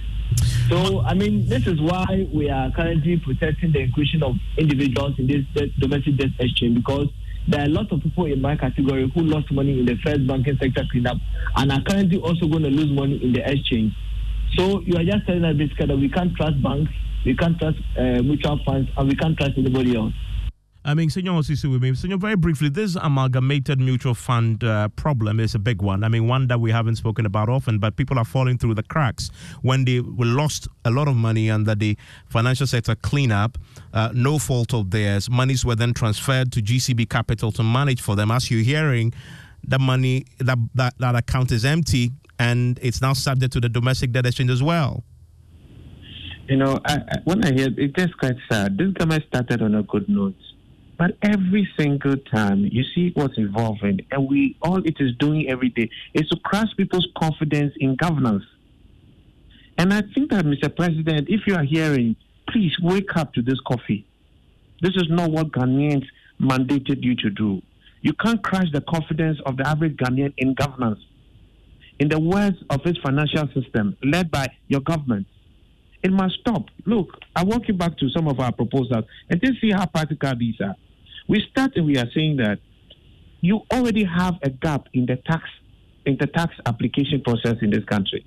So, 0.70 1.01
I 1.01 1.13
mean, 1.13 1.47
this 1.47 1.65
is 1.68 1.80
why 1.80 2.28
we 2.34 2.49
are 2.49 2.70
currently 2.72 3.18
protecting 3.18 3.72
the 3.72 3.80
inclusion 3.80 4.24
of 4.24 4.36
individuals 4.57 5.13
in 5.18 5.28
this 5.28 5.70
domestic 5.80 6.18
debt 6.18 6.30
exchange 6.39 6.76
because 6.76 7.07
there 7.47 7.61
are 7.61 7.65
a 7.65 7.70
lot 7.70 7.89
of 7.93 8.01
people 8.03 8.26
in 8.26 8.41
my 8.41 8.57
category 8.57 9.09
who 9.13 9.22
lost 9.22 9.49
money 9.51 9.80
in 9.80 9.86
the 9.86 9.95
first 10.03 10.28
banking 10.28 10.57
sector 10.57 10.84
cleanup 10.91 11.18
and 11.55 11.72
are 11.72 11.82
currently 11.84 12.20
also 12.20 12.45
going 12.47 12.63
to 12.63 12.70
lose 12.70 12.91
money 12.91 13.24
in 13.24 13.32
the 13.32 13.49
exchange. 13.49 13.93
So, 14.57 14.82
you 14.82 14.97
are 14.97 15.03
just 15.03 15.26
telling 15.26 15.45
us 15.45 15.55
basically 15.55 15.88
that 15.88 15.97
we 15.97 16.09
can't 16.09 16.36
trust 16.36 16.61
banks 16.61 16.91
we 17.26 17.36
can't 17.36 17.57
trust 17.59 17.78
uh, 17.97 18.22
mutual 18.24 18.59
funds, 18.65 18.89
and 18.97 19.09
we 19.09 19.15
can't 19.15 19.38
trust 19.38 19.53
anybody 19.57 19.95
else. 19.95 20.13
I 20.88 20.93
mean, 20.93 21.09
Senyo 21.09 21.34
Hosi 21.38 21.70
with 21.70 21.82
me. 21.82 21.91
Senyo, 21.91 22.18
very 22.18 22.38
briefly, 22.38 22.70
this 22.70 22.95
amalgamated 22.95 23.78
mutual 23.78 24.13
fund 24.13 24.63
uh, 24.63 24.88
problem 24.88 25.41
is 25.41 25.53
a 25.53 25.59
big 25.59 25.82
one. 25.82 26.01
I 26.01 26.07
mean, 26.07 26.30
one 26.30 26.47
that 26.47 26.61
we 26.61 26.72
haven't 26.72 26.95
spoken 26.95 27.26
about 27.26 27.49
often, 27.49 27.78
but 27.78 27.97
people 27.97 28.18
are 28.18 28.24
falling 28.24 28.57
through 28.57 28.76
the 28.76 28.84
cracks. 28.84 29.30
When 29.63 29.84
they 29.84 29.99
lost 29.99 30.70
a 30.86 30.89
lot 30.89 31.09
of 31.09 31.18
money 31.18 31.51
under 31.51 31.76
the 31.76 31.97
financial 32.30 32.68
sector 32.68 32.95
cleanup, 32.95 33.57
uh, 33.91 34.11
no 34.13 34.39
fault 34.39 34.74
of 34.74 34.91
theirs, 34.91 35.30
monies 35.30 35.65
were 35.65 35.76
then 35.76 35.93
transferred 35.93 36.53
to 36.53 36.61
GCB 36.61 37.09
Capital 37.09 37.51
to 37.51 37.63
manage 37.63 37.99
for 37.99 38.15
them. 38.15 38.32
As 38.32 38.49
you're 38.49 38.63
hearing, 38.63 39.13
the 39.68 39.80
money, 39.80 40.26
that, 40.38 40.57
that, 40.76 40.93
that 40.99 41.15
account 41.15 41.51
is 41.51 41.65
empty 41.65 42.11
and 42.39 42.80
it's 42.82 43.01
now 43.01 43.11
subject 43.11 43.51
to 43.51 43.59
the 43.59 43.68
domestic 43.68 44.13
debt 44.13 44.26
exchange 44.26 44.51
as 44.51 44.63
well. 44.63 45.03
You 46.47 46.55
know, 46.55 46.79
I, 46.85 46.93
I, 46.95 47.17
when 47.25 47.43
I 47.43 47.51
hear 47.51 47.67
it, 47.75 47.95
just 47.95 48.17
quite 48.17 48.37
sad. 48.49 48.77
This 48.77 48.93
government 48.93 49.25
started 49.27 49.61
on 49.61 49.75
a 49.75 49.83
good 49.83 50.07
note, 50.07 50.35
but 50.97 51.17
every 51.21 51.67
single 51.77 52.15
time 52.15 52.63
you 52.71 52.83
see 52.95 53.11
what's 53.15 53.37
evolving, 53.37 53.99
and 54.11 54.29
we 54.29 54.55
all 54.61 54.77
it 54.85 54.95
is 54.99 55.13
doing 55.19 55.49
every 55.49 55.69
day 55.69 55.89
is 56.13 56.29
to 56.29 56.37
crush 56.45 56.69
people's 56.77 57.07
confidence 57.17 57.73
in 57.79 57.97
governance. 57.97 58.45
And 59.77 59.93
I 59.93 60.01
think 60.15 60.31
that, 60.31 60.45
Mr. 60.45 60.73
President, 60.73 61.27
if 61.29 61.41
you 61.47 61.55
are 61.55 61.63
hearing, 61.63 62.15
please 62.49 62.71
wake 62.81 63.17
up 63.17 63.33
to 63.33 63.41
this 63.41 63.59
coffee. 63.67 64.07
This 64.81 64.95
is 64.95 65.07
not 65.09 65.29
what 65.29 65.51
Ghanaians 65.51 66.05
mandated 66.41 67.03
you 67.03 67.15
to 67.17 67.29
do. 67.29 67.61
You 68.01 68.13
can't 68.13 68.41
crush 68.41 68.71
the 68.71 68.81
confidence 68.81 69.37
of 69.45 69.57
the 69.57 69.67
average 69.67 69.97
Ghanaian 69.97 70.33
in 70.37 70.53
governance. 70.53 70.99
In 71.99 72.07
the 72.07 72.19
words 72.19 72.57
of 72.69 72.85
its 72.85 72.99
financial 72.99 73.47
system, 73.53 73.97
led 74.01 74.31
by 74.31 74.47
your 74.67 74.81
government, 74.81 75.27
it 76.07 76.13
must 76.13 76.39
stop. 76.39 76.63
Look, 76.85 77.09
I 77.35 77.43
walk 77.43 77.67
you 77.67 77.73
back 77.73 77.97
to 77.97 78.09
some 78.09 78.27
of 78.27 78.39
our 78.39 78.51
proposals 78.51 79.05
and 79.29 79.41
then 79.41 79.57
see 79.61 79.71
how 79.71 79.85
practical 79.85 80.33
these 80.37 80.55
are. 80.61 80.75
We 81.27 81.43
start 81.51 81.71
and 81.75 81.85
we 81.85 81.97
are 81.97 82.09
saying 82.15 82.37
that 82.37 82.59
you 83.41 83.61
already 83.71 84.05
have 84.05 84.35
a 84.41 84.49
gap 84.49 84.87
in 84.93 85.05
the 85.05 85.17
tax 85.17 85.43
in 86.05 86.15
the 86.17 86.27
tax 86.27 86.53
application 86.65 87.21
process 87.21 87.57
in 87.61 87.69
this 87.69 87.83
country. 87.83 88.25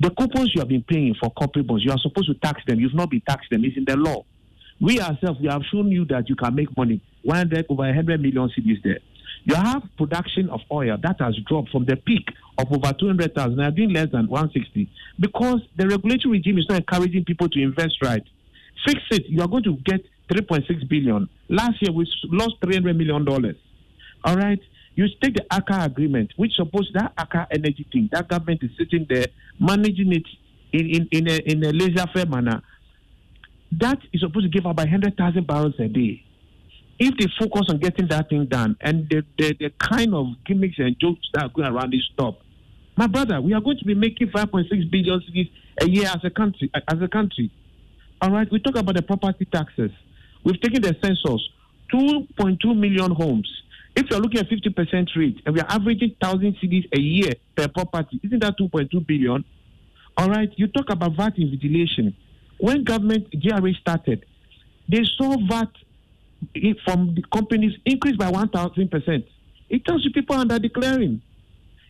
The 0.00 0.10
coupons 0.10 0.50
you 0.54 0.60
have 0.60 0.68
been 0.68 0.82
paying 0.82 1.14
for 1.20 1.30
corporate 1.30 1.68
bonds, 1.68 1.84
you 1.84 1.92
are 1.92 1.98
supposed 1.98 2.26
to 2.26 2.34
tax 2.34 2.60
them. 2.66 2.80
You've 2.80 2.94
not 2.94 3.10
been 3.10 3.22
taxed 3.28 3.50
them. 3.50 3.64
It's 3.64 3.76
in 3.76 3.84
the 3.84 3.96
law. 3.96 4.24
We 4.80 5.00
ourselves, 5.00 5.38
we 5.40 5.48
have 5.48 5.62
shown 5.70 5.88
you 5.88 6.04
that 6.06 6.28
you 6.28 6.34
can 6.34 6.54
make 6.54 6.76
money. 6.76 7.00
100 7.22 7.66
over 7.68 7.82
100 7.82 8.20
million 8.20 8.48
cedis 8.48 8.82
there. 8.82 8.98
You 9.44 9.54
have 9.54 9.82
production 9.96 10.50
of 10.50 10.60
oil 10.70 10.96
that 11.02 11.16
has 11.20 11.36
dropped 11.48 11.70
from 11.70 11.86
the 11.86 11.96
peak 11.96 12.28
of 12.58 12.70
over 12.70 12.92
200,000, 12.92 13.56
now 13.56 13.70
doing 13.70 13.92
less 13.92 14.10
than 14.12 14.28
160, 14.28 14.90
because 15.18 15.60
the 15.76 15.88
regulatory 15.88 16.38
regime 16.38 16.58
is 16.58 16.66
not 16.68 16.78
encouraging 16.78 17.24
people 17.24 17.48
to 17.48 17.62
invest 17.62 17.96
right. 18.02 18.22
Fix 18.86 19.00
it, 19.10 19.26
you 19.28 19.40
are 19.40 19.48
going 19.48 19.62
to 19.64 19.76
get 19.84 20.04
3.6 20.30 20.88
billion. 20.88 21.28
Last 21.48 21.80
year 21.80 21.92
we 21.92 22.06
lost 22.24 22.56
300 22.62 22.96
million 22.96 23.24
dollars. 23.24 23.56
All 24.24 24.36
right, 24.36 24.60
you 24.94 25.06
take 25.22 25.34
the 25.34 25.44
Aker 25.50 25.86
agreement, 25.86 26.32
which 26.36 26.52
suppose 26.54 26.90
that 26.94 27.16
Aker 27.16 27.46
energy 27.50 27.86
thing, 27.90 28.08
that 28.12 28.28
government 28.28 28.62
is 28.62 28.70
sitting 28.78 29.06
there 29.08 29.26
managing 29.58 30.12
it 30.12 30.26
in 30.72 30.86
in 30.86 31.08
in 31.10 31.28
a, 31.28 31.36
in 31.50 31.64
a 31.64 31.72
laissez-faire 31.72 32.26
manner. 32.26 32.62
That 33.72 33.98
is 34.12 34.20
supposed 34.20 34.44
to 34.44 34.48
give 34.50 34.66
about 34.66 34.88
100,000 34.88 35.46
barrels 35.46 35.74
a 35.78 35.88
day 35.88 36.24
if 37.00 37.16
they 37.16 37.26
focus 37.38 37.62
on 37.70 37.78
getting 37.78 38.06
that 38.08 38.28
thing 38.28 38.44
done 38.44 38.76
and 38.82 39.08
the, 39.08 39.24
the, 39.38 39.56
the 39.58 39.72
kind 39.78 40.14
of 40.14 40.26
gimmicks 40.44 40.78
and 40.78 40.94
jokes 41.00 41.26
that 41.32 41.44
are 41.44 41.48
going 41.48 41.66
around 41.66 41.94
this 41.94 42.02
stop, 42.12 42.38
my 42.94 43.06
brother, 43.06 43.40
we 43.40 43.54
are 43.54 43.60
going 43.60 43.78
to 43.78 43.84
be 43.86 43.94
making 43.94 44.28
5.6 44.28 44.68
billion 44.90 45.22
a 45.80 45.88
year 45.88 46.06
as 46.08 46.22
a 46.22 46.28
country. 46.28 46.70
As 46.74 47.00
a 47.00 47.08
country, 47.08 47.50
all 48.20 48.30
right. 48.30 48.46
We 48.52 48.58
talk 48.58 48.76
about 48.76 48.96
the 48.96 49.02
property 49.02 49.46
taxes. 49.46 49.90
We've 50.44 50.60
taken 50.60 50.82
the 50.82 50.94
census, 51.02 51.48
2.2 51.90 52.76
million 52.76 53.12
homes. 53.12 53.50
If 53.96 54.10
you're 54.10 54.20
looking 54.20 54.40
at 54.40 54.50
50% 54.50 55.16
rate 55.16 55.40
and 55.46 55.54
we 55.54 55.60
are 55.62 55.70
averaging 55.70 56.16
1,000 56.20 56.56
cedis 56.62 56.86
a 56.94 57.00
year 57.00 57.32
per 57.56 57.68
property, 57.68 58.20
isn't 58.22 58.40
that 58.40 58.58
2.2 58.58 59.06
billion? 59.06 59.42
All 60.18 60.28
right. 60.28 60.50
You 60.56 60.66
talk 60.66 60.90
about 60.90 61.16
VAT 61.16 61.36
invigilation. 61.36 62.14
When 62.58 62.84
government 62.84 63.28
GRA 63.32 63.72
started, 63.80 64.26
they 64.86 65.02
saw 65.16 65.34
VAT 65.48 65.70
from 66.84 67.14
the 67.14 67.22
companies 67.32 67.72
increased 67.84 68.18
by 68.18 68.30
1,000%. 68.30 69.24
It 69.68 69.84
tells 69.84 70.04
you 70.04 70.10
people 70.10 70.36
under 70.36 70.58
declaring. 70.58 71.22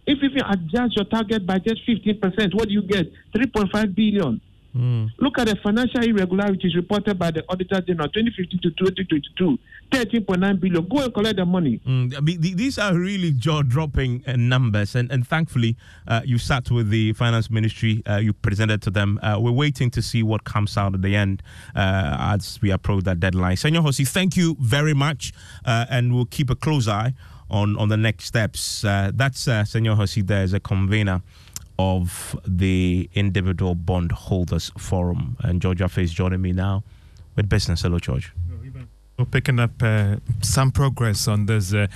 If 0.06 0.18
you 0.22 0.42
adjust 0.48 0.96
your 0.96 1.04
target 1.04 1.46
by 1.46 1.58
just 1.58 1.86
15%, 1.86 2.54
what 2.54 2.68
do 2.68 2.74
you 2.74 2.82
get? 2.82 3.12
3.5 3.34 3.94
billion. 3.94 4.40
Mm. 4.76 5.10
Look 5.18 5.38
at 5.38 5.48
the 5.48 5.56
financial 5.56 6.02
irregularities 6.02 6.76
reported 6.76 7.18
by 7.18 7.30
the 7.30 7.44
Auditor 7.48 7.80
General 7.80 8.08
2015 8.08 8.60
to 8.60 8.70
2022, 8.70 9.58
13.9 9.90 10.60
billion. 10.60 10.88
Go 10.88 10.98
and 10.98 11.12
collect 11.12 11.36
the 11.36 11.44
money. 11.44 11.80
Mm. 11.86 12.16
I 12.16 12.20
mean, 12.20 12.40
these 12.40 12.78
are 12.78 12.94
really 12.94 13.32
jaw 13.32 13.62
dropping 13.62 14.22
uh, 14.26 14.36
numbers. 14.36 14.94
And, 14.94 15.10
and 15.10 15.26
thankfully, 15.26 15.76
uh, 16.06 16.20
you 16.24 16.38
sat 16.38 16.70
with 16.70 16.90
the 16.90 17.12
Finance 17.14 17.50
Ministry, 17.50 18.02
uh, 18.08 18.16
you 18.16 18.32
presented 18.32 18.82
to 18.82 18.90
them. 18.90 19.18
Uh, 19.22 19.38
we're 19.40 19.50
waiting 19.50 19.90
to 19.90 20.02
see 20.02 20.22
what 20.22 20.44
comes 20.44 20.76
out 20.76 20.94
at 20.94 21.02
the 21.02 21.16
end 21.16 21.42
uh, 21.74 22.16
as 22.20 22.60
we 22.62 22.70
approach 22.70 23.04
that 23.04 23.18
deadline. 23.18 23.56
Senyo 23.56 23.82
Hosi, 23.82 24.06
thank 24.06 24.36
you 24.36 24.56
very 24.60 24.94
much. 24.94 25.32
Uh, 25.64 25.86
and 25.90 26.14
we'll 26.14 26.26
keep 26.26 26.48
a 26.48 26.56
close 26.56 26.86
eye 26.86 27.14
on, 27.50 27.76
on 27.76 27.88
the 27.88 27.96
next 27.96 28.26
steps. 28.26 28.82
that's 28.82 29.46
Senyo 29.46 29.96
Hosi 29.96 30.24
there 30.24 30.42
as 30.42 30.52
a 30.52 30.60
convener 30.60 31.22
of 31.80 32.38
the 32.46 33.08
Individual 33.14 33.74
Bondholders 33.74 34.70
Forum. 34.76 35.36
And 35.40 35.62
George 35.62 35.80
Wiafe 35.80 36.02
is 36.02 36.12
joining 36.12 36.42
me 36.42 36.52
now 36.52 36.84
with 37.36 37.48
business. 37.48 37.82
Hello, 37.82 37.98
George. 37.98 38.32
We're 39.18 39.26
picking 39.26 39.58
up 39.58 39.82
uh, 39.82 40.16
some 40.42 40.72
progress 40.72 41.28
on 41.28 41.44
this 41.44 41.74
uh, 41.74 41.88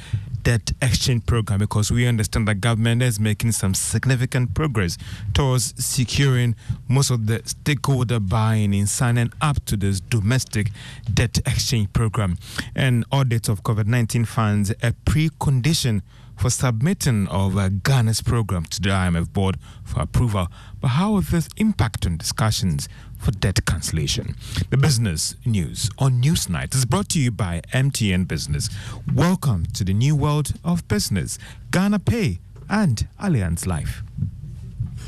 debt 0.43 0.73
exchange 0.83 1.25
program 1.25 1.59
because 1.59 1.91
we 1.91 2.07
understand 2.07 2.47
that 2.49 2.57
government 2.57 3.03
is 3.03 3.19
making 3.19 3.53
some 3.53 3.73
significant 3.73 4.55
progress 4.55 4.99
towards 5.33 5.75
securing 5.83 6.55
most 6.87 7.11
of 7.11 7.27
the 7.27 7.41
stakeholder 7.47 8.21
buying 8.21 8.75
in 8.75 8.87
signing 8.87 9.33
up 9.41 9.65
to 9.65 9.77
this 9.79 10.01
domestic 10.01 10.71
debt 11.13 11.39
exchange 11.47 11.91
program. 11.95 12.37
And 12.75 13.07
audit 13.11 13.49
of 13.49 13.63
COVID 13.63 13.87
19 13.87 14.27
funds 14.27 14.71
a 14.71 14.93
precondition 15.07 16.03
for 16.37 16.51
submitting 16.51 17.27
of 17.29 17.57
uh, 17.57 17.69
Ghana's 17.69 18.21
program 18.23 18.65
to 18.67 18.81
the 18.81 18.91
IMF 18.91 19.33
board 19.33 19.57
for 19.85 20.01
approval. 20.03 20.49
But 20.81 20.89
how 20.89 21.13
will 21.13 21.21
this 21.21 21.49
impact 21.57 22.07
on 22.07 22.17
discussions 22.17 22.89
for 23.19 23.31
debt 23.31 23.65
cancellation? 23.65 24.37
The 24.71 24.77
business 24.77 25.37
news 25.45 25.91
on 25.99 26.23
Newsnight 26.23 26.75
is 26.75 26.85
brought 26.85 27.09
to 27.11 27.21
you 27.21 27.31
by 27.31 27.63
MTN 27.73 28.29
Business. 28.29 28.69
Welcome 29.15 29.67
to 29.75 29.85
the 29.85 29.95
new 29.95 30.17
world 30.17 30.55
of 30.65 30.87
business, 30.89 31.39
Ghana 31.71 32.01
Pay 32.01 32.41
and 32.69 33.07
Allianz 33.21 33.67
Life. 33.67 34.03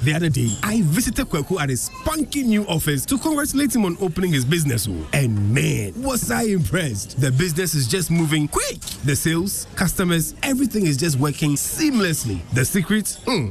The 0.03 0.15
other 0.15 0.29
day, 0.29 0.51
I 0.63 0.83
visited 0.83 1.27
Kweku 1.27 1.61
at 1.61 1.69
his 1.69 1.83
spunky 1.83 2.43
new 2.43 2.65
office 2.67 3.05
to 3.07 3.19
congratulate 3.19 3.75
him 3.75 3.85
on 3.85 3.97
opening 4.01 4.33
his 4.33 4.45
business. 4.45 4.87
And 5.13 5.55
man, 5.55 5.93
was 6.03 6.31
I 6.31 6.43
impressed. 6.43 7.21
The 7.21 7.33
business 7.33 7.75
is 7.75 7.89
just 7.89 8.11
moving 8.11 8.49
quick. 8.49 8.81
The 9.05 9.17
sales, 9.17 9.67
customers, 9.75 10.35
everything 10.43 10.87
is 10.87 10.97
just 10.97 11.19
working 11.19 11.53
seamlessly. 11.53 12.41
The 12.53 12.65
secret? 12.65 13.19
Hmm 13.27 13.51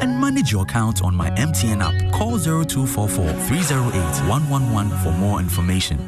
and 0.00 0.20
manage 0.20 0.52
your 0.52 0.62
account 0.62 1.02
on 1.02 1.14
my 1.14 1.30
MTN 1.30 1.80
app. 1.80 2.12
Call 2.12 2.38
0244 2.38 3.32
308 3.32 4.28
111 4.28 4.98
for 4.98 5.12
more 5.12 5.40
information. 5.40 5.98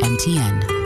MTN. 0.00 0.85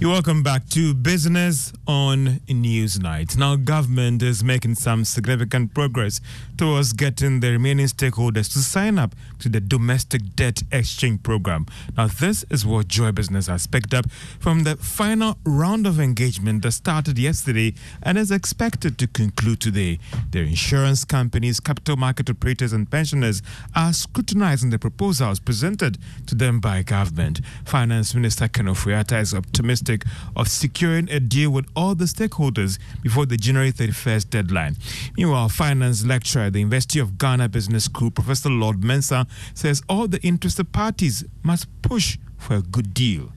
You're 0.00 0.12
welcome 0.12 0.44
back 0.44 0.68
to 0.68 0.94
Business 0.94 1.72
on 1.88 2.38
Newsnight. 2.46 3.36
Now, 3.36 3.56
government 3.56 4.22
is 4.22 4.44
making 4.44 4.76
some 4.76 5.04
significant 5.04 5.74
progress 5.74 6.20
towards 6.56 6.92
getting 6.92 7.40
the 7.40 7.50
remaining 7.50 7.86
stakeholders 7.86 8.52
to 8.52 8.60
sign 8.60 8.96
up 8.96 9.16
to 9.40 9.48
the 9.48 9.60
domestic 9.60 10.36
debt 10.36 10.62
exchange 10.70 11.24
program. 11.24 11.66
Now, 11.96 12.06
this 12.06 12.44
is 12.48 12.64
what 12.64 12.86
Joy 12.86 13.10
Business 13.10 13.48
has 13.48 13.66
picked 13.66 13.92
up 13.92 14.08
from 14.38 14.62
the 14.62 14.76
final 14.76 15.36
round 15.44 15.84
of 15.84 15.98
engagement 15.98 16.62
that 16.62 16.72
started 16.72 17.18
yesterday 17.18 17.74
and 18.00 18.16
is 18.16 18.30
expected 18.30 18.98
to 18.98 19.08
conclude 19.08 19.58
today. 19.58 19.98
Their 20.30 20.44
insurance 20.44 21.04
companies, 21.04 21.58
capital 21.58 21.96
market 21.96 22.30
operators, 22.30 22.72
and 22.72 22.88
pensioners 22.88 23.42
are 23.74 23.92
scrutinizing 23.92 24.70
the 24.70 24.78
proposals 24.78 25.40
presented 25.40 25.98
to 26.28 26.36
them 26.36 26.60
by 26.60 26.84
government. 26.84 27.40
Finance 27.64 28.14
Minister 28.14 28.46
Ken 28.46 28.66
Ofori-Atta 28.66 29.18
is 29.18 29.34
optimistic 29.34 29.87
of 30.36 30.48
securing 30.48 31.10
a 31.10 31.20
deal 31.20 31.50
with 31.50 31.66
all 31.74 31.94
the 31.94 32.04
stakeholders 32.04 32.78
before 33.02 33.26
the 33.26 33.36
January 33.36 33.72
31st 33.72 34.30
deadline. 34.30 34.76
Meanwhile, 35.16 35.48
finance 35.48 36.04
lecturer 36.04 36.42
at 36.44 36.52
the 36.52 36.60
University 36.60 36.98
of 36.98 37.18
Ghana 37.18 37.48
Business 37.48 37.84
School, 37.84 38.10
Professor 38.10 38.50
Lord 38.50 38.80
Mensah, 38.80 39.26
says 39.54 39.82
all 39.88 40.08
the 40.08 40.20
interested 40.22 40.72
parties 40.72 41.24
must 41.42 41.66
push 41.82 42.18
for 42.36 42.56
a 42.56 42.62
good 42.62 42.94
deal. 42.94 43.32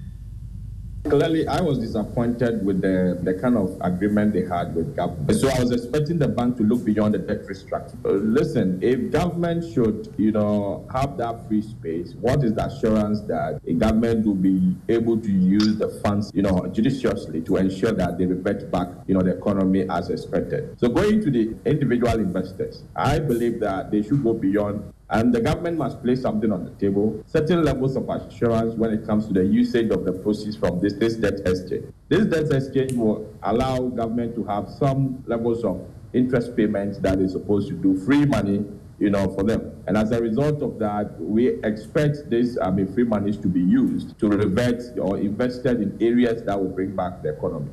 Clearly, 1.03 1.47
I 1.47 1.59
was 1.61 1.79
disappointed 1.79 2.63
with 2.65 2.81
the, 2.81 3.19
the 3.23 3.33
kind 3.33 3.57
of 3.57 3.75
agreement 3.81 4.33
they 4.33 4.45
had 4.45 4.75
with 4.75 4.95
government. 4.95 5.35
So 5.35 5.49
I 5.49 5.59
was 5.59 5.71
expecting 5.71 6.19
the 6.19 6.27
bank 6.27 6.57
to 6.57 6.63
look 6.63 6.85
beyond 6.85 7.15
the 7.15 7.17
debt 7.17 7.45
restructuring. 7.47 7.99
Listen, 8.03 8.79
if 8.81 9.11
government 9.11 9.73
should, 9.73 10.13
you 10.17 10.31
know, 10.31 10.87
have 10.93 11.17
that 11.17 11.47
free 11.47 11.63
space, 11.63 12.13
what 12.13 12.43
is 12.43 12.53
the 12.53 12.65
assurance 12.65 13.19
that 13.21 13.61
a 13.67 13.73
government 13.73 14.25
will 14.25 14.35
be 14.35 14.75
able 14.89 15.19
to 15.19 15.31
use 15.31 15.75
the 15.77 15.89
funds, 16.01 16.31
you 16.33 16.43
know, 16.43 16.67
judiciously 16.71 17.41
to 17.41 17.57
ensure 17.57 17.91
that 17.91 18.17
they 18.17 18.25
revert 18.25 18.71
back, 18.71 18.87
you 19.07 19.15
know, 19.15 19.21
the 19.21 19.35
economy 19.35 19.89
as 19.89 20.09
expected? 20.09 20.79
So 20.79 20.87
going 20.87 21.21
to 21.23 21.31
the 21.31 21.55
individual 21.65 22.13
investors, 22.13 22.83
I 22.95 23.19
believe 23.19 23.59
that 23.59 23.91
they 23.91 24.03
should 24.03 24.23
go 24.23 24.33
beyond 24.33 24.93
and 25.11 25.33
the 25.33 25.41
government 25.41 25.77
must 25.77 26.01
place 26.01 26.21
something 26.21 26.51
on 26.51 26.63
the 26.63 26.71
table, 26.71 27.21
certain 27.25 27.63
levels 27.63 27.95
of 27.95 28.09
assurance 28.09 28.75
when 28.75 28.91
it 28.91 29.05
comes 29.05 29.27
to 29.27 29.33
the 29.33 29.45
usage 29.45 29.91
of 29.91 30.05
the 30.05 30.13
proceeds 30.13 30.55
from 30.55 30.79
this, 30.79 30.93
this 30.93 31.15
debt 31.15 31.39
exchange. 31.45 31.85
This 32.09 32.25
debt 32.25 32.51
exchange 32.51 32.93
will 32.93 33.29
allow 33.43 33.79
government 33.79 34.35
to 34.35 34.43
have 34.45 34.69
some 34.69 35.23
levels 35.27 35.63
of 35.63 35.85
interest 36.13 36.55
payments 36.55 36.97
that 36.99 37.19
is 37.19 37.33
supposed 37.33 37.67
to 37.69 37.73
do 37.73 37.99
free 38.05 38.25
money 38.25 38.65
you 39.01 39.09
know, 39.09 39.27
for 39.33 39.43
them. 39.43 39.71
And 39.87 39.97
as 39.97 40.11
a 40.11 40.21
result 40.21 40.61
of 40.61 40.77
that, 40.77 41.19
we 41.19 41.59
expect 41.63 42.29
this 42.29 42.55
I 42.61 42.69
mean, 42.69 42.93
free 42.93 43.03
money 43.03 43.35
to 43.35 43.47
be 43.47 43.59
used 43.59 44.17
to 44.19 44.29
revert 44.29 44.83
or 44.99 45.17
invested 45.17 45.81
in 45.81 45.97
areas 45.99 46.43
that 46.43 46.57
will 46.57 46.69
bring 46.69 46.95
back 46.95 47.23
the 47.23 47.29
economy. 47.29 47.71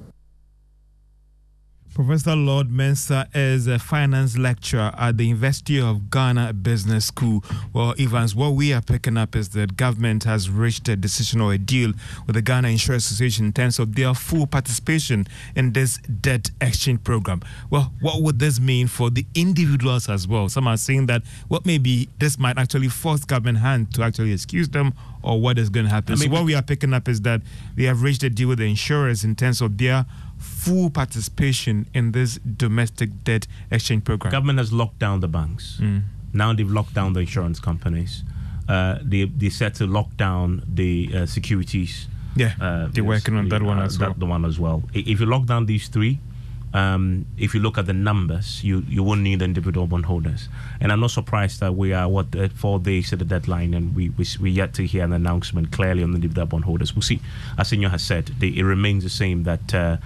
Professor 1.94 2.36
Lord 2.36 2.68
Mensah 2.68 3.26
is 3.34 3.66
a 3.66 3.78
finance 3.78 4.38
lecturer 4.38 4.92
at 4.96 5.16
the 5.16 5.24
University 5.24 5.80
of 5.80 6.10
Ghana 6.10 6.52
Business 6.52 7.06
School. 7.06 7.42
Well, 7.72 7.94
Evans, 7.98 8.34
what 8.36 8.50
we 8.50 8.72
are 8.72 8.80
picking 8.80 9.16
up 9.16 9.34
is 9.34 9.48
that 9.50 9.76
government 9.76 10.22
has 10.24 10.48
reached 10.48 10.88
a 10.88 10.96
decision 10.96 11.40
or 11.40 11.52
a 11.52 11.58
deal 11.58 11.92
with 12.26 12.34
the 12.34 12.42
Ghana 12.42 12.68
Insurance 12.68 13.06
Association 13.06 13.46
in 13.46 13.52
terms 13.52 13.78
of 13.78 13.96
their 13.96 14.14
full 14.14 14.46
participation 14.46 15.26
in 15.56 15.72
this 15.72 15.98
debt 15.98 16.50
exchange 16.60 17.02
program. 17.02 17.42
Well, 17.68 17.92
what 18.00 18.22
would 18.22 18.38
this 18.38 18.60
mean 18.60 18.86
for 18.86 19.10
the 19.10 19.26
individuals 19.34 20.08
as 20.08 20.28
well? 20.28 20.48
Some 20.48 20.68
are 20.68 20.76
saying 20.76 21.06
that 21.06 21.22
what 21.48 21.64
well, 21.64 21.72
maybe 21.72 22.08
this 22.18 22.38
might 22.38 22.58
actually 22.58 22.88
force 22.88 23.24
government 23.24 23.58
hand 23.58 23.92
to 23.94 24.02
actually 24.02 24.32
excuse 24.32 24.68
them 24.68 24.94
or 25.22 25.40
what 25.40 25.58
is 25.58 25.68
going 25.68 25.86
to 25.86 25.90
happen. 25.90 26.14
I 26.14 26.16
mean, 26.16 26.28
so 26.28 26.34
what 26.34 26.44
we 26.44 26.54
are 26.54 26.62
picking 26.62 26.94
up 26.94 27.08
is 27.08 27.22
that 27.22 27.42
they 27.74 27.84
have 27.84 28.02
reached 28.02 28.22
a 28.22 28.30
deal 28.30 28.48
with 28.48 28.58
the 28.58 28.68
insurers 28.68 29.24
in 29.24 29.34
terms 29.34 29.60
of 29.60 29.76
their 29.78 30.06
full 30.38 30.90
participation 30.90 31.86
in 31.94 32.12
this 32.12 32.38
domestic 32.38 33.24
debt 33.24 33.46
exchange 33.70 34.04
program. 34.04 34.30
Government 34.32 34.58
has 34.58 34.72
locked 34.72 34.98
down 34.98 35.20
the 35.20 35.28
banks. 35.28 35.78
Mm. 35.80 36.02
Now 36.32 36.52
they've 36.52 36.70
locked 36.70 36.94
down 36.94 37.12
the 37.12 37.20
insurance 37.20 37.60
companies. 37.60 38.24
Uh, 38.68 38.98
they 39.02 39.24
they 39.24 39.48
set 39.48 39.74
to 39.76 39.86
lock 39.86 40.16
down 40.16 40.62
the 40.66 41.10
uh, 41.14 41.26
securities. 41.26 42.06
Yeah, 42.36 42.52
uh, 42.60 42.88
they're 42.90 43.02
working 43.02 43.36
on 43.36 43.48
that 43.48 43.62
one 43.62 43.78
uh, 43.78 43.84
as 43.84 43.98
well. 43.98 44.14
the 44.14 44.26
one 44.26 44.44
as 44.44 44.58
well. 44.60 44.82
If 44.92 45.20
you 45.20 45.26
lock 45.26 45.46
down 45.46 45.66
these 45.66 45.88
three, 45.88 46.20
um, 46.74 47.24
if 47.38 47.54
you 47.54 47.60
look 47.60 47.78
at 47.78 47.86
the 47.86 47.92
numbers, 47.92 48.62
you, 48.62 48.84
you 48.88 49.02
won't 49.02 49.22
need 49.22 49.40
individual 49.40 49.86
bondholders. 49.86 50.48
And 50.80 50.92
I'm 50.92 51.00
not 51.00 51.10
surprised 51.10 51.60
that 51.60 51.74
we 51.74 51.92
are, 51.94 52.08
what, 52.08 52.34
uh, 52.36 52.48
four 52.48 52.78
days 52.78 53.08
to 53.10 53.16
the 53.16 53.24
deadline 53.24 53.72
and 53.72 53.94
we, 53.94 54.10
we, 54.10 54.26
we 54.40 54.50
yet 54.50 54.74
to 54.74 54.86
hear 54.86 55.04
an 55.04 55.12
announcement 55.12 55.72
clearly 55.72 56.02
on 56.02 56.10
the 56.10 56.16
individual 56.16 56.46
bondholders. 56.46 56.94
We'll 56.94 57.02
see. 57.02 57.20
As 57.56 57.70
Senyo 57.70 57.90
has 57.90 58.02
said, 58.02 58.26
they, 58.38 58.48
it 58.48 58.64
remains 58.64 59.02
the 59.02 59.10
same 59.10 59.44
that 59.44 59.74
uh, 59.74 59.96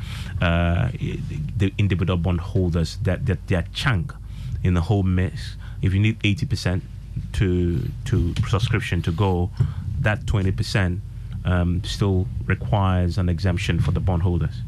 uh, 0.40 0.90
the 1.56 1.72
individual 1.78 2.16
bondholders, 2.16 2.96
that, 3.02 3.26
that 3.26 3.48
their 3.48 3.64
chunk 3.74 4.12
in 4.62 4.74
the 4.74 4.82
whole 4.82 5.02
mix, 5.02 5.56
if 5.82 5.92
you 5.92 6.00
need 6.00 6.20
80% 6.20 6.82
to, 7.34 7.88
to 8.04 8.34
subscription 8.48 9.02
to 9.02 9.10
go, 9.10 9.50
that 10.00 10.20
20% 10.26 11.00
um, 11.44 11.82
still 11.84 12.28
requires 12.46 13.18
an 13.18 13.28
exemption 13.28 13.80
for 13.80 13.90
the 13.90 14.00
bondholders. 14.00 14.62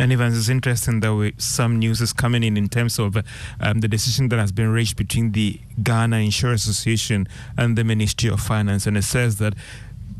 Evans, 0.00 0.38
it's 0.38 0.48
interesting 0.48 1.00
that 1.00 1.12
we, 1.12 1.34
some 1.38 1.78
news 1.78 2.00
is 2.00 2.12
coming 2.12 2.44
in 2.44 2.56
in 2.56 2.68
terms 2.68 3.00
of 3.00 3.16
um, 3.60 3.80
the 3.80 3.88
decision 3.88 4.28
that 4.28 4.38
has 4.38 4.52
been 4.52 4.68
reached 4.68 4.96
between 4.96 5.32
the 5.32 5.60
Ghana 5.82 6.18
Insurance 6.18 6.68
Association 6.68 7.26
and 7.56 7.76
the 7.76 7.82
Ministry 7.82 8.30
of 8.30 8.40
Finance. 8.40 8.86
And 8.86 8.96
it 8.96 9.02
says 9.02 9.38
that 9.38 9.54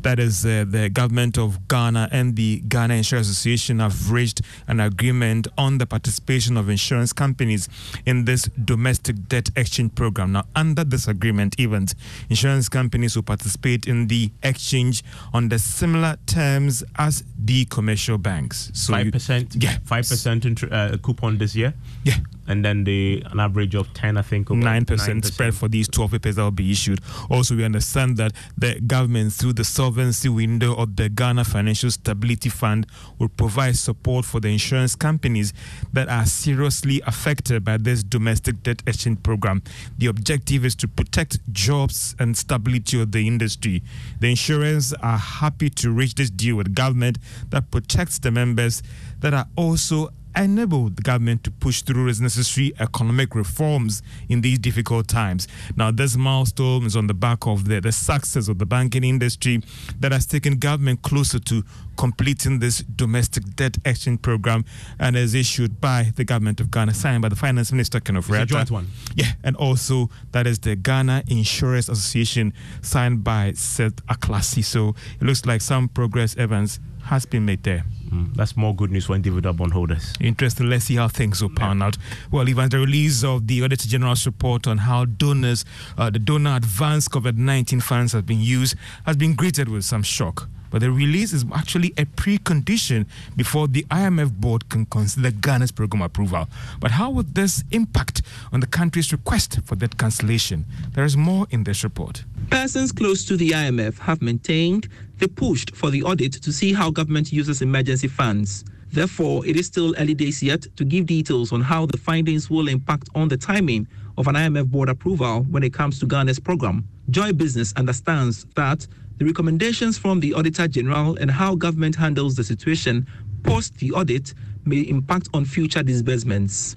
that 0.03 0.19
is 0.19 0.45
uh, 0.45 0.65
the 0.67 0.89
government 0.89 1.37
of 1.37 1.67
Ghana 1.67 2.09
and 2.11 2.35
the 2.35 2.61
Ghana 2.67 2.95
Insurance 2.95 3.29
Association 3.29 3.79
have 3.79 4.11
reached 4.11 4.41
an 4.67 4.79
agreement 4.79 5.47
on 5.57 5.77
the 5.77 5.85
participation 5.85 6.57
of 6.57 6.69
insurance 6.69 7.13
companies 7.13 7.69
in 8.05 8.25
this 8.25 8.43
domestic 8.63 9.27
debt 9.27 9.49
exchange 9.55 9.95
program. 9.95 10.31
Now, 10.31 10.45
under 10.55 10.83
this 10.83 11.07
agreement, 11.07 11.55
even 11.59 11.87
insurance 12.29 12.69
companies 12.69 13.15
will 13.15 13.23
participate 13.23 13.87
in 13.87 14.07
the 14.07 14.31
exchange 14.43 15.03
on 15.33 15.49
the 15.49 15.59
similar 15.59 16.17
terms 16.25 16.83
as 16.97 17.23
the 17.37 17.65
commercial 17.65 18.17
banks. 18.17 18.71
So 18.73 18.93
five 18.93 19.11
percent, 19.11 19.55
yeah, 19.55 19.77
five 19.85 20.07
percent 20.07 20.45
uh, 20.63 20.97
coupon 20.97 21.37
this 21.37 21.55
year. 21.55 21.73
Yeah, 22.03 22.17
and 22.49 22.65
then 22.65 22.83
the 22.83 23.23
an 23.31 23.39
average 23.39 23.75
of 23.75 23.93
10 23.93 24.17
i 24.17 24.21
think 24.21 24.49
nine 24.49 24.83
percent 24.83 25.23
spread 25.23 25.53
for 25.55 25.67
these 25.69 25.87
12 25.87 26.11
papers 26.11 26.35
that 26.35 26.43
will 26.43 26.51
be 26.51 26.71
issued. 26.71 26.99
Also 27.29 27.55
we 27.55 27.63
understand 27.63 28.17
that 28.17 28.33
the 28.57 28.79
government 28.81 29.31
through 29.31 29.53
the 29.53 29.63
solvency 29.63 30.27
window 30.27 30.75
of 30.75 30.95
the 30.95 31.09
ghana 31.09 31.43
financial 31.43 31.91
stability 31.91 32.49
fund 32.49 32.87
will 33.19 33.29
provide 33.29 33.75
support 33.75 34.25
for 34.25 34.39
the 34.39 34.47
insurance 34.47 34.95
companies 34.95 35.53
that 35.93 36.09
are 36.09 36.25
seriously 36.25 37.01
affected 37.05 37.63
by 37.63 37.77
this 37.77 38.03
domestic 38.03 38.63
debt 38.63 38.81
exchange 38.87 39.21
program. 39.23 39.61
The 39.97 40.07
objective 40.07 40.65
is 40.65 40.75
to 40.75 40.87
protect 40.87 41.39
jobs 41.51 42.15
and 42.19 42.35
stability 42.35 43.01
of 43.01 43.11
the 43.11 43.27
industry. 43.27 43.83
The 44.19 44.31
insurers 44.31 44.93
are 44.93 45.17
happy 45.17 45.69
to 45.71 45.91
reach 45.91 46.15
this 46.15 46.29
deal 46.29 46.55
with 46.55 46.73
government 46.73 47.19
that 47.49 47.69
protects 47.71 48.19
the 48.19 48.31
members 48.31 48.81
that 49.19 49.33
are 49.33 49.47
also 49.55 50.09
enable 50.35 50.89
the 50.89 51.01
government 51.01 51.43
to 51.43 51.51
push 51.51 51.81
through 51.81 52.07
its 52.07 52.19
necessary 52.19 52.73
economic 52.79 53.35
reforms 53.35 54.01
in 54.27 54.41
these 54.41 54.59
difficult 54.59 55.07
times. 55.07 55.47
Now, 55.75 55.91
this 55.91 56.15
milestone 56.15 56.85
is 56.85 56.95
on 56.95 57.07
the 57.07 57.13
back 57.13 57.45
of 57.47 57.67
the, 57.67 57.79
the 57.79 57.91
success 57.91 58.47
of 58.47 58.59
the 58.59 58.65
banking 58.65 59.03
industry 59.03 59.61
that 59.99 60.11
has 60.11 60.25
taken 60.25 60.57
government 60.57 61.01
closer 61.01 61.39
to 61.39 61.63
completing 61.97 62.59
this 62.59 62.79
domestic 62.79 63.43
debt 63.55 63.77
action 63.85 64.17
program 64.17 64.63
and 64.99 65.17
is 65.17 65.33
issued 65.33 65.81
by 65.81 66.13
the 66.15 66.23
government 66.23 66.59
of 66.61 66.71
Ghana, 66.71 66.93
signed 66.93 67.21
by 67.21 67.29
the 67.29 67.35
finance 67.35 67.71
minister, 67.71 67.99
Kenneth 67.99 68.29
a 68.29 68.45
joint 68.45 68.71
one. 68.71 68.87
Yeah, 69.15 69.33
and 69.43 69.55
also 69.57 70.09
that 70.31 70.47
is 70.47 70.59
the 70.59 70.75
Ghana 70.75 71.23
Insurance 71.27 71.89
Association, 71.89 72.53
signed 72.81 73.23
by 73.23 73.53
Seth 73.53 74.05
Aklasi. 74.07 74.63
So 74.63 74.95
it 75.19 75.25
looks 75.25 75.45
like 75.45 75.61
some 75.61 75.89
progress, 75.89 76.37
Evans, 76.37 76.79
has 77.03 77.25
been 77.25 77.45
made 77.45 77.63
there. 77.63 77.83
Mm, 78.11 78.35
that's 78.35 78.57
more 78.57 78.75
good 78.75 78.91
news 78.91 79.05
for 79.05 79.15
individual 79.15 79.53
bondholders. 79.53 80.13
Interesting. 80.19 80.69
Let's 80.69 80.85
see 80.85 80.95
how 80.95 81.07
things 81.07 81.41
will 81.41 81.49
pan 81.49 81.79
yeah. 81.79 81.85
out. 81.85 81.97
Well, 82.31 82.49
even 82.49 82.69
the 82.69 82.79
release 82.79 83.23
of 83.23 83.47
the 83.47 83.63
Auditor 83.63 83.87
General's 83.87 84.25
report 84.25 84.67
on 84.67 84.79
how 84.79 85.05
donors, 85.05 85.65
uh, 85.97 86.09
the 86.09 86.19
donor 86.19 86.55
advance 86.55 87.07
COVID 87.07 87.37
19 87.37 87.81
funds 87.81 88.13
have 88.13 88.25
been 88.25 88.41
used, 88.41 88.75
has 89.05 89.15
been 89.15 89.35
greeted 89.35 89.69
with 89.69 89.85
some 89.85 90.03
shock. 90.03 90.49
But 90.71 90.81
the 90.81 90.91
release 90.91 91.33
is 91.33 91.45
actually 91.53 91.93
a 91.97 92.05
precondition 92.05 93.07
before 93.35 93.67
the 93.67 93.83
IMF 93.89 94.31
board 94.31 94.69
can 94.69 94.85
consider 94.85 95.31
Ghana's 95.31 95.71
program 95.71 96.01
approval. 96.01 96.47
But 96.79 96.91
how 96.91 97.09
would 97.11 97.35
this 97.35 97.63
impact 97.71 98.21
on 98.51 98.59
the 98.59 98.67
country's 98.67 99.11
request 99.11 99.59
for 99.65 99.75
debt 99.75 99.97
cancellation? 99.97 100.65
There 100.93 101.03
is 101.03 101.17
more 101.17 101.47
in 101.49 101.63
this 101.63 101.83
report. 101.83 102.23
Persons 102.49 102.91
close 102.91 103.25
to 103.25 103.37
the 103.37 103.51
IMF 103.51 103.99
have 103.99 104.21
maintained 104.21 104.87
they 105.19 105.27
pushed 105.27 105.75
for 105.75 105.91
the 105.91 106.01
audit 106.03 106.33
to 106.33 106.51
see 106.51 106.73
how 106.73 106.89
government 106.89 107.31
uses 107.31 107.61
emergency 107.61 108.07
funds. 108.07 108.65
Therefore, 108.91 109.45
it 109.45 109.55
is 109.55 109.67
still 109.67 109.93
early 109.99 110.15
days 110.15 110.41
yet 110.41 110.65
to 110.77 110.83
give 110.83 111.05
details 111.05 111.51
on 111.51 111.61
how 111.61 111.85
the 111.85 111.97
findings 111.97 112.49
will 112.49 112.67
impact 112.67 113.07
on 113.13 113.27
the 113.27 113.37
timing 113.37 113.87
of 114.17 114.27
an 114.27 114.35
IMF 114.35 114.65
board 114.65 114.89
approval 114.89 115.43
when 115.43 115.61
it 115.63 115.73
comes 115.73 115.99
to 115.99 116.07
Ghana's 116.07 116.39
program. 116.39 116.87
Joy 117.11 117.33
Business 117.33 117.71
understands 117.75 118.45
that 118.55 118.87
the 119.17 119.25
recommendations 119.25 119.97
from 119.97 120.19
the 120.21 120.33
Auditor 120.33 120.67
General 120.67 121.17
and 121.17 121.29
how 121.29 121.53
government 121.53 121.95
handles 121.95 122.35
the 122.35 122.43
situation 122.43 123.05
post 123.43 123.77
the 123.77 123.91
audit 123.91 124.33
may 124.65 124.81
impact 124.81 125.29
on 125.33 125.45
future 125.45 125.83
disbursements. 125.83 126.75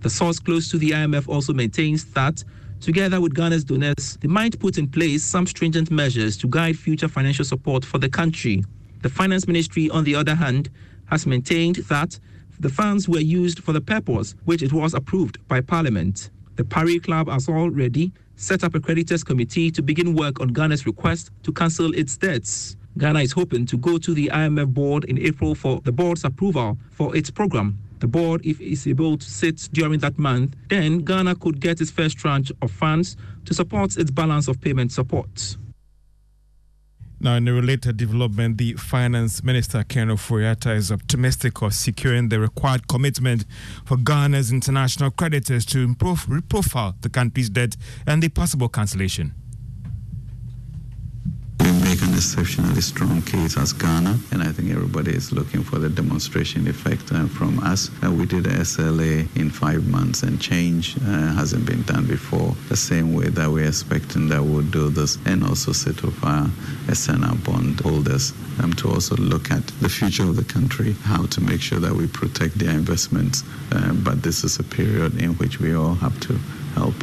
The 0.00 0.10
source 0.10 0.38
close 0.38 0.70
to 0.70 0.76
the 0.76 0.90
IMF 0.90 1.28
also 1.28 1.54
maintains 1.54 2.04
that, 2.12 2.44
together 2.84 3.18
with 3.18 3.34
Ghana's 3.34 3.64
donors, 3.64 4.18
they 4.20 4.28
might 4.28 4.60
put 4.60 4.76
in 4.76 4.86
place 4.86 5.24
some 5.24 5.46
stringent 5.46 5.90
measures 5.90 6.36
to 6.36 6.46
guide 6.46 6.78
future 6.78 7.08
financial 7.08 7.44
support 7.44 7.82
for 7.82 7.96
the 7.96 8.10
country. 8.10 8.62
The 9.00 9.08
Finance 9.08 9.46
Ministry, 9.46 9.88
on 9.88 10.04
the 10.04 10.14
other 10.14 10.34
hand, 10.34 10.68
has 11.06 11.26
maintained 11.26 11.76
that 11.88 12.18
the 12.60 12.68
funds 12.68 13.08
were 13.08 13.20
used 13.20 13.60
for 13.64 13.72
the 13.72 13.80
purpose 13.80 14.34
which 14.44 14.62
it 14.62 14.72
was 14.72 14.92
approved 14.92 15.38
by 15.48 15.62
Parliament. 15.62 16.30
The 16.56 16.64
Paris 16.64 17.00
Club 17.00 17.30
has 17.30 17.48
already 17.48 18.12
set 18.36 18.62
up 18.62 18.74
a 18.74 18.80
creditors 18.80 19.24
committee 19.24 19.70
to 19.70 19.82
begin 19.82 20.14
work 20.14 20.40
on 20.40 20.48
Ghana's 20.48 20.84
request 20.84 21.30
to 21.44 21.52
cancel 21.52 21.94
its 21.94 22.18
debts. 22.18 22.76
Ghana 22.98 23.20
is 23.20 23.32
hoping 23.32 23.64
to 23.66 23.78
go 23.78 23.96
to 23.96 24.12
the 24.12 24.30
IMF 24.32 24.74
board 24.74 25.04
in 25.04 25.18
April 25.18 25.54
for 25.54 25.80
the 25.84 25.92
board's 25.92 26.24
approval 26.24 26.76
for 26.90 27.16
its 27.16 27.30
program. 27.30 27.78
The 28.00 28.06
board, 28.06 28.44
if 28.44 28.60
it's 28.60 28.86
able 28.86 29.16
to 29.16 29.30
sit 29.30 29.68
during 29.72 30.00
that 30.00 30.18
month, 30.18 30.56
then 30.68 30.98
Ghana 30.98 31.36
could 31.36 31.60
get 31.60 31.80
its 31.80 31.90
first 31.90 32.18
tranche 32.18 32.52
of 32.60 32.70
funds 32.70 33.16
to 33.46 33.54
support 33.54 33.96
its 33.96 34.10
balance 34.10 34.48
of 34.48 34.60
payment 34.60 34.92
support. 34.92 35.56
Now, 37.20 37.36
in 37.36 37.48
a 37.48 37.54
related 37.54 37.96
development, 37.96 38.58
the 38.58 38.74
Finance 38.74 39.42
Minister, 39.42 39.82
Ken 39.84 40.08
Ofori-Atta, 40.08 40.72
is 40.72 40.92
optimistic 40.92 41.62
of 41.62 41.72
securing 41.72 42.28
the 42.28 42.38
required 42.38 42.86
commitment 42.86 43.46
for 43.86 43.96
Ghana's 43.96 44.52
international 44.52 45.10
creditors 45.10 45.64
to 45.66 45.80
improve, 45.80 46.26
reprofile 46.26 47.00
the 47.00 47.08
country's 47.08 47.48
debt 47.48 47.76
and 48.06 48.22
the 48.22 48.28
possible 48.28 48.68
cancellation 48.68 49.32
make 51.94 52.08
an 52.08 52.14
exceptionally 52.14 52.80
strong 52.80 53.22
case 53.22 53.56
as 53.56 53.72
Ghana, 53.72 54.18
and 54.32 54.42
I 54.42 54.50
think 54.50 54.70
everybody 54.70 55.12
is 55.14 55.30
looking 55.30 55.62
for 55.62 55.78
the 55.78 55.88
demonstration 55.88 56.66
effect 56.66 57.12
uh, 57.12 57.28
from 57.28 57.60
us. 57.60 57.88
Uh, 58.02 58.10
we 58.10 58.26
did 58.26 58.44
SLA 58.44 59.28
in 59.36 59.48
five 59.48 59.86
months, 59.86 60.24
and 60.24 60.40
change 60.40 60.96
uh, 60.96 61.32
hasn't 61.34 61.66
been 61.66 61.82
done 61.82 62.04
before. 62.06 62.56
The 62.68 62.76
same 62.76 63.14
way 63.14 63.28
that 63.28 63.48
we're 63.48 63.68
expecting 63.68 64.26
that 64.30 64.42
we'll 64.42 64.62
do 64.62 64.88
this, 64.90 65.18
and 65.24 65.44
also 65.44 65.70
set 65.70 66.04
up 66.04 66.20
our 66.24 66.50
external 66.88 67.36
bond 67.36 67.78
holders 67.80 68.32
um, 68.60 68.72
to 68.72 68.88
also 68.88 69.14
look 69.14 69.52
at 69.52 69.64
the 69.80 69.88
future 69.88 70.24
of 70.24 70.34
the 70.34 70.52
country, 70.52 70.96
how 71.04 71.26
to 71.26 71.40
make 71.42 71.60
sure 71.60 71.78
that 71.78 71.92
we 71.92 72.08
protect 72.08 72.58
their 72.58 72.70
investments. 72.70 73.44
Uh, 73.70 73.92
but 73.92 74.20
this 74.20 74.42
is 74.42 74.58
a 74.58 74.64
period 74.64 75.22
in 75.22 75.34
which 75.34 75.60
we 75.60 75.76
all 75.76 75.94
have 75.94 76.18
to 76.20 76.32
help. 76.74 76.96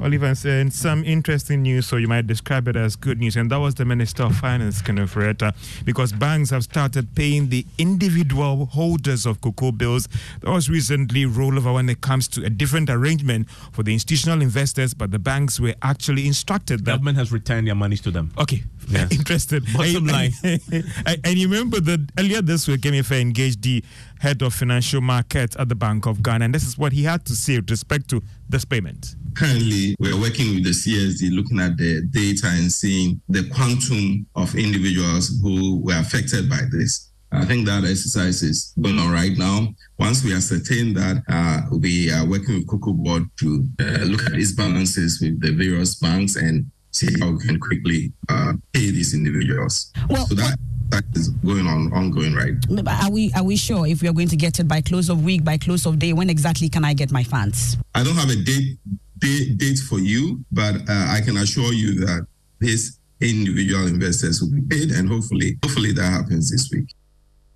Well, 0.00 0.14
even 0.14 0.34
saying 0.34 0.70
some 0.70 1.04
interesting 1.04 1.60
news, 1.60 1.86
so 1.86 1.96
you 1.96 2.08
might 2.08 2.26
describe 2.26 2.66
it 2.68 2.74
as 2.74 2.96
good 2.96 3.18
news, 3.18 3.36
and 3.36 3.50
that 3.50 3.58
was 3.58 3.74
the 3.74 3.84
Minister 3.84 4.22
of 4.22 4.34
Finance, 4.34 4.80
Kenneth 4.80 5.12
Ofori-Atta, 5.12 5.52
because 5.84 6.10
banks 6.10 6.48
have 6.48 6.64
started 6.64 7.14
paying 7.14 7.50
the 7.50 7.66
individual 7.76 8.64
holders 8.64 9.26
of 9.26 9.42
cocoa 9.42 9.72
bills. 9.72 10.08
There 10.40 10.54
was 10.54 10.70
recently 10.70 11.26
rollover 11.26 11.74
when 11.74 11.90
it 11.90 12.00
comes 12.00 12.28
to 12.28 12.44
a 12.46 12.48
different 12.48 12.88
arrangement 12.88 13.50
for 13.72 13.82
the 13.82 13.92
institutional 13.92 14.40
investors, 14.40 14.94
but 14.94 15.10
the 15.10 15.18
banks 15.18 15.60
were 15.60 15.74
actually 15.82 16.26
instructed 16.26 16.86
that 16.86 16.92
government 16.92 17.18
has 17.18 17.30
returned 17.30 17.66
their 17.66 17.74
monies 17.74 18.00
to 18.00 18.10
them. 18.10 18.32
Okay, 18.38 18.62
yeah. 18.88 19.06
interested. 19.10 19.62
Bottom 19.74 20.06
line. 20.06 20.32
and 20.42 21.36
you 21.36 21.46
remember 21.46 21.78
that 21.78 22.10
earlier 22.18 22.40
this 22.40 22.66
week, 22.66 22.80
Emefiele 22.80 23.20
engaged 23.20 23.60
the 23.60 23.84
head 24.20 24.40
of 24.40 24.54
financial 24.54 25.02
markets 25.02 25.56
at 25.58 25.68
the 25.68 25.74
Bank 25.74 26.06
of 26.06 26.22
Ghana, 26.22 26.46
and 26.46 26.54
this 26.54 26.66
is 26.66 26.78
what 26.78 26.94
he 26.94 27.02
had 27.02 27.26
to 27.26 27.34
say 27.34 27.56
with 27.56 27.70
respect 27.70 28.08
to 28.08 28.22
this 28.48 28.64
payment. 28.64 29.14
Currently, 29.34 29.96
we're 29.98 30.20
working 30.20 30.54
with 30.54 30.64
the 30.64 30.70
CSD, 30.70 31.34
looking 31.34 31.60
at 31.60 31.76
the 31.76 32.02
data 32.10 32.46
and 32.46 32.70
seeing 32.70 33.20
the 33.28 33.48
quantum 33.50 34.26
of 34.34 34.54
individuals 34.54 35.38
who 35.42 35.80
were 35.80 35.98
affected 35.98 36.48
by 36.48 36.60
this. 36.70 37.10
I 37.32 37.44
think 37.44 37.66
that 37.66 37.84
exercise 37.84 38.42
is 38.42 38.72
going 38.80 38.98
on 38.98 39.12
right 39.12 39.36
now. 39.36 39.68
Once 39.98 40.24
we 40.24 40.34
ascertain 40.34 40.94
that, 40.94 41.22
uh, 41.28 41.76
we 41.78 42.10
are 42.10 42.26
working 42.26 42.56
with 42.56 42.68
Cocoa 42.68 42.92
Board 42.92 43.24
to 43.38 43.68
uh, 43.80 44.04
look 44.04 44.24
at 44.24 44.32
these 44.32 44.54
balances 44.54 45.20
with 45.20 45.40
the 45.40 45.52
various 45.52 45.94
banks 45.94 46.34
and 46.36 46.66
see 46.90 47.08
how 47.20 47.30
we 47.30 47.38
can 47.38 47.60
quickly 47.60 48.12
uh, 48.28 48.54
pay 48.72 48.90
these 48.90 49.14
individuals. 49.14 49.92
Well, 50.08 50.26
so 50.26 50.34
that 50.34 50.58
that 50.90 51.04
is 51.14 51.28
going 51.28 51.68
on 51.68 51.92
ongoing 51.92 52.34
right 52.34 52.54
are 52.88 53.10
we 53.10 53.32
are 53.34 53.44
we 53.44 53.56
sure 53.56 53.86
if 53.86 54.02
we 54.02 54.08
are 54.08 54.12
going 54.12 54.26
to 54.26 54.36
get 54.36 54.58
it 54.58 54.66
by 54.66 54.80
close 54.80 55.08
of 55.08 55.24
week 55.24 55.44
by 55.44 55.56
close 55.56 55.86
of 55.86 56.00
day 56.00 56.12
when 56.12 56.28
exactly 56.28 56.68
can 56.68 56.84
i 56.84 56.92
get 56.92 57.12
my 57.12 57.22
funds 57.22 57.76
i 57.94 58.02
don't 58.02 58.16
have 58.16 58.28
a 58.28 58.34
date 58.34 58.76
date, 59.20 59.78
for 59.88 59.98
you 59.98 60.44
but 60.52 60.76
uh, 60.88 61.06
i 61.10 61.20
can 61.24 61.36
assure 61.36 61.72
you 61.72 61.94
that 61.94 62.26
these 62.58 62.98
individual 63.20 63.86
investors 63.86 64.40
will 64.40 64.50
be 64.50 64.62
paid 64.62 64.90
and 64.90 65.08
hopefully 65.08 65.58
hopefully 65.64 65.92
that 65.92 66.10
happens 66.10 66.50
this 66.50 66.70
week 66.72 66.88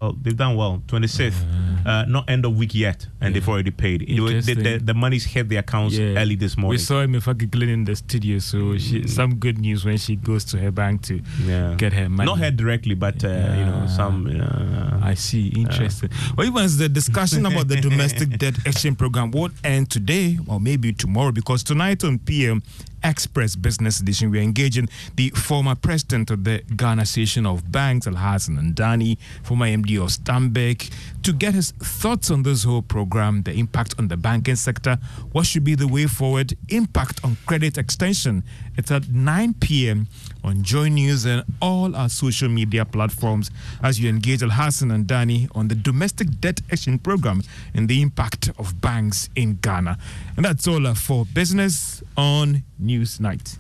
Oh, 0.05 0.14
they've 0.20 0.36
done 0.36 0.55
well. 0.55 0.82
26th, 0.88 1.86
uh, 1.86 2.05
not 2.07 2.28
end 2.28 2.44
of 2.44 2.55
week 2.55 2.74
yet, 2.74 3.07
and 3.22 3.34
yeah. 3.34 3.40
they've 3.40 3.48
already 3.48 3.70
paid. 3.70 4.00
The, 4.00 4.55
the, 4.55 4.80
the, 4.84 4.92
money's 4.92 5.24
hit 5.24 5.48
the 5.48 5.57
accounts 5.57 5.96
yeah. 5.96 6.18
early 6.18 6.34
this 6.34 6.59
morning. 6.59 6.72
We 6.72 6.78
saw 6.78 7.00
him 7.00 7.18
giggling 7.38 7.70
in 7.70 7.84
the 7.84 7.96
studio, 7.96 8.38
so 8.38 8.76
she, 8.76 9.00
mm. 9.00 9.09
some 9.09 9.36
good 9.36 9.59
news 9.59 9.86
when 9.86 9.96
she 9.96 10.16
goes 10.16 10.44
to 10.46 10.59
her 10.59 10.70
bank 10.70 11.02
to 11.05 11.22
yeah. 11.42 11.74
get 11.78 11.94
her 11.94 12.11
money. 12.11 12.26
Not 12.26 12.38
her 12.40 12.50
directly, 12.50 12.94
but 12.94 13.24
uh, 13.24 13.28
you 13.28 13.64
know 13.64 13.86
some. 13.88 14.26
Uh, 14.26 15.00
I 15.02 15.14
see. 15.14 15.48
Interesting. 15.48 16.11
Well, 16.36 16.46
even 16.46 16.66
the 16.76 16.90
discussion 16.90 17.46
about 17.46 17.68
the 17.68 17.76
domestic 17.80 18.36
debt 18.38 18.57
exchange 18.66 18.98
program 18.98 19.30
won't 19.30 19.55
end 19.64 19.90
today, 19.90 20.38
or 20.46 20.61
maybe 20.61 20.92
tomorrow, 20.92 21.32
because 21.32 21.62
tonight 21.62 22.05
on 22.05 22.18
PM 22.18 22.62
Express 23.05 23.55
Business 23.55 24.00
Edition, 24.00 24.30
we're 24.30 24.42
engaging 24.42 24.88
the 25.16 25.28
former 25.30 25.74
president 25.74 26.30
of 26.30 26.44
the 26.44 26.62
Ghana 26.74 27.02
Association 27.02 27.44
of 27.44 27.70
Banks, 27.70 28.07
Alhassan 28.07 28.59
Andani, 28.59 29.18
former 29.42 29.66
MD 29.66 30.02
of 30.02 30.09
Stanbic, 30.09 30.90
to 31.22 31.32
get 31.34 31.55
his 31.55 31.72
thoughts 31.72 32.30
on 32.30 32.42
this 32.42 32.64
whole 32.64 32.80
program, 32.82 33.42
the 33.42 33.52
impact 33.52 33.94
on 33.98 34.09
the 34.09 34.16
banking 34.16 34.57
sector, 34.57 34.98
what 35.32 35.44
should 35.44 35.64
be 35.64 35.74
the 35.74 35.86
way 35.86 36.07
forward, 36.07 36.57
impact 36.70 37.22
on 37.22 37.36
credit 37.46 37.76
extension. 37.76 38.42
It's 38.77 38.91
at 38.91 39.09
9 39.09 39.55
p.m. 39.61 40.09
on 40.43 40.62
Joy 40.62 40.89
News 40.89 41.25
and 41.25 41.45
all 41.62 41.95
our 41.95 42.09
social 42.09 42.49
media 42.49 42.85
platforms 42.85 43.51
as 43.83 44.01
you 44.01 44.09
engage 44.09 44.41
Alhassan 44.41 44.91
Andani 44.91 45.49
on 45.55 45.68
the 45.68 45.75
domestic 45.75 46.41
debt 46.41 46.61
action 46.72 46.99
program 46.99 47.43
and 47.75 47.89
the 47.89 48.03
impact 48.03 48.51
of 48.59 48.81
banks 48.81 49.29
in 49.37 49.57
Ghana. 49.57 49.97
And 50.37 50.45
that's 50.45 50.66
all 50.66 50.87
uh, 50.87 50.95
for 50.95 51.25
business 51.25 52.03
on 52.16 52.62
News 52.79 53.20
Night. 53.20 53.57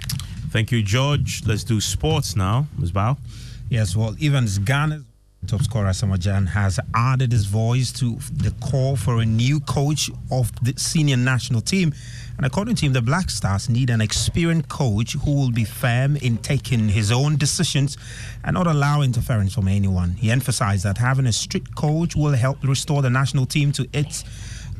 Thank 0.50 0.72
you, 0.72 0.82
George. 0.82 1.42
Let's 1.46 1.64
do 1.64 1.80
sports 1.80 2.36
now, 2.36 2.66
Ms. 2.78 2.92
Bao. 2.92 3.16
Yes, 3.70 3.96
well, 3.96 4.14
even 4.18 4.44
Ghana's 4.44 5.04
top 5.46 5.62
scorer 5.62 5.88
Asamoah 5.88 6.16
Gyan 6.16 6.48
has 6.48 6.80
added 6.94 7.30
his 7.32 7.46
voice 7.46 7.92
to 7.92 8.16
the 8.32 8.52
call 8.62 8.96
for 8.96 9.20
a 9.20 9.26
new 9.26 9.60
coach 9.60 10.10
of 10.30 10.50
the 10.64 10.74
senior 10.76 11.16
national 11.16 11.60
team. 11.60 11.92
And 12.36 12.44
according 12.44 12.74
to 12.76 12.86
him, 12.86 12.92
the 12.92 13.02
Black 13.02 13.30
Stars 13.30 13.68
need 13.68 13.90
an 13.90 14.00
experienced 14.00 14.68
coach 14.68 15.12
who 15.12 15.34
will 15.34 15.50
be 15.50 15.64
firm 15.64 16.16
in 16.16 16.38
taking 16.38 16.88
his 16.88 17.12
own 17.12 17.36
decisions 17.36 17.96
and 18.42 18.54
not 18.54 18.66
allow 18.66 19.02
interference 19.02 19.54
from 19.54 19.68
anyone. 19.68 20.12
He 20.12 20.30
emphasized 20.30 20.84
that 20.84 20.98
having 20.98 21.26
a 21.26 21.32
strict 21.32 21.74
coach 21.74 22.16
will 22.16 22.32
help 22.32 22.62
restore 22.64 23.02
the 23.02 23.10
national 23.10 23.46
team 23.46 23.70
to 23.72 23.88
its 23.92 24.24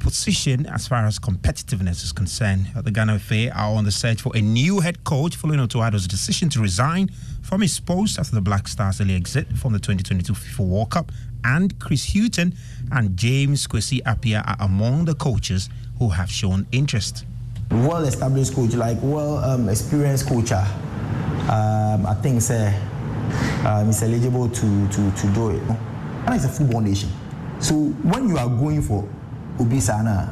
position 0.01 0.67
as 0.67 0.87
far 0.87 1.07
as 1.07 1.19
competitiveness 1.19 2.05
is 2.05 2.13
concerned. 2.13 2.67
The 2.75 2.91
Ghana 2.91 3.19
FA 3.21 3.51
are 3.57 3.75
on 3.75 3.85
the 3.85 3.91
search 3.91 4.21
for 4.21 4.37
a 4.37 4.41
new 4.41 4.81
head 4.81 5.03
coach 5.05 5.37
following 5.37 5.61
Otto 5.61 5.81
Addo's 5.81 6.07
decision 6.07 6.51
to 6.51 6.61
resign 6.61 7.09
from 7.43 7.63
his 7.63 7.81
post 7.81 8.19
after 8.19 8.35
the 8.35 8.43
Black 8.43 8.69
Stars 8.69 9.01
early 9.01 9.15
exit 9.15 9.49
from 9.57 9.73
the 9.73 9.79
2022 9.79 10.33
FIFA 10.33 10.69
World 10.69 10.91
Cup. 10.91 11.13
And 11.45 11.79
Chris 11.79 12.13
Hughton 12.13 12.55
and 12.93 13.17
James 13.17 13.67
Kwesi 13.67 14.03
Appiah 14.03 14.47
are 14.47 14.67
among 14.67 15.05
the 15.05 15.15
coaches 15.15 15.71
who 15.99 16.11
have 16.11 16.31
shown 16.31 16.67
interest. 16.73 17.25
Well 17.71 18.05
established 18.05 18.55
coach, 18.55 18.75
like 18.75 18.99
well 19.03 19.39
um, 19.39 19.69
experienced 19.69 20.29
coach, 20.29 20.53
uh, 20.53 20.65
um, 21.51 22.07
I 22.07 22.15
think 22.23 22.41
say, 22.43 22.75
um, 23.65 23.89
is 23.89 24.03
eligible 24.03 24.49
to, 24.49 24.89
to, 24.89 25.11
to 25.11 25.27
do 25.35 25.51
it. 25.51 25.63
And 26.27 26.35
it's 26.35 26.45
a 26.45 26.49
football 26.49 26.81
nation. 26.81 27.11
So 27.61 27.75
when 27.75 28.29
you 28.29 28.37
are 28.39 28.49
going 28.49 28.83
for 28.83 29.09
obi 29.59 29.81
saa 29.81 30.03
na 30.03 30.29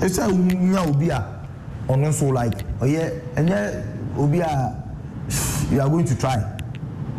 ɛsɛ 0.00 0.26
nya 0.32 0.88
obi 0.88 1.08
a 1.10 1.24
ɔno 1.88 2.08
nso 2.08 2.32
like 2.32 2.64
ɔyɛ 2.80 3.20
ɛnyɛ 3.36 4.18
obi 4.18 4.40
a 4.40 4.82
you 5.70 5.80
are 5.80 5.88
going 5.88 6.04
to 6.04 6.16
try 6.16 6.36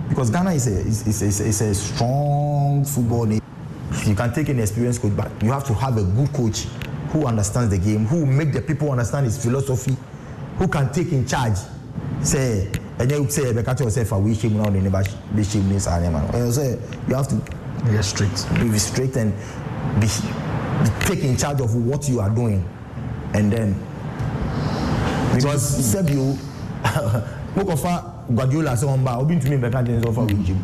because 0.09 0.29
Ghana 0.29 0.51
is 0.51 0.67
a 0.67 0.79
is, 0.79 1.21
is, 1.21 1.39
is, 1.41 1.61
a 1.61 1.73
strong 1.73 2.85
football 2.85 3.25
nation. 3.25 3.43
You 4.05 4.15
can 4.15 4.31
take 4.31 4.49
an 4.49 4.59
experienced 4.59 5.01
coach, 5.01 5.15
but 5.15 5.31
you 5.41 5.51
have 5.51 5.65
to 5.65 5.73
have 5.73 5.97
a 5.97 6.03
good 6.03 6.31
coach 6.31 6.67
who 7.15 7.25
understands 7.25 7.69
the 7.69 7.77
game, 7.77 8.05
who 8.05 8.25
make 8.25 8.51
the 8.51 8.61
people 8.61 8.91
understand 8.91 9.25
his 9.25 9.41
philosophy, 9.41 9.95
who 10.57 10.67
can 10.67 10.91
take 10.91 11.11
in 11.13 11.25
charge. 11.25 11.57
Say, 12.21 12.69
and 12.99 13.09
you 13.09 13.29
say, 13.29 13.53
"Beka 13.53 13.79
yourself, 13.79 14.13
I 14.13 14.17
wish 14.17 14.41
him 14.41 14.57
now 14.57 14.69
the 14.69 14.81
never 14.81 15.01
be 15.33 15.43
shame 15.43 15.69
this 15.69 15.87
animal." 15.87 16.27
You 16.37 16.51
say, 16.51 16.77
you 17.07 17.15
have 17.15 17.27
to 17.29 17.35
be 17.85 18.01
strict, 18.01 18.45
be 18.59 18.77
strict, 18.77 19.15
and 19.15 19.33
be 20.01 20.07
take 21.05 21.23
in 21.23 21.37
charge 21.37 21.61
of 21.61 21.73
what 21.75 22.09
you 22.09 22.19
are 22.19 22.29
doing 22.29 22.67
and 23.33 23.51
then 23.51 23.73
because 25.33 25.63
sẹ́bi 25.93 26.17
o 26.17 26.37
mo 27.55 27.63
kàn 27.65 27.77
fa 27.77 27.93
guardiola 28.29 28.75
sɛ 28.75 28.85
ɔmba 28.87 29.19
obi 29.21 29.35
ntumi 29.35 29.57
mbɛka 29.59 29.83
kyɛn 29.85 30.01
sɛ 30.01 30.07
ɔfa 30.11 30.27
wɔngyem 30.27 30.59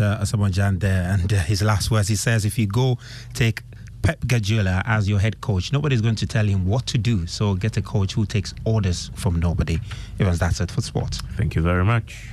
uh, 0.00 0.18
Asamoah 0.22 0.80
there, 0.80 1.04
and 1.12 1.32
uh, 1.32 1.36
his 1.36 1.62
last 1.62 1.88
words 1.88 2.08
he 2.08 2.16
says, 2.16 2.44
if 2.44 2.58
you 2.58 2.66
go 2.66 2.98
take 3.32 3.62
Pep 4.04 4.26
Guardiola 4.26 4.82
as 4.84 5.08
your 5.08 5.18
head 5.18 5.40
coach, 5.40 5.72
nobody's 5.72 6.02
going 6.02 6.14
to 6.16 6.26
tell 6.26 6.44
him 6.44 6.66
what 6.66 6.84
to 6.88 6.98
do. 6.98 7.26
So 7.26 7.54
get 7.54 7.78
a 7.78 7.82
coach 7.82 8.12
who 8.12 8.26
takes 8.26 8.52
orders 8.66 9.10
from 9.14 9.40
nobody. 9.40 9.80
Evans, 10.20 10.38
that's 10.38 10.60
it 10.60 10.70
for 10.70 10.82
sports. 10.82 11.22
Thank 11.38 11.56
you 11.56 11.62
very 11.62 11.86
much. 11.86 12.28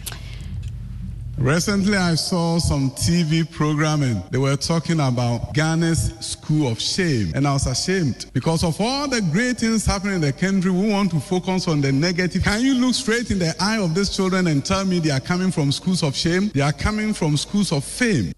Recently, 1.38 1.96
I 1.96 2.16
saw 2.16 2.60
some 2.60 2.92
TV 2.92 3.50
programming. 3.50 4.22
They 4.32 4.38
were 4.38 4.58
talking 4.58 5.00
about 5.00 5.54
Ghana's 5.54 6.14
school 6.20 6.68
of 6.68 6.80
shame, 6.80 7.32
and 7.34 7.48
I 7.48 7.54
was 7.54 7.66
ashamed 7.66 8.26
because 8.34 8.66
of 8.66 8.80
all 8.82 9.08
the 9.08 9.22
great 9.32 9.60
things 9.60 9.86
happening 9.86 10.16
in 10.16 10.22
the 10.22 10.34
country. 10.34 10.72
We 10.72 10.90
want 10.90 11.12
to 11.12 11.22
focus 11.22 11.70
on 11.70 11.80
the 11.80 11.94
negative. 11.94 12.44
Can 12.44 12.62
you 12.62 12.74
look 12.76 12.94
straight 12.94 13.32
in 13.32 13.40
the 13.40 13.56
eye 13.62 13.80
of 13.80 13.96
these 13.96 14.10
children 14.10 14.48
and 14.48 14.64
tell 14.64 14.84
me 14.84 15.00
they 15.00 15.10
are 15.10 15.22
coming 15.22 15.52
from 15.52 15.72
schools 15.72 16.04
of 16.04 16.18
shame? 16.18 16.50
They 16.54 16.62
are 16.62 16.74
coming 16.74 17.14
from 17.14 17.38
schools 17.38 17.72
of 17.72 17.86
fame. 17.86 18.34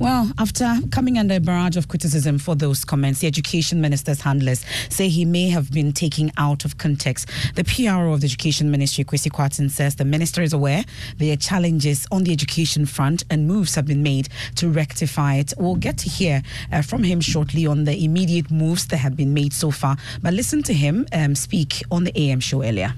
Well, 0.00 0.32
after 0.38 0.76
coming 0.90 1.18
under 1.18 1.34
a 1.34 1.40
barrage 1.40 1.76
of 1.76 1.88
criticism 1.88 2.38
for 2.38 2.56
those 2.56 2.86
comments, 2.86 3.20
the 3.20 3.26
education 3.26 3.82
minister's 3.82 4.22
handlers 4.22 4.64
say 4.88 5.10
he 5.10 5.26
may 5.26 5.50
have 5.50 5.70
been 5.70 5.92
taken 5.92 6.32
out 6.38 6.64
of 6.64 6.78
context. 6.78 7.28
The 7.54 7.64
PRO 7.64 8.14
of 8.14 8.22
the 8.22 8.26
Education 8.26 8.70
Ministry, 8.70 9.04
Kwesi 9.04 9.30
Kwarteng, 9.30 9.70
says 9.70 9.96
the 9.96 10.06
minister 10.06 10.40
is 10.40 10.54
aware 10.54 10.86
there 11.18 11.34
are 11.34 11.36
challenges 11.36 12.06
on 12.10 12.24
the 12.24 12.32
education 12.32 12.86
front 12.86 13.24
and 13.28 13.46
moves 13.46 13.74
have 13.74 13.84
been 13.84 14.02
made 14.02 14.30
to 14.54 14.70
rectify 14.70 15.34
it. 15.34 15.52
We'll 15.58 15.74
get 15.74 15.98
to 15.98 16.08
hear 16.08 16.42
uh, 16.72 16.80
from 16.80 17.02
him 17.02 17.20
shortly 17.20 17.66
on 17.66 17.84
the 17.84 18.02
immediate 18.02 18.50
moves 18.50 18.86
that 18.86 18.96
have 18.96 19.18
been 19.18 19.34
made 19.34 19.52
so 19.52 19.70
far. 19.70 19.98
But 20.22 20.32
listen 20.32 20.62
to 20.62 20.72
him 20.72 21.06
um, 21.12 21.34
speak 21.34 21.82
on 21.90 22.04
the 22.04 22.18
AM 22.18 22.40
show 22.40 22.62
earlier. 22.62 22.94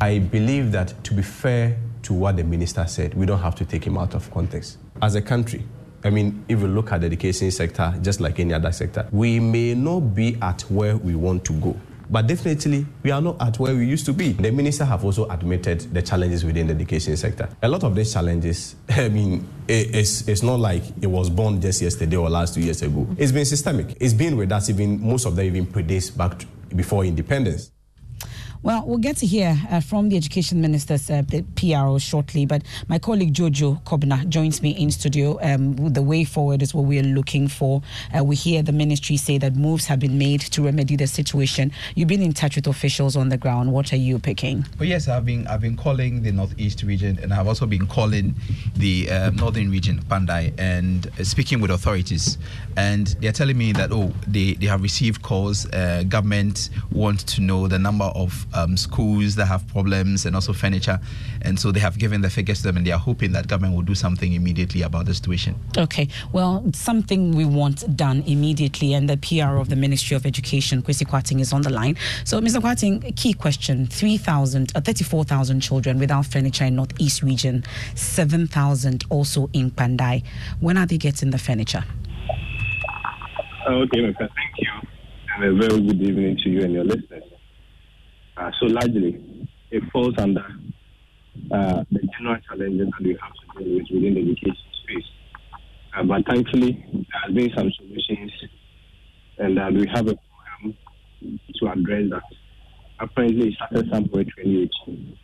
I 0.00 0.18
believe 0.18 0.72
that 0.72 1.04
to 1.04 1.14
be 1.14 1.22
fair 1.22 1.76
to 2.02 2.12
what 2.12 2.38
the 2.38 2.42
minister 2.42 2.84
said, 2.88 3.14
we 3.14 3.24
don't 3.24 3.38
have 3.38 3.54
to 3.54 3.64
take 3.64 3.86
him 3.86 3.96
out 3.96 4.16
of 4.16 4.28
context 4.32 4.78
as 5.02 5.14
a 5.14 5.22
country, 5.22 5.64
I 6.04 6.10
mean, 6.10 6.44
if 6.48 6.60
you 6.60 6.68
look 6.68 6.92
at 6.92 7.00
the 7.00 7.06
education 7.06 7.50
sector, 7.50 7.94
just 8.02 8.20
like 8.20 8.38
any 8.38 8.52
other 8.52 8.72
sector, 8.72 9.08
we 9.10 9.40
may 9.40 9.74
not 9.74 10.00
be 10.14 10.36
at 10.42 10.62
where 10.62 10.96
we 10.96 11.14
want 11.14 11.44
to 11.46 11.52
go. 11.54 11.76
But 12.10 12.26
definitely, 12.26 12.86
we 13.02 13.10
are 13.10 13.22
not 13.22 13.40
at 13.40 13.58
where 13.58 13.74
we 13.74 13.86
used 13.86 14.04
to 14.06 14.12
be. 14.12 14.32
The 14.32 14.50
minister 14.50 14.84
have 14.84 15.04
also 15.04 15.28
admitted 15.30 15.80
the 15.94 16.02
challenges 16.02 16.44
within 16.44 16.66
the 16.66 16.74
education 16.74 17.16
sector. 17.16 17.48
A 17.62 17.68
lot 17.68 17.82
of 17.82 17.94
these 17.94 18.12
challenges, 18.12 18.76
I 18.90 19.08
mean, 19.08 19.48
it's, 19.66 20.28
it's 20.28 20.42
not 20.42 20.60
like 20.60 20.82
it 21.00 21.06
was 21.06 21.30
born 21.30 21.60
just 21.60 21.80
yesterday 21.80 22.16
or 22.16 22.28
last 22.28 22.54
two 22.54 22.60
years 22.60 22.82
ago. 22.82 23.06
It's 23.16 23.32
been 23.32 23.46
systemic. 23.46 23.96
It's 24.00 24.12
been 24.12 24.36
with 24.36 24.52
us 24.52 24.68
even, 24.68 25.00
most 25.00 25.24
of 25.24 25.36
them 25.36 25.46
even 25.46 25.66
predates 25.66 26.14
back 26.14 26.44
before 26.76 27.04
independence. 27.04 27.70
Well, 28.64 28.82
we'll 28.86 28.96
get 28.96 29.18
to 29.18 29.26
hear 29.26 29.58
uh, 29.70 29.80
from 29.80 30.08
the 30.08 30.16
Education 30.16 30.58
Minister's 30.58 31.10
uh, 31.10 31.22
PRO 31.54 31.98
shortly, 31.98 32.46
but 32.46 32.62
my 32.88 32.98
colleague 32.98 33.34
Jojo 33.34 33.82
Kobna 33.84 34.26
joins 34.30 34.62
me 34.62 34.70
in 34.70 34.90
studio. 34.90 35.38
Um, 35.42 35.92
the 35.92 36.00
way 36.00 36.24
forward 36.24 36.62
is 36.62 36.72
what 36.72 36.86
we 36.86 36.98
are 36.98 37.02
looking 37.02 37.46
for. 37.46 37.82
Uh, 38.18 38.24
we 38.24 38.36
hear 38.36 38.62
the 38.62 38.72
ministry 38.72 39.18
say 39.18 39.36
that 39.36 39.54
moves 39.54 39.84
have 39.84 40.00
been 40.00 40.16
made 40.16 40.40
to 40.40 40.62
remedy 40.62 40.96
the 40.96 41.06
situation. 41.06 41.72
You've 41.94 42.08
been 42.08 42.22
in 42.22 42.32
touch 42.32 42.56
with 42.56 42.66
officials 42.66 43.16
on 43.16 43.28
the 43.28 43.36
ground. 43.36 43.70
What 43.70 43.92
are 43.92 43.96
you 43.96 44.18
picking? 44.18 44.64
Oh 44.80 44.84
yes, 44.84 45.08
I've 45.08 45.26
been 45.26 45.46
I've 45.46 45.60
been 45.60 45.76
calling 45.76 46.22
the 46.22 46.32
northeast 46.32 46.84
region, 46.84 47.18
and 47.22 47.34
I've 47.34 47.46
also 47.46 47.66
been 47.66 47.86
calling 47.86 48.34
the 48.76 49.10
uh, 49.10 49.28
northern 49.32 49.70
region, 49.70 50.00
Pandai, 50.04 50.54
and 50.56 51.06
uh, 51.06 51.24
speaking 51.24 51.60
with 51.60 51.70
authorities. 51.70 52.38
And 52.78 53.08
they're 53.20 53.30
telling 53.30 53.58
me 53.58 53.72
that 53.72 53.92
oh, 53.92 54.10
they, 54.26 54.54
they 54.54 54.66
have 54.68 54.80
received 54.80 55.20
calls. 55.20 55.70
Uh, 55.70 56.02
government 56.08 56.70
want 56.90 57.20
to 57.26 57.42
know 57.42 57.68
the 57.68 57.78
number 57.78 58.06
of 58.06 58.46
um, 58.54 58.76
schools 58.76 59.34
that 59.36 59.46
have 59.46 59.66
problems 59.68 60.26
and 60.26 60.34
also 60.34 60.52
furniture. 60.52 60.98
And 61.42 61.58
so 61.58 61.72
they 61.72 61.80
have 61.80 61.98
given 61.98 62.22
the 62.22 62.30
figures 62.30 62.58
to 62.58 62.64
them 62.64 62.76
and 62.76 62.86
they 62.86 62.92
are 62.92 62.98
hoping 62.98 63.32
that 63.32 63.48
government 63.48 63.74
will 63.74 63.82
do 63.82 63.94
something 63.94 64.32
immediately 64.32 64.82
about 64.82 65.06
the 65.06 65.14
situation. 65.14 65.56
Okay. 65.76 66.08
Well, 66.32 66.64
something 66.72 67.32
we 67.32 67.44
want 67.44 67.96
done 67.96 68.22
immediately. 68.26 68.94
And 68.94 69.08
the 69.08 69.16
PR 69.16 69.56
of 69.56 69.68
the 69.68 69.76
Ministry 69.76 70.16
of 70.16 70.24
Education, 70.26 70.82
Kwesi 70.82 71.06
Kwarteng, 71.06 71.40
is 71.40 71.52
on 71.52 71.62
the 71.62 71.70
line. 71.70 71.96
So, 72.24 72.40
Mr. 72.40 72.60
Kwarteng, 72.60 73.14
key 73.16 73.34
question 73.34 73.86
3,000, 73.86 74.72
uh, 74.74 74.80
34,000 74.80 75.60
children 75.60 75.98
without 75.98 76.26
furniture 76.26 76.64
in 76.64 76.76
Northeast 76.76 77.22
region, 77.22 77.64
7,000 77.94 79.04
also 79.10 79.50
in 79.52 79.70
Pandai. 79.70 80.22
When 80.60 80.76
are 80.76 80.86
they 80.86 80.98
getting 80.98 81.30
the 81.30 81.38
furniture? 81.38 81.84
Okay, 83.68 84.14
thank 84.18 84.30
you. 84.58 84.68
And 85.36 85.44
a 85.44 85.68
very 85.68 85.80
good 85.80 86.02
evening 86.02 86.38
to 86.44 86.50
you 86.50 86.60
and 86.62 86.72
your 86.72 86.84
listeners. 86.84 87.33
Uh, 88.36 88.50
so 88.58 88.66
largely, 88.66 89.48
it 89.70 89.82
falls 89.92 90.14
under 90.18 90.44
uh, 91.52 91.84
the 91.90 92.00
general 92.16 92.36
challenges 92.48 92.88
that 92.90 93.02
we 93.02 93.16
have 93.20 93.32
to 93.32 93.64
deal 93.64 93.74
with 93.76 93.86
within 93.92 94.14
the 94.14 94.20
education 94.20 94.56
space. 94.82 95.04
Uh, 95.96 96.02
but 96.02 96.26
thankfully, 96.26 96.84
there 96.92 97.20
has 97.24 97.32
been 97.32 97.52
some 97.56 97.70
solutions, 97.76 98.32
and 99.38 99.56
uh, 99.58 99.70
we 99.72 99.86
have 99.86 100.08
a 100.08 100.16
program 100.16 100.76
to 101.54 101.68
address 101.68 102.10
that. 102.10 102.22
Apparently, 102.98 103.48
it 103.48 103.54
started 103.54 103.88
somewhere 103.92 104.22
in 104.22 104.30
2018. 104.36 105.16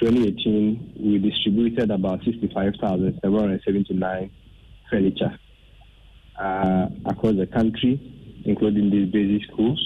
2018, 0.00 0.92
we 0.98 1.18
distributed 1.18 1.90
about 1.90 2.22
65,779 2.24 4.30
furniture 4.90 5.38
uh, 6.38 6.86
across 7.06 7.36
the 7.36 7.46
country, 7.46 8.42
including 8.44 8.90
these 8.90 9.10
basic 9.10 9.44
schools 9.50 9.80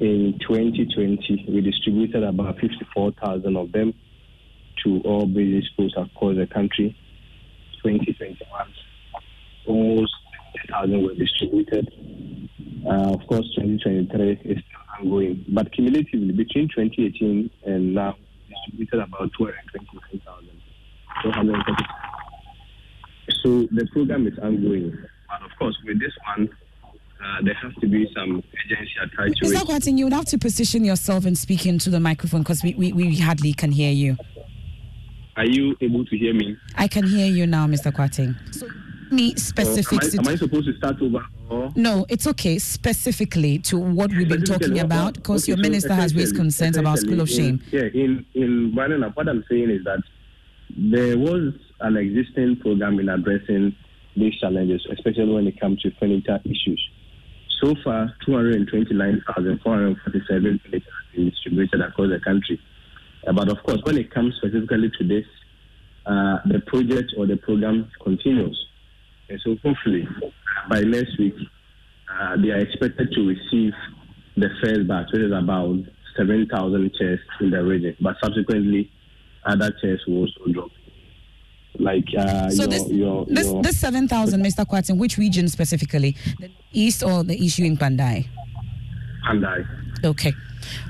in 0.00 0.38
2020, 0.40 1.46
we 1.48 1.60
distributed 1.60 2.22
about 2.22 2.58
54,000 2.60 3.56
of 3.56 3.72
them 3.72 3.94
to 4.84 5.00
all 5.04 5.26
basic 5.26 5.64
schools 5.72 5.94
across 5.96 6.36
the 6.36 6.46
country. 6.46 6.96
2021, 7.82 8.74
almost 9.66 10.14
10,000 10.66 11.02
were 11.02 11.14
distributed. 11.14 11.92
Uh, 12.86 13.12
of 13.14 13.26
course, 13.26 13.46
2023 13.56 14.32
is 14.44 14.58
still 14.58 14.80
ongoing. 14.98 15.44
But 15.48 15.72
cumulatively, 15.72 16.32
between 16.32 16.68
2018 16.68 17.50
and 17.64 17.94
now, 17.94 18.16
distributed 18.48 19.00
about 19.00 19.32
229,000. 19.36 20.48
So 23.42 23.66
the 23.72 23.86
program 23.92 24.26
is 24.26 24.38
ongoing. 24.38 24.96
But 25.28 25.42
of 25.42 25.50
course, 25.58 25.76
with 25.84 25.98
this 26.00 26.12
one, 26.36 26.48
uh, 27.22 27.42
there 27.42 27.54
has 27.54 27.74
to 27.80 27.88
be 27.88 28.08
some 28.14 28.42
agency 28.64 28.92
attached 29.02 29.42
to 29.42 29.50
that 29.50 29.66
Kwarteng, 29.66 29.98
you 29.98 30.04
would 30.04 30.12
have 30.12 30.26
to 30.26 30.38
position 30.38 30.84
yourself 30.84 31.24
and 31.24 31.36
speak 31.36 31.66
into 31.66 31.90
the 31.90 32.00
microphone 32.00 32.42
because 32.42 32.62
we, 32.62 32.74
we, 32.74 32.92
we 32.92 33.16
hardly 33.16 33.52
can 33.52 33.72
hear 33.72 33.90
you. 33.90 34.16
Are 35.36 35.46
you 35.46 35.76
able 35.80 36.04
to 36.04 36.16
hear 36.16 36.34
me? 36.34 36.56
I 36.76 36.88
can 36.88 37.06
hear 37.06 37.26
you 37.26 37.46
now, 37.46 37.66
Mr. 37.66 37.92
Kwarteng. 37.92 38.36
So, 38.54 38.66
me 39.10 39.34
specifics. 39.36 40.14
am, 40.14 40.20
I, 40.20 40.30
am 40.30 40.34
I 40.34 40.36
supposed 40.36 40.66
to 40.66 40.76
start 40.76 41.00
over? 41.00 41.24
Or? 41.48 41.72
No, 41.74 42.04
it's 42.08 42.26
okay. 42.26 42.58
Specifically 42.58 43.58
to 43.60 43.78
what 43.78 44.10
we've 44.10 44.28
been 44.28 44.44
talking 44.44 44.78
about, 44.80 45.14
because 45.14 45.44
okay, 45.44 45.52
your 45.52 45.62
minister 45.62 45.90
so 45.90 45.94
has 45.94 46.14
raised 46.14 46.36
concerns 46.36 46.76
about 46.76 46.98
school 46.98 47.20
of 47.20 47.30
shame. 47.30 47.62
In, 47.72 47.78
yeah, 47.78 47.88
in 47.94 48.26
in 48.34 48.74
what 48.74 49.28
I'm 49.28 49.44
saying 49.48 49.70
is 49.70 49.84
that 49.84 50.02
there 50.76 51.16
was 51.16 51.54
an 51.80 51.96
existing 51.96 52.56
program 52.60 52.98
in 53.00 53.08
addressing 53.08 53.74
these 54.16 54.38
challenges, 54.40 54.86
especially 54.92 55.32
when 55.32 55.46
it 55.46 55.58
comes 55.58 55.80
to 55.82 55.90
furniture 55.98 56.40
issues. 56.44 56.88
So 57.60 57.74
far, 57.82 58.14
229,447 58.24 60.00
furniture 60.04 60.32
have 60.32 60.42
been 61.14 61.30
distributed 61.30 61.80
across 61.80 62.10
the 62.10 62.20
country. 62.20 62.60
Uh, 63.26 63.32
but 63.32 63.48
of 63.48 63.60
course, 63.64 63.80
when 63.82 63.98
it 63.98 64.12
comes 64.12 64.36
specifically 64.36 64.92
to 64.98 65.04
this, 65.04 65.24
uh, 66.06 66.38
the 66.46 66.60
project 66.66 67.14
or 67.16 67.26
the 67.26 67.36
program 67.36 67.90
continues. 68.02 68.64
And 69.28 69.40
so 69.44 69.56
hopefully, 69.62 70.06
by 70.70 70.82
next 70.82 71.18
week, 71.18 71.34
uh, 72.10 72.36
they 72.36 72.50
are 72.50 72.60
expected 72.60 73.12
to 73.12 73.26
receive 73.26 73.72
the 74.36 74.48
first 74.62 74.86
batch, 74.86 75.08
which 75.12 75.22
is 75.22 75.32
about 75.32 75.78
7,000 76.16 76.94
chairs 76.94 77.18
in 77.40 77.50
the 77.50 77.62
region. 77.62 77.96
But 78.00 78.16
subsequently, 78.22 78.90
other 79.44 79.72
chairs 79.80 80.02
will 80.06 80.18
also 80.18 80.46
drop 80.52 80.70
like 81.78 82.04
uh, 82.16 82.50
so 82.50 82.62
your, 82.62 82.70
this, 82.70 82.88
your, 82.90 83.24
this, 83.26 83.46
your 83.46 83.62
this 83.62 83.78
7,000, 83.78 84.42
Mr. 84.42 84.64
Kwarteng, 84.66 84.98
which 84.98 85.18
region 85.18 85.48
specifically? 85.48 86.16
The 86.40 86.50
east 86.72 87.02
or 87.02 87.24
the 87.24 87.44
issue 87.44 87.64
in 87.64 87.76
Pandai? 87.76 88.26
Pandai. 89.26 89.64
Okay. 90.04 90.32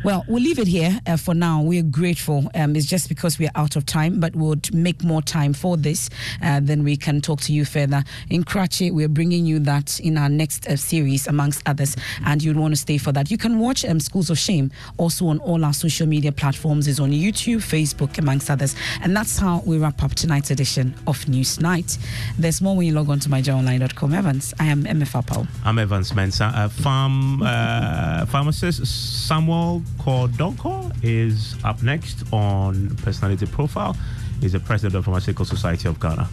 Well, 0.05 0.25
we'll 0.29 0.43
leave 0.43 0.59
it 0.59 0.69
here 0.69 0.99
uh, 1.07 1.17
for 1.17 1.35
now. 1.35 1.63
We're 1.63 1.83
grateful. 1.83 2.51
Um, 2.55 2.77
it's 2.77 2.87
just 2.87 3.09
because 3.09 3.39
we're 3.39 3.51
out 3.55 3.77
of 3.77 3.87
time, 3.87 4.21
but 4.21 4.35
we'll 4.35 4.57
make 4.73 5.03
more 5.03 5.23
time 5.23 5.53
for 5.53 5.77
this. 5.77 6.11
Uh, 6.43 6.61
then 6.63 6.85
we 6.85 6.97
can 6.97 7.21
talk 7.21 7.41
to 7.43 7.53
you 7.53 7.65
further. 7.65 8.05
In 8.31 8.45
Karachi, 8.45 8.91
we're 8.91 9.09
bringing 9.09 9.47
you 9.47 9.59
that 9.61 10.01
in 10.01 10.17
our 10.19 10.29
next 10.29 10.67
uh, 10.67 10.77
series, 10.77 11.27
amongst 11.27 11.63
others, 11.67 11.97
and 12.25 12.43
you'd 12.43 12.57
want 12.57 12.73
to 12.75 12.81
stay 12.81 12.99
for 12.99 13.13
that. 13.13 13.31
You 13.31 13.39
can 13.39 13.59
watch 13.59 13.85
um, 13.85 14.01
Schools 14.01 14.31
of 14.31 14.39
Shame 14.39 14.71
also 14.97 15.27
on 15.27 15.39
all 15.41 15.65
our 15.65 15.73
social 15.73 16.07
media 16.07 16.33
platforms, 16.33 16.89
is 16.89 17.01
on 17.01 17.11
YouTube, 17.11 17.59
Facebook, 17.59 18.19
amongst 18.19 18.51
others. 18.51 18.75
And 19.03 19.17
that's 19.17 19.39
how 19.39 19.63
we 19.67 19.79
wrap 19.79 20.03
up 20.03 20.15
tonight's 20.15 20.51
edition 20.51 20.95
of 21.07 21.29
News 21.29 21.61
Night. 21.61 21.99
There's 22.39 22.61
more 22.61 22.77
when 22.77 22.87
you 22.87 22.95
log 22.95 23.11
on 23.11 23.21
to 23.21 23.29
myjoyonline.com. 23.29 24.15
Evans, 24.15 24.55
I 24.59 24.67
am 24.67 24.85
Emefa 24.85 25.23
Apawu. 25.25 25.47
I'm 25.65 25.79
Evans 25.79 26.13
Mensah. 26.13 26.53
Uh, 26.55 26.69
farm, 26.69 27.43
uh, 27.43 28.27
pharmacist 28.27 28.87
Samuel 29.27 29.68
Samuel 29.69 29.83
Kow 30.03 30.27
Donkor 30.29 30.91
is 31.03 31.55
up 31.63 31.83
next 31.83 32.25
on 32.33 32.97
Personality 32.97 33.45
Profile. 33.45 33.95
He's 34.41 34.53
the 34.53 34.61
president 34.61 34.95
of 34.95 35.05
Pharmaceutical 35.05 35.45
Society 35.45 35.89
of 35.89 36.01
Ghana. 36.01 36.27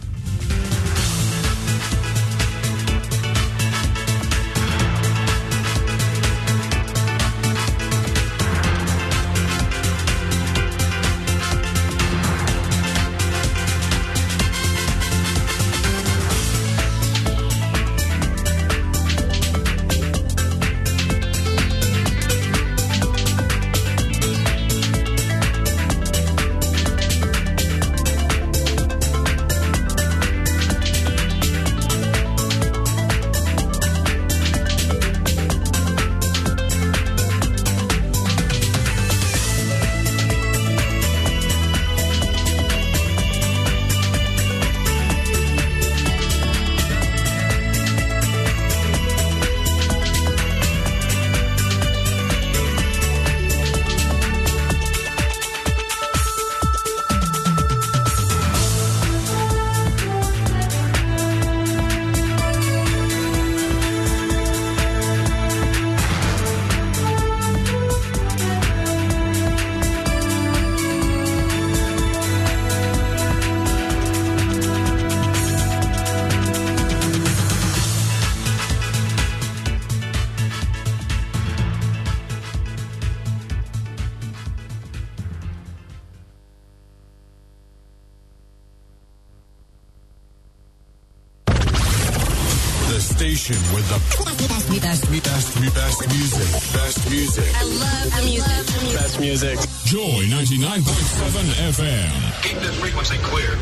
FM. 101.06 102.42
Keep 102.42 102.58
this 102.58 102.78
frequency 102.80 103.18
clear. 103.18 103.56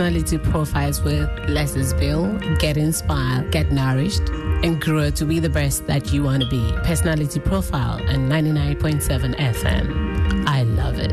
Personality 0.00 0.38
Profiles 0.38 1.02
with 1.02 1.28
Lexis 1.40 1.92
Bill. 2.00 2.32
Get 2.56 2.78
inspired, 2.78 3.52
get 3.52 3.70
nourished, 3.70 4.26
and 4.64 4.80
grow 4.80 5.10
to 5.10 5.26
be 5.26 5.40
the 5.40 5.50
best 5.50 5.86
that 5.88 6.10
you 6.10 6.22
want 6.22 6.42
to 6.42 6.48
be. 6.48 6.72
Personality 6.84 7.38
Profile 7.38 7.98
and 8.08 8.32
99.7 8.32 9.36
FM. 9.36 10.48
I 10.48 10.62
love 10.62 10.98
it. 10.98 11.12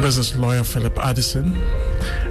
This 0.00 0.16
is 0.16 0.34
lawyer 0.34 0.64
Philip 0.64 0.98
Addison. 0.98 1.54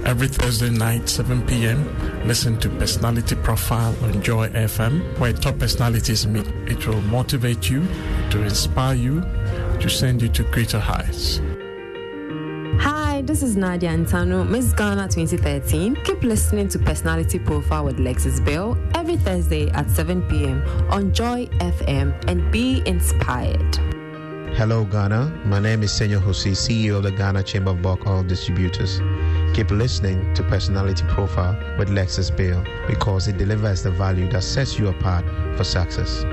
Every 0.04 0.26
Thursday 0.26 0.70
night, 0.70 1.08
7 1.08 1.46
p.m., 1.46 1.86
listen 2.26 2.58
to 2.58 2.68
Personality 2.68 3.36
Profile 3.36 3.94
on 4.02 4.20
Joy 4.22 4.48
FM, 4.48 5.20
where 5.20 5.32
top 5.32 5.60
personalities 5.60 6.26
meet. 6.26 6.48
It 6.66 6.84
will 6.84 7.00
motivate 7.02 7.70
you, 7.70 7.86
to 8.30 8.42
inspire 8.42 8.96
you, 8.96 9.20
to 9.78 9.88
send 9.88 10.20
you 10.20 10.30
to 10.30 10.42
greater 10.50 10.80
heights. 10.80 11.40
Hi, 13.20 13.26
this 13.26 13.42
is 13.42 13.54
Nadia 13.54 13.90
Antano, 13.90 14.48
Miss 14.48 14.72
Ghana 14.72 15.06
2013. 15.08 15.94
Keep 16.04 16.22
listening 16.22 16.70
to 16.70 16.78
Personality 16.78 17.38
Profile 17.38 17.84
with 17.84 17.98
Lexis 17.98 18.42
Bill 18.42 18.78
every 18.94 19.18
Thursday 19.18 19.68
at 19.72 19.90
7 19.90 20.22
p.m. 20.22 20.62
on 20.88 21.12
Joy 21.12 21.44
FM 21.58 22.14
and 22.28 22.50
be 22.50 22.82
inspired. 22.86 23.76
Hello, 24.56 24.86
Ghana. 24.86 25.42
My 25.44 25.60
name 25.60 25.82
is 25.82 25.92
Senor 25.92 26.20
Jose, 26.20 26.52
CEO 26.52 26.96
of 26.96 27.02
the 27.02 27.10
Ghana 27.10 27.42
Chamber 27.42 27.72
of 27.72 27.84
Alcohol 27.84 28.22
Distributors. 28.22 29.02
Keep 29.54 29.70
listening 29.70 30.32
to 30.32 30.42
Personality 30.44 31.04
Profile 31.08 31.58
with 31.76 31.90
Lexus 31.90 32.34
Bill 32.34 32.64
because 32.86 33.28
it 33.28 33.36
delivers 33.36 33.82
the 33.82 33.90
value 33.90 34.30
that 34.30 34.44
sets 34.44 34.78
you 34.78 34.88
apart 34.88 35.26
for 35.58 35.64
success. 35.64 36.24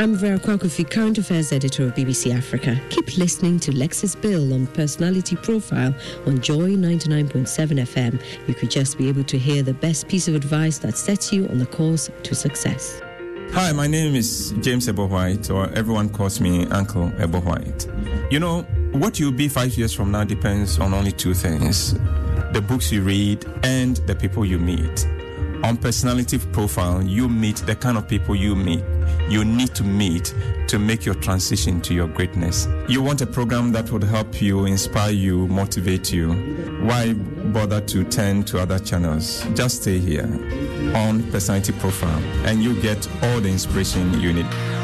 I'm 0.00 0.16
Vera 0.16 0.38
Kwakofi, 0.38 0.90
Current 0.90 1.18
Affairs 1.18 1.52
Editor 1.52 1.84
of 1.84 1.94
BBC 1.94 2.34
Africa. 2.36 2.78
Keep 2.90 3.16
listening 3.16 3.60
to 3.60 3.70
Lexis 3.70 4.20
Bill 4.20 4.52
on 4.52 4.66
Personality 4.66 5.36
Profile 5.36 5.94
on 6.26 6.40
Joy 6.40 6.70
99.7 6.74 7.46
FM. 7.46 8.20
You 8.48 8.54
could 8.54 8.70
just 8.70 8.98
be 8.98 9.08
able 9.08 9.22
to 9.24 9.38
hear 9.38 9.62
the 9.62 9.72
best 9.72 10.08
piece 10.08 10.26
of 10.26 10.34
advice 10.34 10.78
that 10.78 10.96
sets 10.96 11.32
you 11.32 11.46
on 11.48 11.58
the 11.58 11.66
course 11.66 12.10
to 12.24 12.34
success. 12.34 13.00
Hi, 13.52 13.72
my 13.72 13.86
name 13.86 14.16
is 14.16 14.52
James 14.60 14.88
Ebo 14.88 15.06
Whyte, 15.06 15.48
or 15.48 15.70
everyone 15.70 16.08
calls 16.08 16.40
me 16.40 16.66
Uncle 16.66 17.12
Ebo 17.20 17.40
Whyte. 17.40 17.86
You 18.32 18.40
know, 18.40 18.62
what 18.92 19.20
you'll 19.20 19.30
be 19.32 19.48
five 19.48 19.74
years 19.78 19.92
from 19.92 20.10
now 20.10 20.24
depends 20.24 20.78
on 20.80 20.92
only 20.92 21.12
two 21.12 21.34
things 21.34 21.94
the 22.52 22.60
books 22.60 22.92
you 22.92 23.02
read 23.02 23.44
and 23.64 23.96
the 24.08 24.14
people 24.14 24.44
you 24.44 24.58
meet. 24.58 25.08
On 25.64 25.78
Personality 25.78 26.36
Profile, 26.52 27.02
you 27.02 27.26
meet 27.26 27.56
the 27.56 27.74
kind 27.74 27.96
of 27.96 28.06
people 28.06 28.36
you 28.36 28.54
meet, 28.54 28.84
you 29.30 29.46
need 29.46 29.74
to 29.74 29.82
meet 29.82 30.34
to 30.68 30.78
make 30.78 31.06
your 31.06 31.14
transition 31.14 31.80
to 31.80 31.94
your 31.94 32.06
greatness. 32.06 32.68
You 32.86 33.00
want 33.00 33.22
a 33.22 33.26
program 33.26 33.72
that 33.72 33.90
would 33.90 34.04
help 34.04 34.42
you, 34.42 34.66
inspire 34.66 35.12
you, 35.12 35.48
motivate 35.48 36.12
you. 36.12 36.34
Why 36.82 37.14
bother 37.14 37.80
to 37.80 38.04
turn 38.04 38.44
to 38.44 38.60
other 38.60 38.78
channels? 38.78 39.42
Just 39.54 39.80
stay 39.80 39.98
here 39.98 40.28
on 40.94 41.22
Personality 41.32 41.72
Profile 41.72 42.22
and 42.44 42.62
you 42.62 42.78
get 42.82 43.08
all 43.22 43.40
the 43.40 43.48
inspiration 43.48 44.20
you 44.20 44.34
need. 44.34 44.83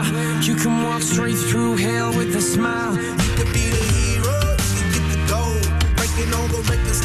You 0.00 0.54
can 0.54 0.82
walk 0.82 1.02
straight 1.02 1.36
through 1.36 1.76
hell 1.76 2.10
with 2.16 2.34
a 2.34 2.40
smile. 2.40 2.94
You 2.96 3.30
could 3.36 3.52
be 3.52 3.68
the 3.68 3.84
hero, 3.92 4.36
you 4.76 4.84
get 4.94 5.04
the 5.12 5.20
gold. 5.28 5.62
Breaking 5.96 6.32
all 6.32 6.48
the 6.48 6.62
records 6.70 7.00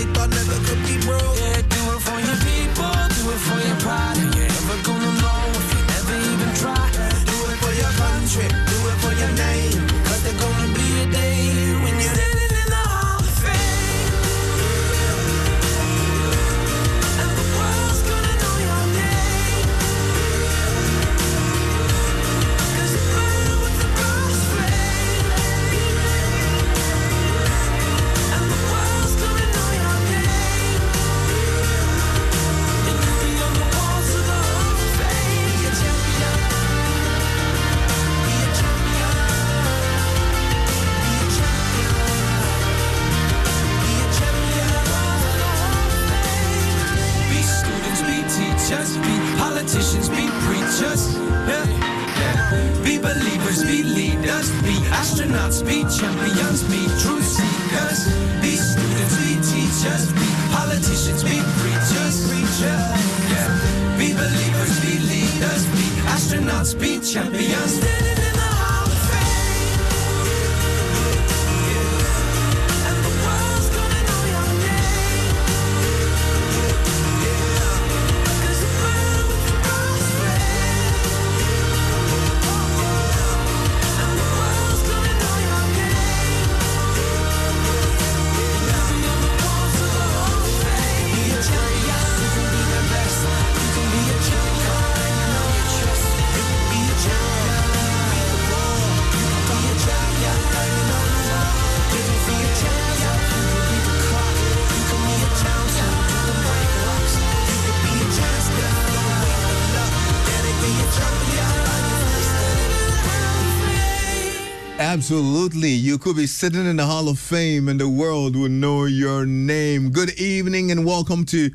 Absolutely. 115.06 115.70
You 115.70 116.00
could 116.00 116.16
be 116.16 116.26
sitting 116.26 116.66
in 116.66 116.78
the 116.78 116.86
Hall 116.88 117.10
of 117.10 117.20
Fame 117.20 117.68
and 117.68 117.80
the 117.80 117.88
world 117.88 118.36
would 118.36 118.50
know 118.50 118.86
your 118.86 119.24
name. 119.24 119.92
Good 119.92 120.20
evening 120.20 120.72
and 120.72 120.84
welcome 120.84 121.26
to 121.26 121.52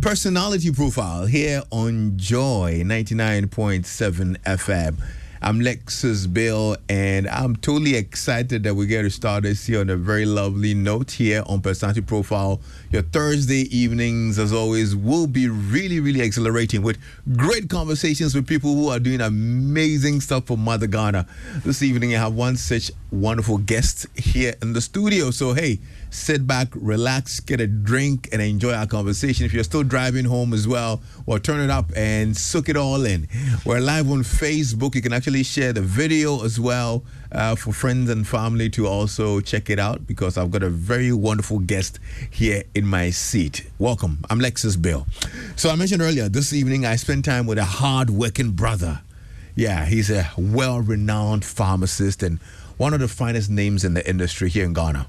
Personality 0.00 0.70
Profile 0.70 1.26
here 1.26 1.62
on 1.70 2.16
Joy 2.16 2.80
99.7 2.82 4.38
FM. 4.38 4.96
I'm 5.44 5.60
Lexis 5.60 6.32
Bill 6.32 6.74
and 6.88 7.28
I'm 7.28 7.54
totally 7.56 7.96
excited 7.96 8.62
that 8.62 8.74
we 8.76 8.86
get 8.86 9.02
to 9.02 9.10
start 9.10 9.42
this 9.42 9.66
here 9.66 9.80
on 9.80 9.90
a 9.90 9.96
very 9.96 10.24
lovely 10.24 10.72
note 10.72 11.10
here 11.10 11.42
on 11.44 11.60
Personality 11.60 12.00
Profile. 12.00 12.62
Your 12.90 13.02
Thursday 13.02 13.68
evenings, 13.76 14.38
as 14.38 14.54
always, 14.54 14.96
will 14.96 15.26
be 15.26 15.50
really, 15.50 16.00
really 16.00 16.22
exhilarating 16.22 16.80
with 16.80 16.96
great 17.36 17.68
conversations 17.68 18.34
with 18.34 18.46
people 18.46 18.74
who 18.74 18.88
are 18.88 18.98
doing 18.98 19.20
amazing 19.20 20.22
stuff 20.22 20.46
for 20.46 20.56
Mother 20.56 20.86
Ghana. 20.86 21.26
This 21.62 21.82
evening, 21.82 22.14
I 22.14 22.20
have 22.20 22.32
one 22.32 22.56
such 22.56 22.90
wonderful 23.10 23.58
guest 23.58 24.06
here 24.16 24.54
in 24.62 24.72
the 24.72 24.80
studio. 24.80 25.30
So, 25.30 25.52
hey, 25.52 25.78
sit 26.14 26.46
back, 26.46 26.68
relax, 26.74 27.40
get 27.40 27.60
a 27.60 27.66
drink, 27.66 28.28
and 28.32 28.40
enjoy 28.40 28.72
our 28.72 28.86
conversation. 28.86 29.44
If 29.44 29.52
you're 29.52 29.64
still 29.64 29.82
driving 29.82 30.24
home 30.24 30.54
as 30.54 30.66
well, 30.68 31.02
well, 31.26 31.40
turn 31.40 31.60
it 31.60 31.70
up 31.70 31.90
and 31.96 32.36
soak 32.36 32.68
it 32.68 32.76
all 32.76 33.04
in. 33.04 33.28
We're 33.66 33.80
live 33.80 34.08
on 34.10 34.20
Facebook. 34.20 34.94
You 34.94 35.02
can 35.02 35.12
actually 35.12 35.42
share 35.42 35.72
the 35.72 35.82
video 35.82 36.44
as 36.44 36.60
well 36.60 37.02
uh, 37.32 37.56
for 37.56 37.72
friends 37.72 38.08
and 38.10 38.26
family 38.26 38.70
to 38.70 38.86
also 38.86 39.40
check 39.40 39.68
it 39.70 39.80
out 39.80 40.06
because 40.06 40.38
I've 40.38 40.52
got 40.52 40.62
a 40.62 40.70
very 40.70 41.12
wonderful 41.12 41.58
guest 41.58 41.98
here 42.30 42.62
in 42.76 42.86
my 42.86 43.10
seat. 43.10 43.68
Welcome. 43.80 44.24
I'm 44.30 44.38
Lexis 44.38 44.80
Bill. 44.80 45.08
So 45.56 45.68
I 45.68 45.74
mentioned 45.74 46.00
earlier 46.00 46.28
this 46.28 46.52
evening 46.52 46.86
I 46.86 46.94
spent 46.94 47.24
time 47.24 47.44
with 47.46 47.58
a 47.58 47.64
hard-working 47.64 48.52
brother. 48.52 49.00
Yeah, 49.56 49.84
he's 49.84 50.10
a 50.10 50.30
well-renowned 50.38 51.44
pharmacist 51.44 52.22
and 52.22 52.38
one 52.76 52.94
of 52.94 53.00
the 53.00 53.08
finest 53.08 53.50
names 53.50 53.84
in 53.84 53.94
the 53.94 54.08
industry 54.08 54.48
here 54.48 54.64
in 54.64 54.74
Ghana. 54.74 55.08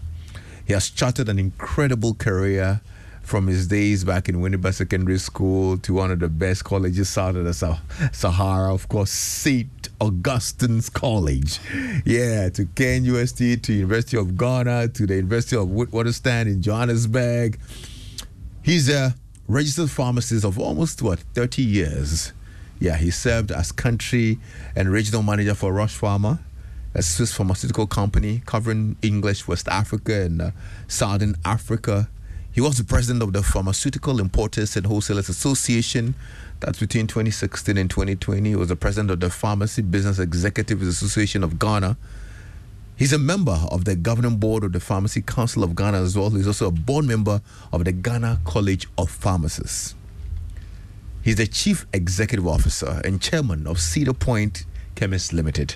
He 0.66 0.74
has 0.74 0.90
charted 0.90 1.30
an 1.30 1.38
incredible 1.40 2.14
career 2.16 2.82
from 3.22 3.48
his 3.48 3.68
days 3.68 4.04
back 4.04 4.30
in 4.30 4.36
Winneba 4.36 4.74
Secondary 4.74 5.18
School 5.18 5.78
to 5.80 5.94
one 5.96 6.12
of 6.12 6.20
the 6.20 6.28
best 6.30 6.64
colleges 6.64 7.10
south 7.10 7.36
of 7.36 7.46
the 7.46 7.54
Sah- 7.54 7.80
Sahara, 8.12 8.74
of 8.74 8.88
course, 8.88 9.10
St. 9.10 9.90
Augustine's 10.00 10.90
College. 10.90 11.60
Yeah, 12.06 12.50
to 12.50 12.66
KNUST, 12.66 13.64
to 13.64 13.74
University 13.74 14.18
of 14.18 14.38
Ghana, 14.38 14.90
to 14.90 15.08
the 15.08 15.16
University 15.16 15.56
of 15.56 15.68
Witwatersrand 15.70 16.46
in 16.46 16.62
Johannesburg. 16.62 17.60
He's 18.62 18.90
a 18.90 19.16
registered 19.48 19.90
pharmacist 19.90 20.46
of 20.46 20.60
almost, 20.60 21.02
what, 21.02 21.20
30 21.34 21.64
years. 21.64 22.34
Yeah, 22.80 22.98
he 22.98 23.10
served 23.10 23.52
as 23.52 23.72
country 23.72 24.38
and 24.76 24.90
regional 24.90 25.24
manager 25.24 25.56
for 25.56 25.74
Roche 25.74 25.98
Pharma, 26.00 26.40
a 26.96 27.04
Swiss 27.04 27.34
pharmaceutical 27.34 27.86
company 27.86 28.42
covering 28.46 28.96
English, 29.02 29.48
West 29.48 29.68
Africa, 29.68 30.22
and 30.22 30.42
uh, 30.42 30.52
Southern 30.88 31.36
Africa. 31.44 32.10
He 32.54 32.62
was 32.62 32.78
the 32.78 32.86
president 32.86 33.22
of 33.22 33.34
the 33.34 33.44
Pharmaceutical 33.44 34.22
Importers 34.22 34.78
and 34.78 34.86
Wholesalers 34.86 35.28
Association. 35.28 36.16
That's 36.62 36.80
between 36.80 37.06
2016 37.06 37.78
and 37.78 37.90
2020. 37.90 38.50
He 38.50 38.56
was 38.56 38.70
the 38.70 38.78
president 38.78 39.12
of 39.12 39.20
the 39.20 39.30
Pharmacy 39.30 39.82
Business 39.82 40.20
Executives 40.20 40.88
Association 40.88 41.44
of 41.44 41.60
Ghana. 41.60 41.98
He's 42.96 43.12
a 43.12 43.20
member 43.20 43.60
of 43.70 43.84
the 43.84 43.98
governing 43.98 44.38
board 44.38 44.64
of 44.64 44.72
the 44.72 44.80
Pharmacy 44.80 45.22
Council 45.22 45.66
of 45.66 45.76
Ghana 45.76 46.02
as 46.02 46.18
well. 46.18 46.30
He's 46.30 46.48
also 46.48 46.68
a 46.68 46.72
board 46.72 47.04
member 47.04 47.42
of 47.74 47.84
the 47.84 47.92
Ghana 47.92 48.40
College 48.46 48.88
of 48.98 49.10
Pharmacists. 49.10 49.96
He's 51.22 51.36
the 51.36 51.48
chief 51.48 51.86
executive 51.92 52.48
officer 52.48 53.02
and 53.04 53.22
chairman 53.22 53.68
of 53.68 53.82
Cedar 53.82 54.14
Point 54.14 54.64
Chemists 54.96 55.34
Limited, 55.34 55.76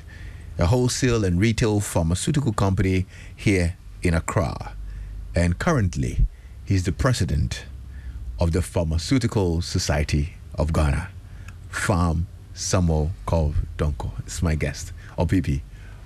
a 0.60 0.66
wholesale 0.66 1.24
and 1.24 1.40
retail 1.40 1.80
pharmaceutical 1.80 2.52
company 2.52 3.06
here 3.34 3.78
in 4.04 4.14
Accra. 4.14 4.74
And 5.34 5.58
currently, 5.58 6.28
he's 6.66 6.84
the 6.84 6.92
president 6.92 7.64
of 8.40 8.52
the 8.52 8.62
Pharmaceutical 8.62 9.62
Society 9.62 10.34
of 10.56 10.74
Ghana, 10.74 11.10
Pharm 11.72 12.26
Samuel 12.54 13.12
Kow 13.26 13.54
Donkor. 13.78 14.12
It's 14.20 14.42
my 14.44 14.56
guest, 14.56 14.92
OPP. 15.18 15.62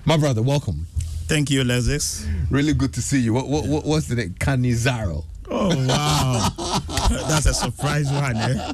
My 0.06 0.18
brother, 0.18 0.44
welcome. 0.44 0.86
Thank 1.28 1.50
you, 1.50 1.64
Lexis. 1.64 2.28
Really 2.52 2.74
good 2.74 2.94
to 2.94 3.02
see 3.02 3.20
you. 3.20 3.34
What, 3.34 3.48
what, 3.48 3.66
what 3.66 3.86
what's 3.86 4.08
the 4.08 4.16
name? 4.16 4.36
Canizaro. 4.40 5.24
Oh 5.50 5.88
wow, 5.88 6.50
that's 7.28 7.46
a 7.48 7.54
surprise 7.54 8.12
one, 8.12 8.38
eh? 8.38 8.74